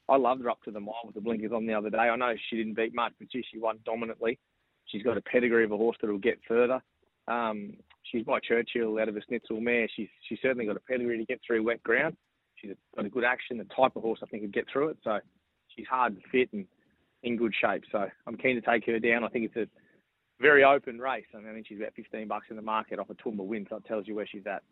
I 0.08 0.16
loved 0.16 0.42
her 0.42 0.50
up 0.50 0.62
to 0.62 0.70
the 0.70 0.80
mile 0.80 1.02
with 1.04 1.14
the 1.14 1.20
blinkers 1.20 1.52
on 1.52 1.66
the 1.66 1.74
other 1.74 1.90
day. 1.90 1.98
I 1.98 2.16
know 2.16 2.34
she 2.48 2.56
didn't 2.56 2.76
beat 2.76 2.94
much, 2.94 3.12
but 3.18 3.28
she, 3.30 3.42
won 3.58 3.78
dominantly. 3.84 4.38
She's 4.86 5.02
got 5.02 5.18
a 5.18 5.22
pedigree 5.22 5.64
of 5.64 5.72
a 5.72 5.76
horse 5.76 5.96
that 6.00 6.10
will 6.10 6.18
get 6.18 6.40
further. 6.48 6.82
Um, 7.28 7.74
she's 8.02 8.24
by 8.24 8.40
Churchill 8.40 8.98
out 8.98 9.08
of 9.08 9.16
a 9.16 9.20
Snitzel 9.20 9.60
mare. 9.60 9.86
She's 9.94 10.08
she's 10.26 10.38
certainly 10.42 10.66
got 10.66 10.76
a 10.76 10.80
pedigree 10.80 11.18
to 11.18 11.26
get 11.26 11.40
through 11.46 11.62
wet 11.62 11.82
ground. 11.82 12.16
She's 12.56 12.72
got 12.96 13.04
a 13.04 13.10
good 13.10 13.24
action, 13.24 13.58
the 13.58 13.64
type 13.64 13.94
of 13.94 14.02
horse 14.02 14.20
I 14.22 14.26
think 14.26 14.42
would 14.42 14.52
get 14.52 14.66
through 14.72 14.88
it. 14.88 14.98
So 15.04 15.18
she's 15.68 15.86
hard 15.86 16.14
and 16.14 16.22
fit 16.32 16.48
and 16.52 16.66
in 17.22 17.36
good 17.36 17.54
shape. 17.60 17.84
So 17.92 18.06
I'm 18.26 18.36
keen 18.36 18.56
to 18.56 18.62
take 18.62 18.86
her 18.86 18.98
down. 18.98 19.24
I 19.24 19.28
think 19.28 19.44
it's 19.44 19.56
a 19.56 19.79
very 20.40 20.64
open 20.64 20.98
race. 20.98 21.26
I, 21.34 21.38
mean, 21.38 21.48
I 21.50 21.54
think 21.54 21.66
she's 21.66 21.78
about 21.78 21.94
15 21.94 22.26
bucks 22.26 22.46
in 22.50 22.56
the 22.56 22.62
market 22.62 22.98
off 22.98 23.10
a 23.10 23.14
Toowoomba 23.14 23.44
win, 23.44 23.66
so 23.68 23.76
it 23.76 23.84
tells 23.84 24.08
you 24.08 24.14
where 24.14 24.26
she's 24.26 24.46
at. 24.46 24.62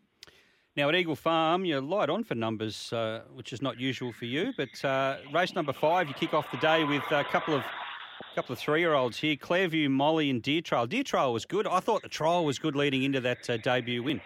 Now 0.75 0.89
at 0.89 0.95
Eagle 0.95 1.15
Farm, 1.15 1.65
you're 1.65 1.81
light 1.81 2.09
on 2.09 2.23
for 2.23 2.35
numbers, 2.35 2.93
uh, 2.93 3.21
which 3.33 3.53
is 3.53 3.61
not 3.61 3.79
usual 3.79 4.13
for 4.13 4.25
you. 4.25 4.53
But 4.55 4.83
uh, 4.85 5.17
race 5.33 5.55
number 5.55 5.73
five, 5.73 6.07
you 6.07 6.13
kick 6.13 6.33
off 6.33 6.49
the 6.51 6.57
day 6.57 6.83
with 6.83 7.03
a 7.11 7.23
couple 7.23 7.55
of 7.55 7.63
couple 8.35 8.53
of 8.53 8.59
three-year-olds 8.59 9.17
here: 9.17 9.35
Clairview, 9.35 9.89
Molly, 9.89 10.29
and 10.29 10.41
Deer 10.41 10.61
Trail. 10.61 10.85
Deer 10.85 11.03
Trail 11.03 11.33
was 11.33 11.45
good. 11.45 11.67
I 11.67 11.79
thought 11.79 12.03
the 12.03 12.09
trial 12.09 12.45
was 12.45 12.59
good 12.59 12.75
leading 12.75 13.03
into 13.03 13.19
that 13.21 13.49
uh, 13.49 13.57
debut 13.57 14.03
win. 14.03 14.21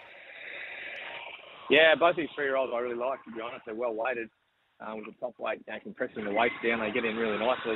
Yeah, 1.70 1.96
both 1.96 2.18
these 2.18 2.28
three-year-olds 2.36 2.72
I 2.76 2.80
really 2.80 2.98
like. 2.98 3.24
To 3.24 3.32
be 3.32 3.42
honest, 3.42 3.62
they're 3.66 3.74
well 3.74 3.96
weighted. 3.96 4.30
Um, 4.86 4.98
with 4.98 5.06
the 5.06 5.14
top 5.20 5.34
weight, 5.40 5.66
they 5.66 5.80
can 5.80 5.94
press 5.94 6.10
the 6.14 6.30
weights 6.30 6.56
down. 6.64 6.82
They 6.82 6.92
get 6.92 7.06
in 7.06 7.16
really 7.16 7.38
nicely. 7.38 7.76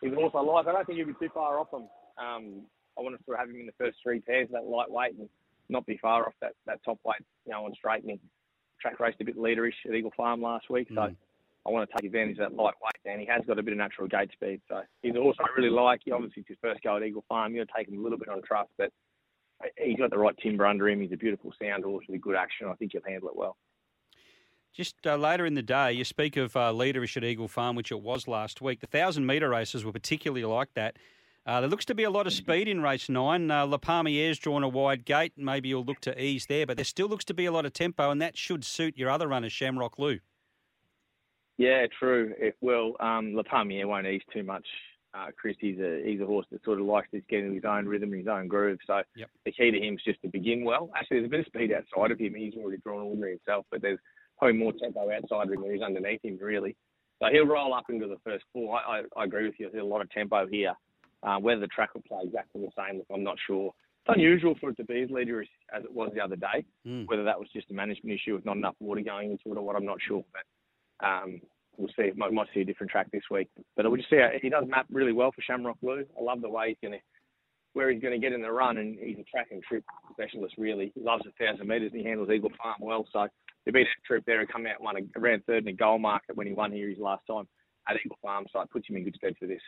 He's 0.00 0.12
an 0.12 0.16
horse 0.16 0.32
I 0.34 0.40
like. 0.40 0.66
I 0.68 0.72
don't 0.72 0.86
think 0.86 0.98
you'd 0.98 1.08
be 1.08 1.26
too 1.26 1.32
far 1.34 1.58
off 1.58 1.70
them. 1.70 1.88
Um, 2.16 2.62
I 2.98 3.02
want 3.02 3.16
to 3.16 3.24
sort 3.24 3.36
of 3.36 3.40
have 3.40 3.54
him 3.54 3.60
in 3.60 3.66
the 3.66 3.72
first 3.78 3.98
three 4.02 4.20
pairs, 4.20 4.46
of 4.46 4.52
that 4.52 4.68
lightweight, 4.68 5.14
and 5.18 5.28
not 5.68 5.86
be 5.86 5.96
far 5.98 6.26
off 6.26 6.34
that, 6.40 6.52
that 6.66 6.82
top 6.84 6.98
weight, 7.04 7.24
you 7.46 7.52
know, 7.52 7.64
on 7.64 7.74
straightening. 7.74 8.18
Track 8.80 9.00
raced 9.00 9.20
a 9.20 9.24
bit 9.24 9.36
leaderish 9.36 9.74
at 9.86 9.94
Eagle 9.94 10.12
Farm 10.16 10.40
last 10.40 10.70
week, 10.70 10.88
so 10.94 11.10
I 11.66 11.70
want 11.70 11.88
to 11.88 11.96
take 11.96 12.06
advantage 12.06 12.38
of 12.38 12.50
that 12.50 12.56
lightweight, 12.56 12.92
and 13.04 13.20
he 13.20 13.26
has 13.26 13.42
got 13.46 13.58
a 13.58 13.62
bit 13.62 13.72
of 13.72 13.78
natural 13.78 14.08
gate 14.08 14.30
speed. 14.32 14.60
So 14.68 14.80
he's 15.02 15.16
also 15.16 15.42
I 15.42 15.48
really 15.56 15.70
like. 15.70 16.00
He 16.04 16.12
obviously 16.12 16.40
it's 16.40 16.48
his 16.48 16.58
first 16.62 16.82
go 16.82 16.96
at 16.96 17.02
Eagle 17.02 17.24
Farm. 17.28 17.54
You're 17.54 17.66
take 17.76 17.88
him 17.88 17.98
a 17.98 18.02
little 18.02 18.18
bit 18.18 18.28
on 18.28 18.40
trust, 18.42 18.70
but 18.78 18.92
he's 19.76 19.98
got 19.98 20.10
the 20.10 20.18
right 20.18 20.36
timber 20.42 20.66
under 20.66 20.88
him. 20.88 21.00
He's 21.00 21.12
a 21.12 21.16
beautiful 21.16 21.52
sound 21.60 21.84
horse 21.84 22.06
with 22.08 22.20
good 22.20 22.36
action. 22.36 22.68
I 22.68 22.74
think 22.74 22.92
he'll 22.92 23.02
handle 23.06 23.28
it 23.28 23.36
well. 23.36 23.56
Just 24.72 24.94
uh, 25.06 25.16
later 25.16 25.44
in 25.44 25.54
the 25.54 25.62
day, 25.62 25.92
you 25.92 26.04
speak 26.04 26.36
of 26.36 26.56
uh, 26.56 26.72
leaderish 26.72 27.16
at 27.16 27.24
Eagle 27.24 27.48
Farm, 27.48 27.74
which 27.74 27.90
it 27.90 28.00
was 28.00 28.28
last 28.28 28.60
week. 28.60 28.80
The 28.80 28.86
thousand 28.86 29.26
metre 29.26 29.48
races 29.48 29.84
were 29.84 29.92
particularly 29.92 30.44
like 30.44 30.72
that. 30.74 30.96
Uh, 31.48 31.62
there 31.62 31.70
looks 31.70 31.86
to 31.86 31.94
be 31.94 32.02
a 32.04 32.10
lot 32.10 32.26
of 32.26 32.32
speed 32.34 32.68
in 32.68 32.82
race 32.82 33.08
nine. 33.08 33.50
Uh, 33.50 33.66
La 33.66 33.78
Palmiere's 33.78 34.38
drawn 34.38 34.62
a 34.62 34.68
wide 34.68 35.06
gate. 35.06 35.32
Maybe 35.38 35.70
you'll 35.70 35.82
look 35.82 36.00
to 36.00 36.22
ease 36.22 36.44
there, 36.44 36.66
but 36.66 36.76
there 36.76 36.84
still 36.84 37.08
looks 37.08 37.24
to 37.24 37.32
be 37.32 37.46
a 37.46 37.50
lot 37.50 37.64
of 37.64 37.72
tempo, 37.72 38.10
and 38.10 38.20
that 38.20 38.36
should 38.36 38.66
suit 38.66 38.98
your 38.98 39.08
other 39.08 39.26
runner, 39.26 39.48
Shamrock 39.48 39.98
Lou. 39.98 40.18
Yeah, 41.56 41.86
true. 41.98 42.34
It 42.38 42.54
will. 42.60 42.96
Um, 43.00 43.34
La 43.34 43.44
Palmiere 43.44 43.86
won't 43.86 44.06
ease 44.06 44.20
too 44.30 44.42
much. 44.42 44.66
Uh, 45.14 45.28
Chris, 45.40 45.56
he's 45.58 45.78
a 45.78 46.02
he's 46.04 46.20
a 46.20 46.26
horse 46.26 46.44
that 46.52 46.62
sort 46.64 46.80
of 46.80 46.84
likes 46.84 47.10
to 47.12 47.22
get 47.30 47.42
in 47.42 47.54
his 47.54 47.64
own 47.64 47.86
rhythm, 47.86 48.12
his 48.12 48.28
own 48.28 48.46
groove. 48.46 48.78
So 48.86 49.00
Yep. 49.16 49.30
the 49.46 49.52
key 49.52 49.70
to 49.70 49.78
him 49.80 49.94
is 49.94 50.02
just 50.04 50.20
to 50.20 50.28
begin 50.28 50.64
well. 50.64 50.90
Actually, 50.94 51.20
there's 51.20 51.28
a 51.28 51.30
bit 51.30 51.40
of 51.40 51.46
speed 51.46 51.72
outside 51.72 52.10
of 52.10 52.18
him. 52.20 52.34
He's 52.34 52.52
already 52.56 52.76
drawn 52.82 53.00
ordinary 53.00 53.38
himself, 53.42 53.64
but 53.70 53.80
there's 53.80 53.98
probably 54.36 54.58
more 54.58 54.74
tempo 54.74 55.10
outside 55.10 55.46
of 55.46 55.52
him 55.54 55.62
than 55.62 55.72
he's 55.72 55.82
underneath 55.82 56.22
him, 56.22 56.38
really. 56.42 56.76
So 57.22 57.30
he'll 57.32 57.46
roll 57.46 57.72
up 57.72 57.84
into 57.88 58.06
the 58.06 58.18
first 58.22 58.44
four. 58.52 58.78
I, 58.78 58.98
I, 58.98 59.02
I 59.16 59.24
agree 59.24 59.46
with 59.46 59.58
you. 59.58 59.70
There's 59.72 59.82
a 59.82 59.86
lot 59.86 60.02
of 60.02 60.10
tempo 60.10 60.46
here. 60.46 60.74
Uh, 61.22 61.38
whether 61.38 61.60
the 61.60 61.66
track 61.66 61.94
will 61.94 62.02
play 62.02 62.20
exactly 62.24 62.60
the 62.60 62.70
same, 62.76 62.98
look, 62.98 63.06
I'm 63.12 63.24
not 63.24 63.36
sure. 63.46 63.72
It's 64.06 64.16
unusual 64.16 64.54
for 64.60 64.70
it 64.70 64.76
to 64.76 64.84
be 64.84 65.02
as 65.02 65.10
leader 65.10 65.40
as, 65.40 65.48
as 65.76 65.84
it 65.84 65.92
was 65.92 66.10
the 66.14 66.20
other 66.20 66.36
day. 66.36 66.64
Mm. 66.86 67.06
Whether 67.08 67.24
that 67.24 67.38
was 67.38 67.48
just 67.52 67.70
a 67.70 67.74
management 67.74 68.14
issue 68.14 68.34
with 68.34 68.44
not 68.44 68.56
enough 68.56 68.76
water 68.80 69.00
going 69.00 69.32
into 69.32 69.50
it 69.50 69.58
or 69.58 69.62
what, 69.62 69.76
I'm 69.76 69.84
not 69.84 69.98
sure. 70.06 70.24
But 70.32 71.06
um, 71.06 71.40
we'll 71.76 71.90
see. 71.96 72.12
Might, 72.16 72.32
might 72.32 72.46
see 72.54 72.60
a 72.60 72.64
different 72.64 72.90
track 72.90 73.10
this 73.10 73.24
week. 73.30 73.48
But 73.76 73.86
we'll 73.86 73.96
just 73.96 74.10
see. 74.10 74.16
How, 74.16 74.30
he 74.40 74.48
does 74.48 74.64
map 74.68 74.86
really 74.90 75.12
well 75.12 75.32
for 75.32 75.42
Shamrock 75.42 75.80
Blue. 75.80 76.04
I 76.18 76.22
love 76.22 76.40
the 76.40 76.48
way 76.48 76.68
he's 76.68 76.88
going 76.88 76.98
to, 76.98 77.04
where 77.72 77.90
he's 77.90 78.00
going 78.00 78.18
to 78.18 78.24
get 78.24 78.32
in 78.32 78.42
the 78.42 78.50
run, 78.50 78.78
and 78.78 78.96
he's 78.98 79.18
a 79.18 79.24
track 79.24 79.48
and 79.50 79.62
trip 79.62 79.84
specialist. 80.12 80.54
Really, 80.56 80.92
he 80.94 81.00
loves 81.00 81.24
a 81.26 81.44
thousand 81.44 81.66
metres 81.66 81.90
and 81.92 82.00
he 82.00 82.06
handles 82.06 82.30
Eagle 82.30 82.50
Farm 82.62 82.76
well. 82.80 83.06
So 83.12 83.26
to 83.66 83.72
beat 83.72 83.84
that 83.84 84.06
trip 84.06 84.24
there 84.26 84.40
and 84.40 84.48
come 84.48 84.66
out 84.66 84.76
and 84.78 84.84
won 84.84 84.96
a, 84.96 85.18
around 85.18 85.42
third 85.46 85.64
in 85.64 85.68
a 85.68 85.72
goal 85.72 85.98
market 85.98 86.36
when 86.36 86.46
he 86.46 86.52
won 86.52 86.72
here 86.72 86.88
his 86.88 86.98
last 86.98 87.22
time 87.28 87.48
at 87.88 87.96
Eagle 88.04 88.18
Farm. 88.22 88.46
So 88.52 88.60
it 88.60 88.70
puts 88.70 88.88
him 88.88 88.96
in 88.96 89.04
good 89.04 89.14
stead 89.16 89.34
for 89.38 89.46
this. 89.46 89.60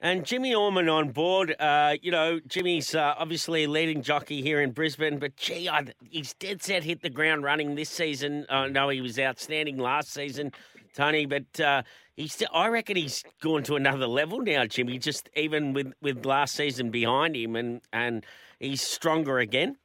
And 0.00 0.24
Jimmy 0.24 0.54
Orman 0.54 0.88
on 0.88 1.10
board. 1.10 1.54
Uh, 1.58 1.96
you 2.00 2.10
know, 2.10 2.40
Jimmy's 2.46 2.94
uh, 2.94 3.14
obviously 3.18 3.64
a 3.64 3.68
leading 3.68 4.02
jockey 4.02 4.42
here 4.42 4.60
in 4.60 4.72
Brisbane, 4.72 5.18
but 5.18 5.36
gee, 5.36 5.68
I, 5.68 5.86
he's 6.08 6.34
dead 6.34 6.62
set 6.62 6.84
hit 6.84 7.02
the 7.02 7.10
ground 7.10 7.44
running 7.44 7.74
this 7.74 7.90
season. 7.90 8.46
I 8.48 8.68
know 8.68 8.88
he 8.88 9.00
was 9.00 9.18
outstanding 9.18 9.78
last 9.78 10.12
season, 10.12 10.52
Tony, 10.94 11.26
but 11.26 11.60
uh, 11.60 11.82
he's 12.16 12.32
still, 12.32 12.48
I 12.52 12.68
reckon 12.68 12.96
he's 12.96 13.22
gone 13.42 13.62
to 13.64 13.76
another 13.76 14.06
level 14.06 14.40
now, 14.40 14.64
Jimmy. 14.66 14.98
Just 14.98 15.28
even 15.34 15.72
with, 15.72 15.92
with 16.00 16.24
last 16.24 16.54
season 16.54 16.90
behind 16.90 17.36
him, 17.36 17.56
and 17.56 17.80
and 17.92 18.24
he's 18.58 18.82
stronger 18.82 19.38
again. 19.38 19.76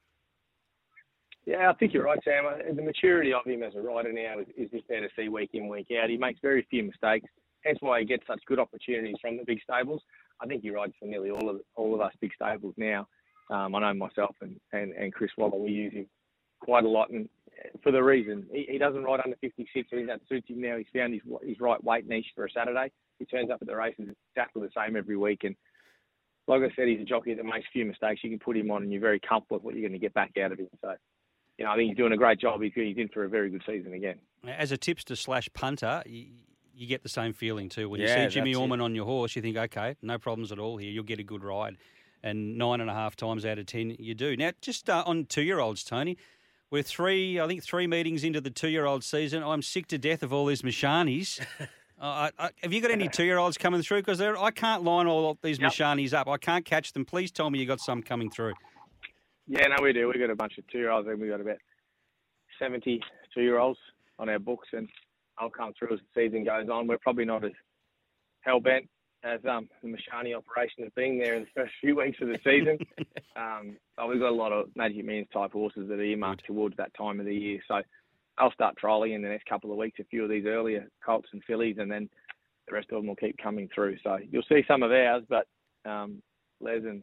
Yeah, 1.44 1.70
I 1.70 1.72
think 1.74 1.92
you're 1.92 2.04
right, 2.04 2.20
Sam. 2.22 2.46
Uh, 2.46 2.72
The 2.72 2.82
maturity 2.82 3.32
of 3.32 3.44
him 3.44 3.64
as 3.64 3.74
a 3.74 3.80
rider 3.80 4.12
now 4.12 4.38
is, 4.38 4.46
is 4.56 4.70
just 4.70 4.86
there 4.88 5.00
to 5.00 5.08
see 5.16 5.28
week 5.28 5.50
in, 5.54 5.68
week 5.68 5.88
out. 6.00 6.08
He 6.08 6.16
makes 6.16 6.38
very 6.40 6.64
few 6.70 6.84
mistakes, 6.84 7.28
hence 7.64 7.78
why 7.80 8.00
he 8.00 8.06
gets 8.06 8.26
such 8.26 8.40
good 8.46 8.58
opportunities 8.58 9.16
from 9.20 9.36
the 9.36 9.44
big 9.44 9.60
stables. 9.62 10.02
I 10.40 10.46
think 10.46 10.62
he 10.62 10.70
rides 10.70 10.94
for 10.98 11.06
nearly 11.06 11.30
all 11.30 11.48
of 11.48 11.60
all 11.76 11.94
of 11.94 12.00
us 12.00 12.12
big 12.20 12.32
stables 12.34 12.74
now. 12.76 13.06
Um, 13.50 13.74
I 13.74 13.80
know 13.80 13.94
myself 13.94 14.34
and, 14.40 14.58
and, 14.72 14.92
and 14.92 15.12
Chris 15.12 15.30
Waller, 15.36 15.58
we 15.58 15.70
use 15.70 15.92
him 15.92 16.06
quite 16.60 16.84
a 16.84 16.88
lot, 16.88 17.10
and 17.10 17.28
for 17.82 17.92
the 17.92 18.02
reason 18.02 18.46
he, 18.50 18.66
he 18.70 18.78
doesn't 18.78 19.02
ride 19.04 19.20
under 19.24 19.36
56. 19.40 19.88
I 19.92 19.96
think 19.96 20.08
that 20.08 20.20
suits 20.28 20.48
him 20.48 20.60
now. 20.60 20.76
He's 20.76 20.86
found 20.94 21.12
his 21.12 21.22
his 21.42 21.60
right 21.60 21.82
weight 21.82 22.08
niche 22.08 22.26
for 22.34 22.46
a 22.46 22.50
Saturday. 22.50 22.90
He 23.18 23.26
turns 23.26 23.50
up 23.50 23.58
at 23.60 23.68
the 23.68 23.76
races 23.76 24.08
exactly 24.34 24.62
the 24.62 24.70
same 24.76 24.96
every 24.96 25.16
week, 25.16 25.44
and 25.44 25.54
like 26.48 26.62
I 26.62 26.74
said, 26.74 26.88
he's 26.88 27.00
a 27.00 27.04
jockey 27.04 27.34
that 27.34 27.44
makes 27.44 27.66
few 27.72 27.84
mistakes. 27.84 28.20
You 28.24 28.30
can 28.30 28.38
put 28.38 28.56
him 28.56 28.70
on, 28.70 28.82
and 28.82 28.92
you're 28.92 29.00
very 29.00 29.20
comfortable 29.20 29.58
with 29.58 29.64
what 29.64 29.74
you're 29.74 29.88
going 29.88 29.98
to 29.98 30.04
get 30.04 30.14
back 30.14 30.32
out 30.42 30.52
of 30.52 30.58
him. 30.58 30.68
So 30.80 30.94
you 31.58 31.64
know, 31.64 31.72
I 31.72 31.76
think 31.76 31.90
he's 31.90 31.96
doing 31.96 32.12
a 32.12 32.16
great 32.16 32.40
job. 32.40 32.60
He's 32.62 32.72
in 32.76 33.08
for 33.12 33.24
a 33.24 33.28
very 33.28 33.50
good 33.50 33.62
season 33.66 33.94
again. 33.94 34.18
As 34.46 34.72
a 34.72 34.76
tipster 34.76 35.16
slash 35.16 35.48
punter, 35.52 36.02
you, 36.74 36.86
get 36.86 37.02
the 37.02 37.08
same 37.08 37.32
feeling 37.32 37.68
too. 37.68 37.88
When 37.88 38.00
you 38.00 38.08
see 38.08 38.26
Jimmy 38.28 38.52
it. 38.52 38.56
Orman 38.56 38.80
on 38.80 38.94
your 38.94 39.04
horse, 39.04 39.36
you 39.36 39.42
think, 39.42 39.56
okay, 39.56 39.96
no 40.02 40.18
problems 40.18 40.52
at 40.52 40.58
all 40.58 40.76
here. 40.76 40.90
You'll 40.90 41.04
get 41.04 41.18
a 41.18 41.24
good 41.24 41.44
ride. 41.44 41.76
And 42.22 42.56
nine 42.56 42.80
and 42.80 42.88
a 42.88 42.94
half 42.94 43.16
times 43.16 43.44
out 43.44 43.58
of 43.58 43.66
ten, 43.66 43.96
you 43.98 44.14
do. 44.14 44.36
Now, 44.36 44.52
just 44.60 44.88
uh, 44.88 45.02
on 45.06 45.24
two 45.26 45.42
year 45.42 45.58
olds, 45.58 45.82
Tony, 45.82 46.16
we're 46.70 46.82
three, 46.82 47.38
I 47.38 47.46
think, 47.46 47.62
three 47.62 47.86
meetings 47.86 48.24
into 48.24 48.40
the 48.40 48.50
two 48.50 48.68
year 48.68 48.86
old 48.86 49.04
season. 49.04 49.42
I'm 49.42 49.60
sick 49.62 49.88
to 49.88 49.98
death 49.98 50.22
of 50.22 50.32
all 50.32 50.46
these 50.46 50.62
Mashanis. 50.62 51.40
uh, 51.60 51.66
I, 52.00 52.30
I, 52.38 52.50
have 52.62 52.72
you 52.72 52.80
got 52.80 52.90
any 52.90 53.08
two 53.08 53.24
year 53.24 53.38
olds 53.38 53.58
coming 53.58 53.82
through? 53.82 53.98
Because 54.02 54.20
I 54.20 54.50
can't 54.52 54.84
line 54.84 55.06
all 55.06 55.36
these 55.42 55.58
Yep. 55.58 55.72
Mashanis 55.72 56.14
up. 56.14 56.28
I 56.28 56.38
can't 56.38 56.64
catch 56.64 56.92
them. 56.92 57.04
Please 57.04 57.30
tell 57.30 57.50
me 57.50 57.58
you 57.58 57.66
got 57.66 57.80
some 57.80 58.02
coming 58.02 58.30
through. 58.30 58.54
Yeah, 59.46 59.66
no, 59.66 59.82
we 59.82 59.92
do. 59.92 60.06
We've 60.06 60.20
got 60.20 60.30
a 60.30 60.36
bunch 60.36 60.58
of 60.58 60.66
two 60.68 60.78
year 60.78 60.90
olds, 60.90 61.08
and 61.08 61.20
we've 61.20 61.30
got 61.30 61.40
about 61.40 61.58
70 62.58 63.00
two 63.34 63.42
year 63.42 63.58
olds 63.58 63.78
on 64.18 64.28
our 64.28 64.38
books, 64.38 64.68
and 64.72 64.88
I'll 65.38 65.50
come 65.50 65.72
through 65.78 65.94
as 65.94 66.00
the 66.00 66.22
season 66.22 66.44
goes 66.44 66.68
on. 66.70 66.86
We're 66.86 66.98
probably 66.98 67.24
not 67.24 67.44
as 67.44 67.52
hell 68.42 68.60
bent 68.60 68.88
as 69.24 69.40
um, 69.48 69.68
the 69.82 69.88
Mashani 69.88 70.36
operation 70.36 70.82
has 70.82 70.92
been 70.96 71.18
there 71.18 71.34
in 71.34 71.42
the 71.42 71.48
first 71.54 71.72
few 71.80 71.96
weeks 72.00 72.18
of 72.20 72.28
the 72.28 72.38
season. 72.44 72.78
um, 73.36 73.76
but 73.96 74.08
we've 74.08 74.20
got 74.20 74.30
a 74.30 74.34
lot 74.34 74.52
of 74.52 74.68
Magic 74.74 75.04
Millions 75.04 75.28
type 75.32 75.52
horses 75.52 75.88
that 75.88 75.98
are 75.98 76.02
earmarked 76.02 76.44
towards 76.46 76.76
that 76.76 76.92
time 76.94 77.20
of 77.20 77.26
the 77.26 77.34
year. 77.34 77.60
So 77.68 77.82
I'll 78.38 78.52
start 78.52 78.76
trolling 78.76 79.12
in 79.12 79.22
the 79.22 79.28
next 79.28 79.46
couple 79.46 79.70
of 79.70 79.76
weeks 79.76 80.00
a 80.00 80.04
few 80.04 80.24
of 80.24 80.30
these 80.30 80.46
earlier 80.46 80.88
Colts 81.04 81.28
and 81.32 81.42
fillies, 81.44 81.76
and 81.78 81.90
then 81.90 82.08
the 82.66 82.74
rest 82.74 82.88
of 82.90 82.96
them 82.96 83.06
will 83.06 83.16
keep 83.16 83.36
coming 83.38 83.68
through. 83.74 83.96
So 84.02 84.18
you'll 84.30 84.42
see 84.48 84.64
some 84.66 84.82
of 84.82 84.90
ours, 84.90 85.22
but 85.28 85.46
um, 85.88 86.22
Les 86.60 86.78
and 86.78 87.02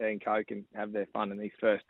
Dan 0.00 0.18
Co 0.24 0.42
can 0.46 0.64
have 0.74 0.92
their 0.92 1.06
fun 1.12 1.32
in 1.32 1.38
these 1.38 1.50
first 1.60 1.84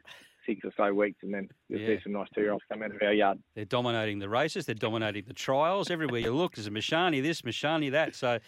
six 0.49 0.61
or 0.65 0.73
so 0.77 0.93
weeks, 0.95 1.19
and 1.23 1.33
then 1.33 1.49
you'll 1.69 1.81
Yeah. 1.81 1.97
see 1.99 2.03
some 2.03 2.13
nice 2.13 2.29
two-year-olds 2.35 2.65
come 2.73 2.83
out 2.83 2.91
of 2.91 3.03
our 3.03 3.13
yard. 3.13 3.39
They're 3.55 3.65
dominating 3.67 4.19
the 4.19 4.29
races. 4.29 4.65
They're 4.67 4.75
dominating 4.75 5.25
the 5.27 5.35
trials. 5.35 5.91
Everywhere 5.91 6.21
you 6.21 6.33
look, 6.35 6.55
there's 6.55 6.67
a 6.67 6.71
Mashani 6.71 7.23
this, 7.23 7.43
Mashani 7.43 7.91
that. 7.91 8.15
So, 8.15 8.39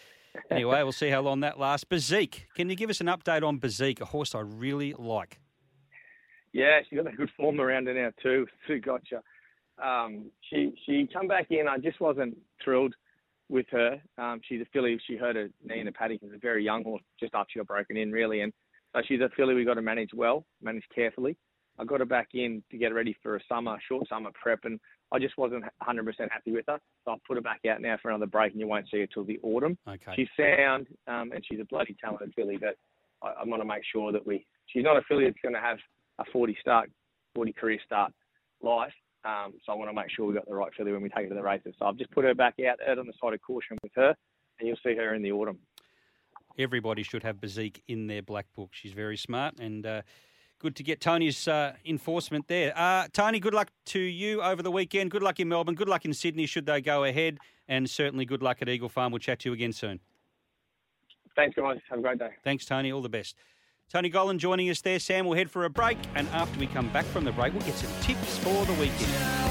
anyway, 0.49 0.81
we'll 0.83 0.91
see 0.91 1.09
how 1.09 1.21
long 1.21 1.41
that 1.41 1.59
lasts. 1.59 1.85
Bazik, 1.85 2.45
can 2.55 2.69
you 2.69 2.75
give 2.75 2.89
us 2.89 2.99
an 3.01 3.07
update 3.07 3.43
on 3.43 3.59
Bazik, 3.59 4.01
a 4.01 4.05
horse 4.05 4.33
I 4.33 4.39
really 4.41 4.93
like? 4.97 5.39
Yeah, 6.53 6.79
she's 6.89 6.97
got 6.97 7.13
a 7.13 7.15
good 7.15 7.29
form 7.37 7.61
around 7.61 7.87
her 7.87 7.93
now 7.93 8.11
too. 8.21 8.47
Sue 8.67 8.79
Gotcha. 8.79 9.21
Um, 9.81 10.31
she 10.49 10.73
she 10.85 11.07
come 11.11 11.27
back 11.27 11.47
in. 11.49 11.67
I 11.67 11.77
just 11.77 11.99
wasn't 12.01 12.37
thrilled 12.63 12.93
with 13.47 13.65
her. 13.71 14.01
Um, 14.17 14.41
she's 14.47 14.61
a 14.61 14.65
filly. 14.73 14.99
She 15.07 15.15
hurt 15.17 15.35
her 15.35 15.49
knee 15.63 15.79
in 15.79 15.85
the 15.85 15.91
paddock. 15.91 16.19
She's 16.21 16.33
a 16.33 16.37
very 16.37 16.63
young 16.63 16.83
horse, 16.83 17.01
just 17.19 17.33
after 17.33 17.51
she 17.53 17.59
got 17.59 17.67
broken 17.67 17.95
in, 17.97 18.11
really. 18.11 18.41
And 18.41 18.51
so 18.93 19.01
she's 19.07 19.21
a 19.21 19.29
filly 19.35 19.53
we 19.55 19.63
got 19.63 19.75
to 19.75 19.81
manage 19.81 20.09
well, 20.13 20.45
manage 20.61 20.83
carefully. 20.93 21.37
I 21.79 21.85
got 21.85 21.99
her 21.99 22.05
back 22.05 22.29
in 22.33 22.63
to 22.71 22.77
get 22.77 22.93
ready 22.93 23.15
for 23.23 23.35
a 23.35 23.39
summer, 23.49 23.77
short 23.87 24.07
summer 24.07 24.31
prep, 24.39 24.59
and 24.65 24.79
I 25.11 25.19
just 25.19 25.37
wasn't 25.37 25.63
100% 25.81 26.05
happy 26.29 26.51
with 26.51 26.65
her. 26.67 26.79
So 27.05 27.11
I've 27.11 27.23
put 27.23 27.37
her 27.37 27.41
back 27.41 27.61
out 27.69 27.81
now 27.81 27.97
for 28.01 28.09
another 28.09 28.27
break, 28.27 28.51
and 28.51 28.59
you 28.59 28.67
won't 28.67 28.87
see 28.89 28.99
her 28.99 29.07
till 29.07 29.23
the 29.23 29.39
autumn. 29.43 29.77
Okay. 29.87 30.13
She's 30.15 30.29
sound, 30.37 30.87
um, 31.07 31.31
and 31.31 31.43
she's 31.49 31.59
a 31.59 31.65
bloody 31.65 31.95
talented 32.01 32.33
filly, 32.35 32.57
but 32.57 32.75
I, 33.21 33.41
I 33.41 33.45
want 33.45 33.61
to 33.61 33.67
make 33.67 33.83
sure 33.91 34.11
that 34.11 34.25
we. 34.25 34.45
She's 34.67 34.83
not 34.83 34.97
a 34.97 35.01
filly 35.07 35.25
that's 35.25 35.41
going 35.41 35.55
to 35.55 35.61
have 35.61 35.77
a 36.19 36.23
40 36.31 36.57
start, 36.61 36.89
40 37.35 37.53
career 37.53 37.79
start 37.85 38.13
life. 38.61 38.93
Um, 39.23 39.53
so 39.65 39.71
I 39.71 39.75
want 39.75 39.89
to 39.89 39.93
make 39.93 40.09
sure 40.09 40.25
we 40.25 40.33
got 40.33 40.47
the 40.47 40.55
right 40.55 40.71
filly 40.75 40.91
when 40.91 41.01
we 41.01 41.09
take 41.09 41.23
her 41.23 41.29
to 41.29 41.35
the 41.35 41.43
races. 41.43 41.75
So 41.77 41.85
I've 41.85 41.97
just 41.97 42.11
put 42.11 42.23
her 42.23 42.33
back 42.33 42.55
out, 42.67 42.77
out 42.87 42.97
on 42.97 43.05
the 43.05 43.13
side 43.21 43.33
of 43.33 43.41
caution 43.41 43.77
with 43.83 43.91
her. 43.95 44.15
and 44.59 44.67
you'll 44.67 44.77
see 44.83 44.95
her 44.95 45.13
in 45.13 45.21
the 45.21 45.31
autumn. 45.31 45.59
Everybody 46.57 47.03
should 47.03 47.23
have 47.23 47.37
Bazik 47.37 47.81
in 47.87 48.07
their 48.07 48.21
black 48.21 48.47
book. 48.55 48.69
She's 48.71 48.93
very 48.93 49.17
smart 49.17 49.59
and 49.59 49.85
uh, 49.85 50.01
good 50.61 50.75
to 50.75 50.83
get 50.83 51.01
Tony's 51.01 51.47
uh, 51.47 51.73
enforcement 51.85 52.47
there. 52.47 52.71
Uh, 52.77 53.07
Tony, 53.11 53.39
good 53.39 53.53
luck 53.53 53.71
to 53.85 53.99
you 53.99 54.41
over 54.41 54.61
the 54.61 54.71
weekend. 54.71 55.09
Good 55.11 55.23
luck 55.23 55.39
in 55.39 55.49
Melbourne. 55.49 55.75
Good 55.75 55.89
luck 55.89 56.05
in 56.05 56.13
Sydney 56.13 56.45
should 56.45 56.67
they 56.67 56.81
go 56.81 57.03
ahead. 57.03 57.39
And 57.67 57.89
certainly 57.89 58.25
good 58.25 58.43
luck 58.43 58.61
at 58.61 58.69
Eagle 58.69 58.89
Farm. 58.89 59.11
We'll 59.11 59.19
chat 59.19 59.39
to 59.39 59.49
you 59.49 59.53
again 59.53 59.73
soon. 59.73 59.99
Thanks, 61.35 61.55
guys. 61.55 61.79
Have 61.89 61.99
a 61.99 62.01
great 62.01 62.19
day. 62.19 62.29
Thanks, 62.43 62.65
Tony. 62.65 62.91
All 62.91 63.01
the 63.01 63.09
best. 63.09 63.35
Tony 63.91 64.09
Gollan 64.09 64.37
joining 64.37 64.69
us 64.69 64.81
there. 64.81 64.99
Sam, 64.99 65.25
we'll 65.25 65.37
head 65.37 65.49
for 65.49 65.65
a 65.65 65.69
break. 65.69 65.97
And 66.15 66.27
after 66.29 66.59
we 66.59 66.67
come 66.67 66.89
back 66.89 67.05
from 67.05 67.25
the 67.25 67.31
break, 67.31 67.53
we'll 67.53 67.63
get 67.63 67.75
some 67.75 67.91
tips 68.01 68.37
for 68.37 68.65
the 68.65 68.73
weekend. 68.73 69.50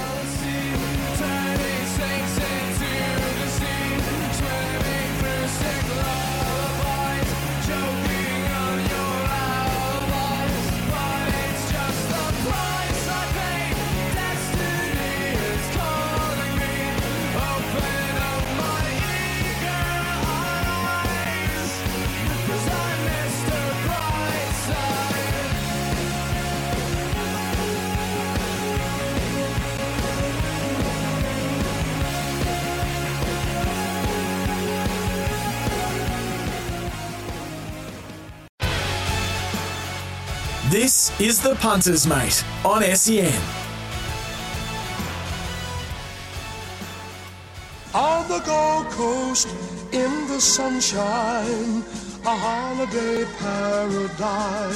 This 40.90 41.20
is 41.20 41.40
the 41.40 41.54
Punters 41.54 42.04
Mate 42.04 42.44
on 42.64 42.82
SEN. 42.82 43.40
On 47.94 48.26
the 48.26 48.40
Gold 48.40 48.88
Coast, 48.88 49.46
in 49.92 50.26
the 50.26 50.40
sunshine, 50.40 51.84
a 52.26 52.36
holiday 52.36 53.24
paradise. 53.38 54.72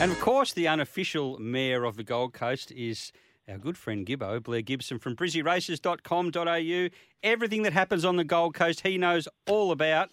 And 0.00 0.12
of 0.12 0.20
course, 0.20 0.52
the 0.52 0.68
unofficial 0.68 1.40
mayor 1.40 1.82
of 1.82 1.96
the 1.96 2.04
Gold 2.04 2.32
Coast 2.32 2.70
is 2.70 3.10
our 3.48 3.58
good 3.58 3.76
friend 3.76 4.06
Gibbo, 4.06 4.40
Blair 4.40 4.62
Gibson 4.62 5.00
from 5.00 5.16
brizzyraces.com.au. 5.16 6.88
Everything 7.24 7.62
that 7.64 7.72
happens 7.72 8.04
on 8.04 8.14
the 8.14 8.22
Gold 8.22 8.54
Coast, 8.54 8.82
he 8.82 8.96
knows 8.96 9.26
all 9.48 9.72
about. 9.72 10.12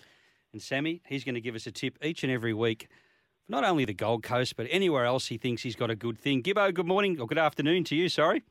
And 0.52 0.60
Sammy, 0.60 1.04
he's 1.06 1.24
going 1.24 1.36
to 1.36 1.42
give 1.42 1.54
us 1.54 1.68
a 1.68 1.72
tip 1.72 2.00
each 2.04 2.24
and 2.24 2.34
every 2.34 2.56
week 2.56 2.88
for 2.88 3.11
not 3.52 3.66
only 3.66 3.86
the 3.86 3.94
Gold 3.94 4.24
Coast, 4.24 4.56
but 4.56 4.66
anywhere 4.70 5.06
else 5.06 5.28
he 5.28 5.38
thinks 5.38 5.62
he's 5.62 5.76
got 5.76 5.92
a 5.92 5.96
good 5.96 6.18
thing. 6.18 6.42
Gibbo, 6.42 6.74
good 6.74 6.88
morning, 6.88 7.20
or 7.20 7.28
good 7.28 7.38
afternoon 7.38 7.84
to 7.84 7.96
you, 7.96 8.08
sorry. 8.10 8.44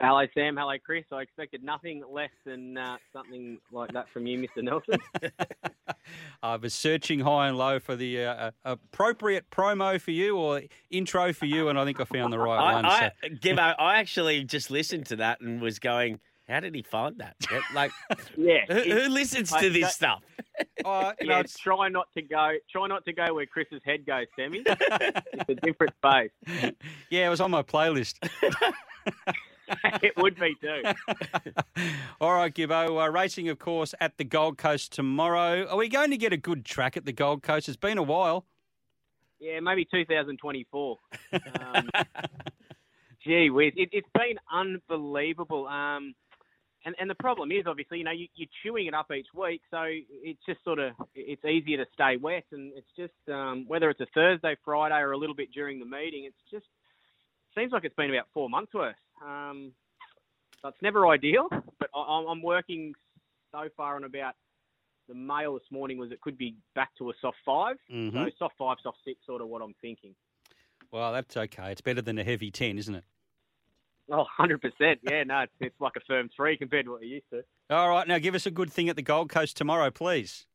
Hello, 0.00 0.24
Sam. 0.34 0.56
Hello, 0.56 0.74
Chris. 0.84 1.04
I 1.12 1.20
expected 1.20 1.62
nothing 1.62 2.02
less 2.10 2.30
than 2.46 2.76
uh, 2.78 2.96
something 3.12 3.58
like 3.72 3.92
that 3.92 4.08
from 4.10 4.26
you, 4.26 4.38
Mr. 4.38 4.62
Nelson. 4.62 4.98
I 6.42 6.56
was 6.56 6.72
searching 6.72 7.20
high 7.20 7.48
and 7.48 7.58
low 7.58 7.78
for 7.80 7.96
the 7.96 8.24
uh, 8.24 8.50
appropriate 8.64 9.50
promo 9.50 10.00
for 10.00 10.10
you 10.10 10.36
or 10.36 10.62
intro 10.90 11.32
for 11.32 11.46
you, 11.46 11.68
and 11.68 11.78
I 11.78 11.84
think 11.84 12.00
I 12.00 12.04
found 12.04 12.32
the 12.32 12.38
right 12.38 12.74
one. 12.74 12.84
I, 12.84 13.12
so- 13.22 13.28
Gibbo, 13.28 13.74
I 13.78 13.98
actually 13.98 14.44
just 14.44 14.70
listened 14.70 15.06
to 15.06 15.16
that 15.16 15.40
and 15.40 15.60
was 15.60 15.78
going, 15.78 16.20
how 16.50 16.60
did 16.60 16.74
he 16.74 16.82
find 16.82 17.18
that? 17.18 17.36
Like, 17.74 17.92
yeah. 18.36 18.64
who, 18.68 18.80
who 18.82 19.08
listens 19.08 19.52
I- 19.52 19.62
to 19.62 19.70
this 19.70 19.82
that- 19.82 19.92
stuff? 19.92 20.22
Uh, 20.84 21.12
you 21.20 21.26
know, 21.26 21.42
try 21.42 21.88
not 21.88 22.08
to 22.12 22.20
go. 22.20 22.52
Try 22.70 22.86
not 22.86 23.04
to 23.06 23.12
go 23.14 23.32
where 23.34 23.46
Chris's 23.46 23.80
head 23.82 24.04
goes, 24.04 24.26
Sammy. 24.36 24.62
it's 24.66 25.48
a 25.48 25.54
different 25.54 25.94
space. 25.96 26.30
yeah, 27.08 27.26
it 27.26 27.30
was 27.30 27.40
on 27.40 27.50
my 27.50 27.62
playlist. 27.62 28.16
it 30.02 30.12
would 30.18 30.38
be 30.38 30.54
too. 30.60 30.82
All 32.20 32.34
right, 32.34 32.54
Gibbo. 32.54 33.02
Uh, 33.02 33.10
racing, 33.10 33.48
of 33.48 33.58
course, 33.58 33.94
at 34.00 34.18
the 34.18 34.24
Gold 34.24 34.58
Coast 34.58 34.92
tomorrow. 34.92 35.66
Are 35.66 35.76
we 35.78 35.88
going 35.88 36.10
to 36.10 36.18
get 36.18 36.32
a 36.32 36.36
good 36.36 36.64
track 36.66 36.96
at 36.96 37.06
the 37.06 37.12
Gold 37.12 37.42
Coast? 37.42 37.66
It's 37.68 37.76
been 37.78 37.96
a 37.96 38.02
while. 38.02 38.44
Yeah, 39.38 39.60
maybe 39.60 39.86
2024. 39.90 40.98
Um, 41.32 41.88
gee 43.24 43.48
whiz, 43.50 43.72
it, 43.76 43.88
it's 43.92 44.08
been 44.14 44.36
unbelievable. 44.52 45.66
Um, 45.66 46.14
and 46.84 46.94
and 46.98 47.08
the 47.10 47.14
problem 47.14 47.52
is 47.52 47.64
obviously, 47.66 47.98
you 47.98 48.04
know, 48.04 48.10
you, 48.10 48.26
you're 48.34 48.48
chewing 48.62 48.86
it 48.86 48.94
up 48.94 49.10
each 49.12 49.26
week, 49.34 49.62
so 49.70 49.82
it's 49.86 50.40
just 50.46 50.62
sort 50.64 50.78
of 50.78 50.92
it's 51.14 51.44
easier 51.44 51.76
to 51.84 51.90
stay 51.92 52.16
wet, 52.16 52.44
and 52.52 52.72
it's 52.76 52.88
just 52.96 53.12
um, 53.34 53.64
whether 53.66 53.90
it's 53.90 54.00
a 54.00 54.06
Thursday, 54.14 54.56
Friday, 54.64 54.96
or 54.98 55.12
a 55.12 55.18
little 55.18 55.34
bit 55.36 55.52
during 55.52 55.78
the 55.78 55.84
meeting, 55.84 56.24
it's 56.24 56.36
just 56.50 56.66
seems 57.56 57.72
like 57.72 57.84
it's 57.84 57.94
been 57.96 58.10
about 58.10 58.28
four 58.32 58.48
months 58.48 58.72
worth. 58.74 58.94
Um, 59.24 59.72
so 60.62 60.68
it's 60.68 60.82
never 60.82 61.08
ideal, 61.08 61.48
but 61.78 61.88
I, 61.94 61.98
I'm- 62.00 62.42
working 62.42 62.94
so 63.52 63.68
far 63.76 63.96
on 63.96 64.04
about 64.04 64.34
the 65.08 65.14
mail 65.14 65.54
this 65.54 65.70
morning 65.72 65.98
was 65.98 66.12
it 66.12 66.20
could 66.20 66.38
be 66.38 66.54
back 66.76 66.90
to 66.98 67.10
a 67.10 67.12
soft 67.20 67.38
5 67.44 67.76
Mhm. 67.90 68.12
So 68.12 68.30
soft 68.38 68.54
five, 68.56 68.76
soft 68.82 68.98
six, 69.04 69.18
sort 69.26 69.42
of 69.42 69.48
what 69.48 69.60
I'm 69.60 69.74
thinking. 69.80 70.14
Well, 70.92 71.12
that's 71.12 71.36
okay. 71.36 71.72
It's 71.72 71.80
better 71.80 72.00
than 72.02 72.18
a 72.18 72.24
heavy 72.24 72.50
10, 72.52 72.78
isn't 72.78 72.94
it? 72.94 73.04
Oh, 74.10 74.24
100%. 74.38 74.60
Yeah, 75.08 75.22
no, 75.24 75.40
it's, 75.40 75.52
it's 75.60 75.80
like 75.80 75.92
a 75.96 76.00
firm 76.06 76.28
three 76.34 76.56
compared 76.56 76.86
to 76.86 76.92
what 76.92 77.02
you're 77.02 77.10
used 77.10 77.30
to. 77.30 77.42
All 77.70 77.88
right, 77.88 78.06
now 78.06 78.18
give 78.18 78.34
us 78.34 78.46
a 78.46 78.50
good 78.50 78.72
thing 78.72 78.88
at 78.88 78.96
the 78.96 79.02
Gold 79.02 79.28
Coast 79.28 79.56
tomorrow, 79.56 79.90
please. 79.90 80.46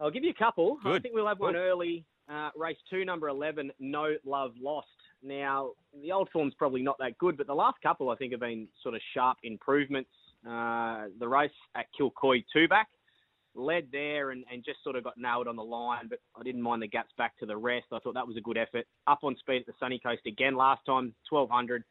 I'll 0.00 0.10
give 0.10 0.24
you 0.24 0.30
a 0.30 0.44
couple. 0.44 0.78
I 0.84 0.98
think 0.98 1.14
we'll 1.14 1.26
have 1.26 1.40
one 1.40 1.54
Good. 1.54 1.60
early. 1.60 2.04
Uh, 2.30 2.50
race 2.56 2.76
two, 2.90 3.04
number 3.04 3.28
11, 3.28 3.72
No 3.80 4.14
Love 4.24 4.52
Lost. 4.60 4.86
Now, 5.22 5.70
the 6.02 6.12
old 6.12 6.28
form's 6.32 6.54
probably 6.54 6.82
not 6.82 6.98
that 6.98 7.18
good, 7.18 7.36
but 7.36 7.46
the 7.46 7.54
last 7.54 7.78
couple 7.82 8.10
I 8.10 8.16
think 8.16 8.32
have 8.32 8.40
been 8.40 8.68
sort 8.82 8.94
of 8.94 9.00
sharp 9.14 9.38
improvements. 9.42 10.10
Uh, 10.48 11.06
the 11.18 11.26
race 11.26 11.50
at 11.74 11.86
Kilcoy 11.98 12.44
two 12.52 12.68
back 12.68 12.88
led 13.54 13.88
there 13.90 14.30
and, 14.30 14.44
and 14.52 14.64
just 14.64 14.78
sort 14.84 14.94
of 14.94 15.02
got 15.02 15.14
nailed 15.18 15.48
on 15.48 15.56
the 15.56 15.64
line, 15.64 16.06
but 16.08 16.20
I 16.38 16.44
didn't 16.44 16.62
mind 16.62 16.82
the 16.82 16.86
gaps 16.86 17.10
back 17.18 17.36
to 17.38 17.46
the 17.46 17.56
rest. 17.56 17.86
I 17.92 17.98
thought 17.98 18.14
that 18.14 18.26
was 18.26 18.36
a 18.36 18.40
good 18.40 18.56
effort. 18.56 18.86
Up 19.08 19.20
on 19.24 19.34
speed 19.36 19.60
at 19.60 19.66
the 19.66 19.72
Sunny 19.80 19.98
Coast 19.98 20.22
again 20.26 20.54
last 20.54 20.84
time, 20.86 21.14
1200. 21.30 21.82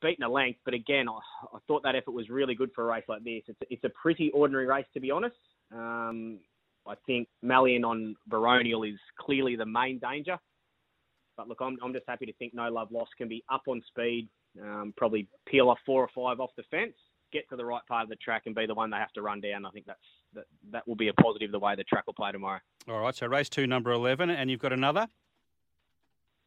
Beaten 0.00 0.24
a 0.24 0.28
length, 0.28 0.60
but 0.64 0.72
again, 0.72 1.08
I, 1.08 1.18
I 1.54 1.58
thought 1.66 1.82
that 1.82 1.96
effort 1.96 2.12
was 2.12 2.28
really 2.30 2.54
good 2.54 2.70
for 2.74 2.84
a 2.84 2.94
race 2.94 3.04
like 3.08 3.24
this. 3.24 3.42
It's, 3.48 3.58
it's 3.70 3.84
a 3.84 3.88
pretty 3.88 4.30
ordinary 4.30 4.66
race, 4.66 4.86
to 4.94 5.00
be 5.00 5.10
honest. 5.10 5.36
Um, 5.72 6.38
I 6.86 6.94
think 7.06 7.28
Malian 7.42 7.84
on 7.84 8.16
Baronial 8.26 8.84
is 8.84 8.98
clearly 9.18 9.56
the 9.56 9.66
main 9.66 9.98
danger. 9.98 10.38
But 11.36 11.48
look, 11.48 11.58
I'm, 11.60 11.78
I'm 11.82 11.92
just 11.92 12.04
happy 12.06 12.26
to 12.26 12.32
think 12.34 12.54
No 12.54 12.70
Love 12.70 12.92
Lost 12.92 13.10
can 13.16 13.28
be 13.28 13.42
up 13.50 13.62
on 13.66 13.82
speed, 13.88 14.28
um, 14.62 14.92
probably 14.96 15.26
peel 15.46 15.70
off 15.70 15.78
four 15.86 16.02
or 16.02 16.08
five 16.14 16.40
off 16.40 16.50
the 16.56 16.64
fence, 16.70 16.94
get 17.32 17.48
to 17.50 17.56
the 17.56 17.64
right 17.64 17.84
part 17.88 18.02
of 18.02 18.08
the 18.08 18.16
track, 18.16 18.42
and 18.46 18.54
be 18.54 18.66
the 18.66 18.74
one 18.74 18.90
they 18.90 18.96
have 18.96 19.12
to 19.12 19.22
run 19.22 19.40
down. 19.40 19.64
I 19.64 19.70
think 19.70 19.86
that's 19.86 19.98
that, 20.34 20.44
that 20.70 20.86
will 20.86 20.96
be 20.96 21.08
a 21.08 21.14
positive 21.14 21.50
the 21.50 21.58
way 21.58 21.74
the 21.76 21.84
track 21.84 22.06
will 22.06 22.14
play 22.14 22.30
tomorrow. 22.32 22.60
All 22.88 23.00
right, 23.00 23.14
so 23.14 23.26
race 23.26 23.48
two, 23.48 23.66
number 23.66 23.90
11, 23.90 24.30
and 24.30 24.50
you've 24.50 24.60
got 24.60 24.72
another? 24.72 25.08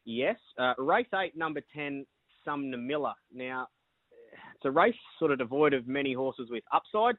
Yes. 0.06 0.38
Uh, 0.58 0.74
race 0.78 1.08
eight, 1.16 1.36
number 1.36 1.62
10, 1.76 2.06
Sumner 2.46 2.78
Miller. 2.78 3.14
Now, 3.34 3.68
it's 4.56 4.66
a 4.66 4.72
race 4.72 4.96
sort 5.20 5.32
of 5.32 5.40
devoid 5.40 5.74
of 5.74 5.88
many 5.88 6.14
horses 6.14 6.50
with 6.50 6.64
upside. 6.72 7.16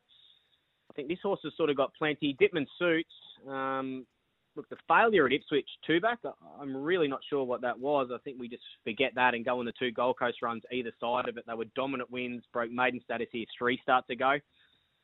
I 0.90 0.92
think 0.94 1.08
this 1.08 1.18
horse 1.22 1.40
has 1.44 1.52
sort 1.56 1.70
of 1.70 1.76
got 1.76 1.92
plenty. 1.94 2.36
Ditman 2.40 2.66
suits. 2.78 3.14
Um, 3.48 4.06
look, 4.56 4.68
the 4.68 4.76
failure 4.86 5.26
at 5.26 5.32
Ipswich 5.32 5.68
two 5.86 6.00
back, 6.00 6.18
I'm 6.60 6.76
really 6.76 7.08
not 7.08 7.20
sure 7.28 7.44
what 7.44 7.60
that 7.62 7.78
was. 7.78 8.10
I 8.14 8.18
think 8.18 8.38
we 8.38 8.48
just 8.48 8.62
forget 8.84 9.12
that 9.14 9.34
and 9.34 9.44
go 9.44 9.58
on 9.58 9.64
the 9.64 9.72
two 9.78 9.90
Gold 9.90 10.18
Coast 10.18 10.42
runs 10.42 10.62
either 10.72 10.92
side 11.00 11.28
of 11.28 11.36
it. 11.36 11.44
They 11.46 11.54
were 11.54 11.64
dominant 11.74 12.10
wins, 12.10 12.44
broke 12.52 12.70
maiden 12.70 13.00
status 13.04 13.28
here 13.32 13.46
three 13.58 13.78
starts 13.82 14.10
ago. 14.10 14.36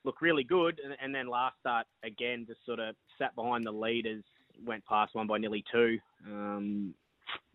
Look 0.04 0.22
really 0.22 0.44
good, 0.44 0.80
and, 0.82 0.96
and 1.02 1.14
then 1.14 1.28
last 1.28 1.56
start 1.60 1.86
again 2.04 2.44
just 2.46 2.64
sort 2.64 2.78
of 2.78 2.94
sat 3.18 3.34
behind 3.34 3.66
the 3.66 3.72
leaders, 3.72 4.22
went 4.64 4.84
past 4.86 5.14
one 5.14 5.26
by 5.26 5.38
nearly 5.38 5.64
two. 5.70 5.98
Um, 6.26 6.94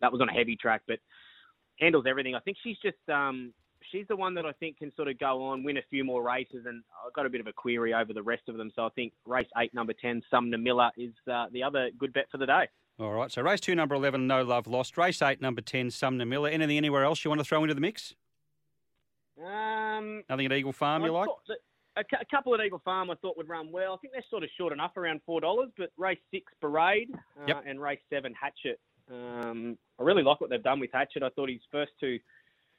that 0.00 0.12
was 0.12 0.20
on 0.20 0.28
a 0.28 0.32
heavy 0.32 0.56
track, 0.56 0.82
but 0.86 0.98
handles 1.78 2.04
everything. 2.08 2.34
I 2.34 2.40
think 2.40 2.56
she's 2.62 2.76
just 2.82 2.96
um, 3.12 3.52
she's 3.92 4.06
the 4.08 4.16
one 4.16 4.34
that 4.34 4.46
I 4.46 4.52
think 4.52 4.78
can 4.78 4.92
sort 4.96 5.08
of 5.08 5.18
go 5.18 5.42
on, 5.44 5.62
win 5.64 5.76
a 5.76 5.82
few 5.90 6.04
more 6.04 6.22
races, 6.22 6.64
and 6.66 6.82
I've 7.06 7.12
got 7.12 7.26
a 7.26 7.30
bit 7.30 7.40
of 7.40 7.46
a 7.46 7.52
query 7.52 7.94
over 7.94 8.12
the 8.12 8.22
rest 8.22 8.42
of 8.48 8.56
them. 8.56 8.70
So 8.74 8.84
I 8.86 8.88
think 8.90 9.12
race 9.26 9.48
eight, 9.58 9.72
number 9.74 9.92
ten, 9.92 10.22
Sumner 10.30 10.58
Miller 10.58 10.90
is 10.96 11.12
uh, 11.30 11.46
the 11.52 11.62
other 11.62 11.90
good 11.98 12.12
bet 12.12 12.26
for 12.30 12.38
the 12.38 12.46
day. 12.46 12.68
All 12.98 13.12
right, 13.12 13.30
so 13.30 13.42
race 13.42 13.60
two, 13.60 13.74
number 13.74 13.94
11, 13.94 14.26
No 14.26 14.42
Love 14.42 14.66
Lost. 14.66 14.96
Race 14.96 15.20
eight, 15.20 15.42
number 15.42 15.60
10, 15.60 15.90
Sumner 15.90 16.24
Miller. 16.24 16.48
Anything 16.48 16.78
anywhere 16.78 17.04
else 17.04 17.22
you 17.24 17.30
want 17.30 17.40
to 17.40 17.44
throw 17.44 17.62
into 17.62 17.74
the 17.74 17.80
mix? 17.82 18.14
Um, 19.38 20.22
Nothing 20.30 20.46
at 20.46 20.52
Eagle 20.52 20.72
Farm 20.72 21.02
you 21.04 21.12
like? 21.12 21.28
that 21.48 21.58
A, 21.98 22.00
a 22.20 22.24
couple 22.34 22.54
at 22.54 22.60
Eagle 22.64 22.80
Farm 22.84 23.10
I 23.10 23.14
thought 23.16 23.36
would 23.36 23.48
run 23.50 23.70
well. 23.70 23.92
I 23.92 23.96
think 23.98 24.14
they're 24.14 24.24
sort 24.30 24.44
of 24.44 24.48
short 24.56 24.72
enough 24.72 24.96
around 24.96 25.20
four 25.26 25.42
dollars, 25.42 25.68
but 25.76 25.90
race 25.98 26.18
six 26.32 26.50
Parade 26.60 27.10
uh, 27.14 27.44
Yep. 27.46 27.64
and 27.66 27.80
race 27.80 28.00
seven 28.10 28.32
Hatchet. 28.40 28.80
Um, 29.10 29.78
I 29.98 30.02
really 30.02 30.22
like 30.22 30.40
what 30.40 30.50
they've 30.50 30.62
done 30.62 30.80
with 30.80 30.90
Hatchet. 30.92 31.22
I 31.22 31.30
thought 31.30 31.48
his 31.48 31.60
first 31.70 31.92
two 32.00 32.18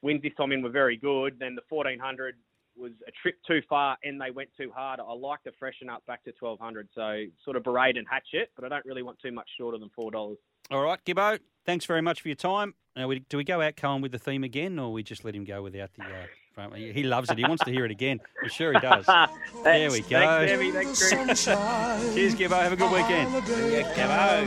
wins 0.01 0.21
this 0.21 0.33
time 0.37 0.51
in 0.51 0.61
were 0.61 0.69
very 0.69 0.97
good. 0.97 1.37
Then 1.39 1.55
the 1.55 1.61
fourteen 1.69 1.99
hundred 1.99 2.35
was 2.77 2.91
a 3.07 3.11
trip 3.21 3.35
too 3.45 3.61
far 3.67 3.97
and 4.03 4.21
they 4.21 4.31
went 4.31 4.49
too 4.55 4.71
hard. 4.73 4.99
I 4.99 5.13
like 5.13 5.43
to 5.43 5.51
freshen 5.57 5.89
up 5.89 6.05
back 6.05 6.23
to 6.25 6.33
1200 6.39 6.87
So 6.93 7.25
sort 7.43 7.57
of 7.57 7.63
Parade 7.63 7.97
and 7.97 8.07
Hatchet, 8.09 8.51
but 8.55 8.65
I 8.65 8.69
don't 8.69 8.85
really 8.85 9.01
want 9.01 9.17
too 9.19 9.31
much 9.31 9.49
shorter 9.57 9.77
than 9.77 9.89
$4. 9.97 10.35
All 10.71 10.81
right, 10.81 10.99
Gibbo, 11.05 11.39
thanks 11.67 11.85
very 11.85 12.01
much 12.01 12.21
for 12.21 12.29
your 12.29 12.35
time. 12.35 12.73
Now, 12.95 13.07
we, 13.07 13.19
do 13.19 13.37
we 13.37 13.43
go 13.43 13.61
out, 13.61 13.75
Cohen, 13.75 14.01
with 14.01 14.11
the 14.11 14.17
theme 14.17 14.43
again, 14.43 14.79
or 14.79 14.91
we 14.91 15.03
just 15.03 15.23
let 15.23 15.35
him 15.35 15.43
go 15.43 15.61
without 15.61 15.91
the 15.93 16.03
uh, 16.03 16.25
front? 16.55 16.75
He 16.75 16.91
he 16.91 17.03
loves 17.03 17.29
it. 17.29 17.37
He 17.37 17.43
wants 17.43 17.63
to 17.65 17.71
hear 17.71 17.85
it 17.85 17.91
again. 17.91 18.19
I'm 18.41 18.49
sure 18.49 18.73
he 18.73 18.79
does. 18.79 19.05
there 19.63 19.91
we 19.91 19.99
go. 20.01 20.07
Thanks, 20.07 20.51
Debbie. 20.51 20.71
Thanks, 20.71 21.13
Chris. 21.13 21.45
Cheers, 21.45 22.33
Gibbo. 22.33 22.59
Have 22.59 22.73
a 22.73 22.75
good 22.75 22.91
weekend. 22.91 23.31
Yeah, 23.71 24.43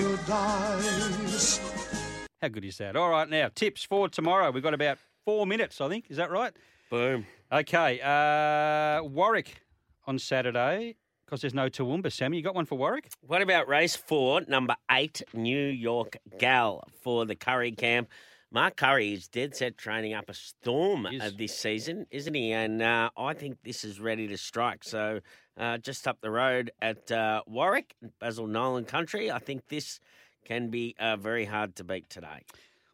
How 2.42 2.48
good 2.48 2.64
is 2.64 2.78
that? 2.78 2.96
All 2.96 3.10
right, 3.10 3.28
now, 3.28 3.50
tips 3.54 3.84
for 3.84 4.08
tomorrow. 4.08 4.50
We've 4.50 4.62
got 4.62 4.74
about 4.74 4.98
four 5.24 5.46
minutes, 5.46 5.80
I 5.80 5.88
think. 5.88 6.06
Is 6.08 6.16
that 6.16 6.32
right? 6.32 6.52
Boom. 6.90 7.26
Okay. 7.52 8.00
Uh, 8.00 9.04
Warwick 9.04 9.60
on 10.06 10.18
Saturday, 10.18 10.96
because 11.30 11.42
there's 11.42 11.54
no 11.54 11.68
Toowoomba. 11.68 12.10
Sammy, 12.10 12.38
you 12.38 12.42
got 12.42 12.56
one 12.56 12.64
for 12.64 12.76
Warwick? 12.76 13.08
What 13.24 13.40
about 13.40 13.68
race 13.68 13.94
four, 13.94 14.40
number 14.48 14.74
eight, 14.90 15.22
New 15.32 15.68
York 15.68 16.16
Gal 16.38 16.82
for 17.02 17.24
the 17.24 17.36
Curry 17.36 17.70
camp? 17.70 18.08
Mark 18.50 18.76
Curry 18.76 19.12
is 19.12 19.28
dead 19.28 19.54
set 19.54 19.78
training 19.78 20.12
up 20.12 20.28
a 20.28 20.34
storm 20.34 21.06
uh, 21.06 21.30
this 21.38 21.56
season, 21.56 22.04
isn't 22.10 22.34
he? 22.34 22.50
And 22.50 22.82
uh, 22.82 23.10
I 23.16 23.34
think 23.34 23.58
this 23.62 23.84
is 23.84 24.00
ready 24.00 24.26
to 24.26 24.36
strike. 24.36 24.82
So 24.82 25.20
uh, 25.56 25.78
just 25.78 26.08
up 26.08 26.20
the 26.20 26.32
road 26.32 26.72
at 26.82 27.12
uh, 27.12 27.42
Warwick, 27.46 27.94
Basil 28.18 28.48
Nolan 28.48 28.84
Country, 28.84 29.30
I 29.30 29.38
think 29.38 29.68
this 29.68 30.00
can 30.44 30.68
be 30.68 30.96
uh, 30.98 31.16
very 31.16 31.44
hard 31.44 31.76
to 31.76 31.84
beat 31.84 32.10
today. 32.10 32.42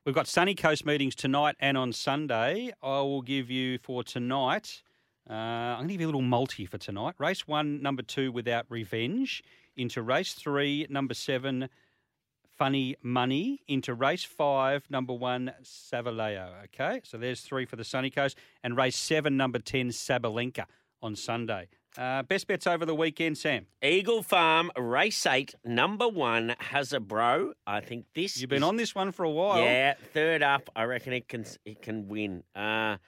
We've 0.04 0.14
got 0.14 0.26
Sunny 0.26 0.54
Coast 0.54 0.84
meetings 0.84 1.14
tonight 1.14 1.56
and 1.58 1.78
on 1.78 1.90
Sunday. 1.94 2.74
I 2.82 3.00
will 3.00 3.22
give 3.22 3.50
you 3.50 3.78
for 3.78 4.04
tonight. 4.04 4.82
Uh, 5.28 5.32
I'm 5.32 5.76
going 5.78 5.88
to 5.88 5.94
give 5.94 6.00
you 6.00 6.06
a 6.06 6.08
little 6.08 6.22
multi 6.22 6.66
for 6.66 6.78
tonight. 6.78 7.14
Race 7.18 7.46
one, 7.48 7.82
number 7.82 8.02
two, 8.02 8.30
without 8.30 8.66
revenge. 8.68 9.42
Into 9.76 10.00
race 10.02 10.32
three, 10.34 10.86
number 10.88 11.14
seven, 11.14 11.68
funny 12.56 12.96
money. 13.02 13.60
Into 13.66 13.92
race 13.94 14.24
five, 14.24 14.84
number 14.88 15.12
one, 15.12 15.52
Savaleo. 15.62 16.50
Okay, 16.64 17.00
so 17.04 17.18
there's 17.18 17.40
three 17.40 17.66
for 17.66 17.76
the 17.76 17.84
Sunny 17.84 18.10
Coast. 18.10 18.38
And 18.62 18.76
race 18.76 18.96
seven, 18.96 19.36
number 19.36 19.58
10, 19.58 19.88
Sabalenka 19.88 20.64
on 21.02 21.16
Sunday. 21.16 21.68
Uh, 21.98 22.22
best 22.22 22.46
bets 22.46 22.66
over 22.66 22.84
the 22.84 22.94
weekend, 22.94 23.38
Sam. 23.38 23.66
Eagle 23.82 24.22
Farm, 24.22 24.70
race 24.76 25.24
eight, 25.24 25.54
number 25.64 26.06
one, 26.06 26.54
has 26.58 26.92
a 26.92 27.00
bro. 27.00 27.52
I 27.66 27.80
think 27.80 28.04
this. 28.14 28.38
You've 28.38 28.50
been 28.50 28.58
is- 28.58 28.68
on 28.68 28.76
this 28.76 28.94
one 28.94 29.12
for 29.12 29.24
a 29.24 29.30
while. 29.30 29.62
Yeah, 29.62 29.94
third 30.12 30.42
up, 30.42 30.68
I 30.76 30.84
reckon 30.84 31.14
it 31.14 31.26
can 31.26 31.46
it 31.64 31.80
can 31.80 32.06
win. 32.08 32.42
Uh, 32.54 32.98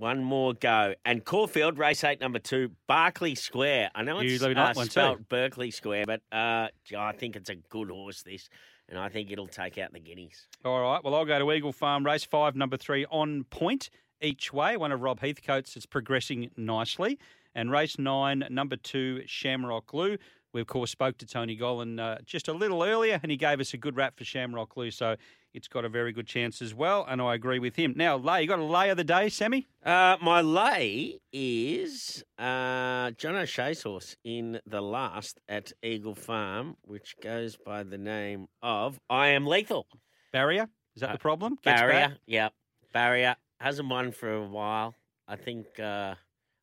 one 0.00 0.24
more 0.24 0.54
go. 0.54 0.94
And 1.04 1.24
Caulfield, 1.24 1.78
race 1.78 2.02
eight, 2.04 2.20
number 2.20 2.38
two, 2.38 2.70
Barclay 2.86 3.34
Square. 3.34 3.90
I 3.94 4.02
know 4.02 4.18
it's 4.18 4.42
leave 4.42 4.56
uh, 4.56 4.72
one 4.74 4.88
too. 4.88 5.16
Berkeley 5.28 5.70
Square, 5.70 6.06
but 6.06 6.22
uh, 6.32 6.68
I 6.96 7.12
think 7.12 7.36
it's 7.36 7.50
a 7.50 7.56
good 7.56 7.90
horse, 7.90 8.22
this, 8.22 8.48
and 8.88 8.98
I 8.98 9.10
think 9.10 9.30
it'll 9.30 9.46
take 9.46 9.76
out 9.78 9.92
the 9.92 10.00
guineas. 10.00 10.46
All 10.64 10.80
right. 10.80 11.04
Well, 11.04 11.14
I'll 11.14 11.26
go 11.26 11.38
to 11.38 11.52
Eagle 11.52 11.72
Farm, 11.72 12.04
race 12.04 12.24
five, 12.24 12.56
number 12.56 12.78
three, 12.78 13.04
on 13.10 13.44
point 13.44 13.90
each 14.22 14.52
way. 14.52 14.76
One 14.76 14.90
of 14.90 15.02
Rob 15.02 15.20
Heathcote's. 15.20 15.76
It's 15.76 15.86
progressing 15.86 16.50
nicely. 16.56 17.18
And 17.54 17.70
race 17.70 17.98
nine, 17.98 18.44
number 18.48 18.76
two, 18.76 19.22
Shamrock 19.26 19.88
Glue. 19.88 20.18
We, 20.52 20.60
of 20.60 20.66
course, 20.66 20.90
spoke 20.90 21.16
to 21.18 21.26
Tony 21.26 21.56
Gollan 21.56 22.00
uh, 22.00 22.18
just 22.24 22.48
a 22.48 22.52
little 22.52 22.82
earlier, 22.82 23.20
and 23.22 23.30
he 23.30 23.36
gave 23.36 23.60
us 23.60 23.72
a 23.72 23.76
good 23.76 23.96
rap 23.96 24.16
for 24.18 24.24
Shamrock 24.24 24.74
Glue. 24.74 24.90
So 24.90 25.14
it's 25.54 25.68
got 25.68 25.84
a 25.84 25.88
very 25.88 26.12
good 26.12 26.26
chance 26.26 26.60
as 26.60 26.74
well, 26.74 27.06
and 27.08 27.22
I 27.22 27.34
agree 27.34 27.58
with 27.60 27.76
him. 27.76 27.94
Now, 27.96 28.16
lay, 28.16 28.42
you 28.42 28.48
got 28.48 28.58
a 28.58 28.64
lay 28.64 28.90
of 28.90 28.96
the 28.96 29.04
day, 29.04 29.28
Sammy? 29.28 29.68
Uh, 29.84 30.16
my 30.20 30.40
lay 30.40 31.20
is 31.32 32.24
uh, 32.38 33.12
John 33.12 33.36
O'Shea's 33.36 33.82
horse 33.82 34.16
in 34.24 34.60
the 34.66 34.80
last 34.80 35.40
at 35.48 35.72
Eagle 35.82 36.14
Farm, 36.16 36.76
which 36.82 37.14
goes 37.22 37.56
by 37.56 37.82
the 37.84 37.98
name 37.98 38.48
of 38.60 38.98
I 39.08 39.28
Am 39.28 39.46
Lethal. 39.46 39.86
Barrier? 40.32 40.68
Is 40.96 41.00
that 41.02 41.10
Uh, 41.10 41.12
the 41.12 41.18
problem? 41.18 41.58
Gets 41.62 41.80
Barrier, 41.80 42.08
back? 42.08 42.18
yeah, 42.26 42.48
barrier 42.92 43.36
hasn't 43.60 43.88
won 43.88 44.10
for 44.10 44.32
a 44.34 44.44
while. 44.46 44.94
I 45.28 45.36
think 45.36 45.78
uh, 45.78 46.14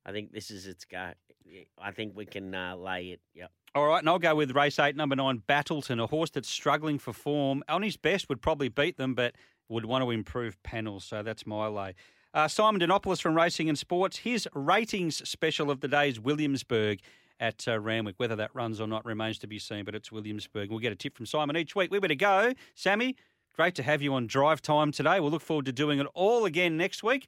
I 0.06 0.12
think 0.12 0.34
this 0.34 0.52
is 0.52 0.68
its 0.68 0.84
go. 0.84 1.12
I 1.82 1.92
think 1.92 2.16
we 2.18 2.26
can 2.26 2.54
uh, 2.54 2.76
lay 2.76 3.12
it. 3.12 3.22
Yep. 3.34 3.52
All 3.78 3.86
right, 3.86 4.00
and 4.00 4.10
I'll 4.10 4.18
go 4.18 4.34
with 4.34 4.56
race 4.56 4.80
eight, 4.80 4.96
number 4.96 5.16
nine, 5.16 5.44
Battleton, 5.46 6.00
a 6.00 6.08
horse 6.08 6.32
that's 6.32 6.50
struggling 6.50 6.98
for 6.98 7.14
form. 7.14 7.64
On 7.70 7.84
his 7.84 7.96
best, 7.96 8.28
would 8.28 8.42
probably 8.42 8.70
beat 8.70 8.98
them, 8.98 9.14
but 9.14 9.36
would 9.70 9.86
want 9.86 10.04
to 10.04 10.10
improve 10.10 10.58
panels. 10.64 11.04
So 11.04 11.22
that's 11.22 11.46
my 11.46 11.68
lay. 11.68 11.94
Uh, 12.34 12.48
Simon 12.48 12.82
Denopoulos 12.82 13.22
from 13.22 13.36
Racing 13.36 13.70
and 13.70 13.78
Sports. 13.78 14.18
His 14.18 14.48
ratings 14.56 15.18
special 15.30 15.70
of 15.70 15.82
the 15.82 15.88
day 15.88 16.10
is 16.10 16.20
Williamsburg 16.20 17.02
at 17.40 17.68
uh, 17.68 17.80
Randwick. 17.80 18.16
Whether 18.18 18.36
that 18.38 18.50
runs 18.56 18.82
or 18.82 18.88
not 18.88 19.06
remains 19.06 19.38
to 19.38 19.48
be 19.48 19.60
seen, 19.60 19.86
but 19.86 19.94
it's 19.94 20.12
Williamsburg. 20.12 20.72
We'll 20.72 20.80
get 20.80 20.92
a 20.92 20.96
tip 20.96 21.16
from 21.16 21.28
Simon 21.28 21.56
each 21.56 21.76
week. 21.76 21.92
We 21.92 22.00
better 22.00 22.16
go. 22.16 22.54
Sammy, 22.74 23.16
great 23.56 23.76
to 23.76 23.84
have 23.84 24.02
you 24.02 24.16
on 24.16 24.26
drive 24.26 24.60
time 24.60 24.92
today. 24.92 25.20
We'll 25.20 25.30
look 25.30 25.44
forward 25.44 25.66
to 25.68 25.72
doing 25.72 26.00
it 26.00 26.08
all 26.16 26.46
again 26.46 26.78
next 26.78 27.04
week 27.04 27.28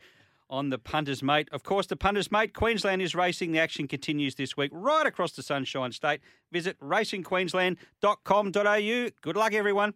on 0.50 0.70
the 0.70 0.78
Punters 0.78 1.22
Mate. 1.22 1.50
Of 1.52 1.64
course, 1.64 1.88
the 1.88 1.96
Punters 1.96 2.32
Mate, 2.32 2.54
Queensland 2.54 3.02
is 3.02 3.16
racing. 3.16 3.52
The 3.52 3.60
action 3.60 3.88
continues 3.88 4.36
this 4.36 4.56
week 4.58 4.72
right 4.74 5.06
across 5.06 5.34
the 5.34 5.44
Sunshine 5.44 5.92
State. 5.92 6.22
Visit 6.52 6.80
racingqueensland.com.au. 6.80 9.10
Good 9.22 9.38
luck, 9.38 9.54
everyone. 9.54 9.94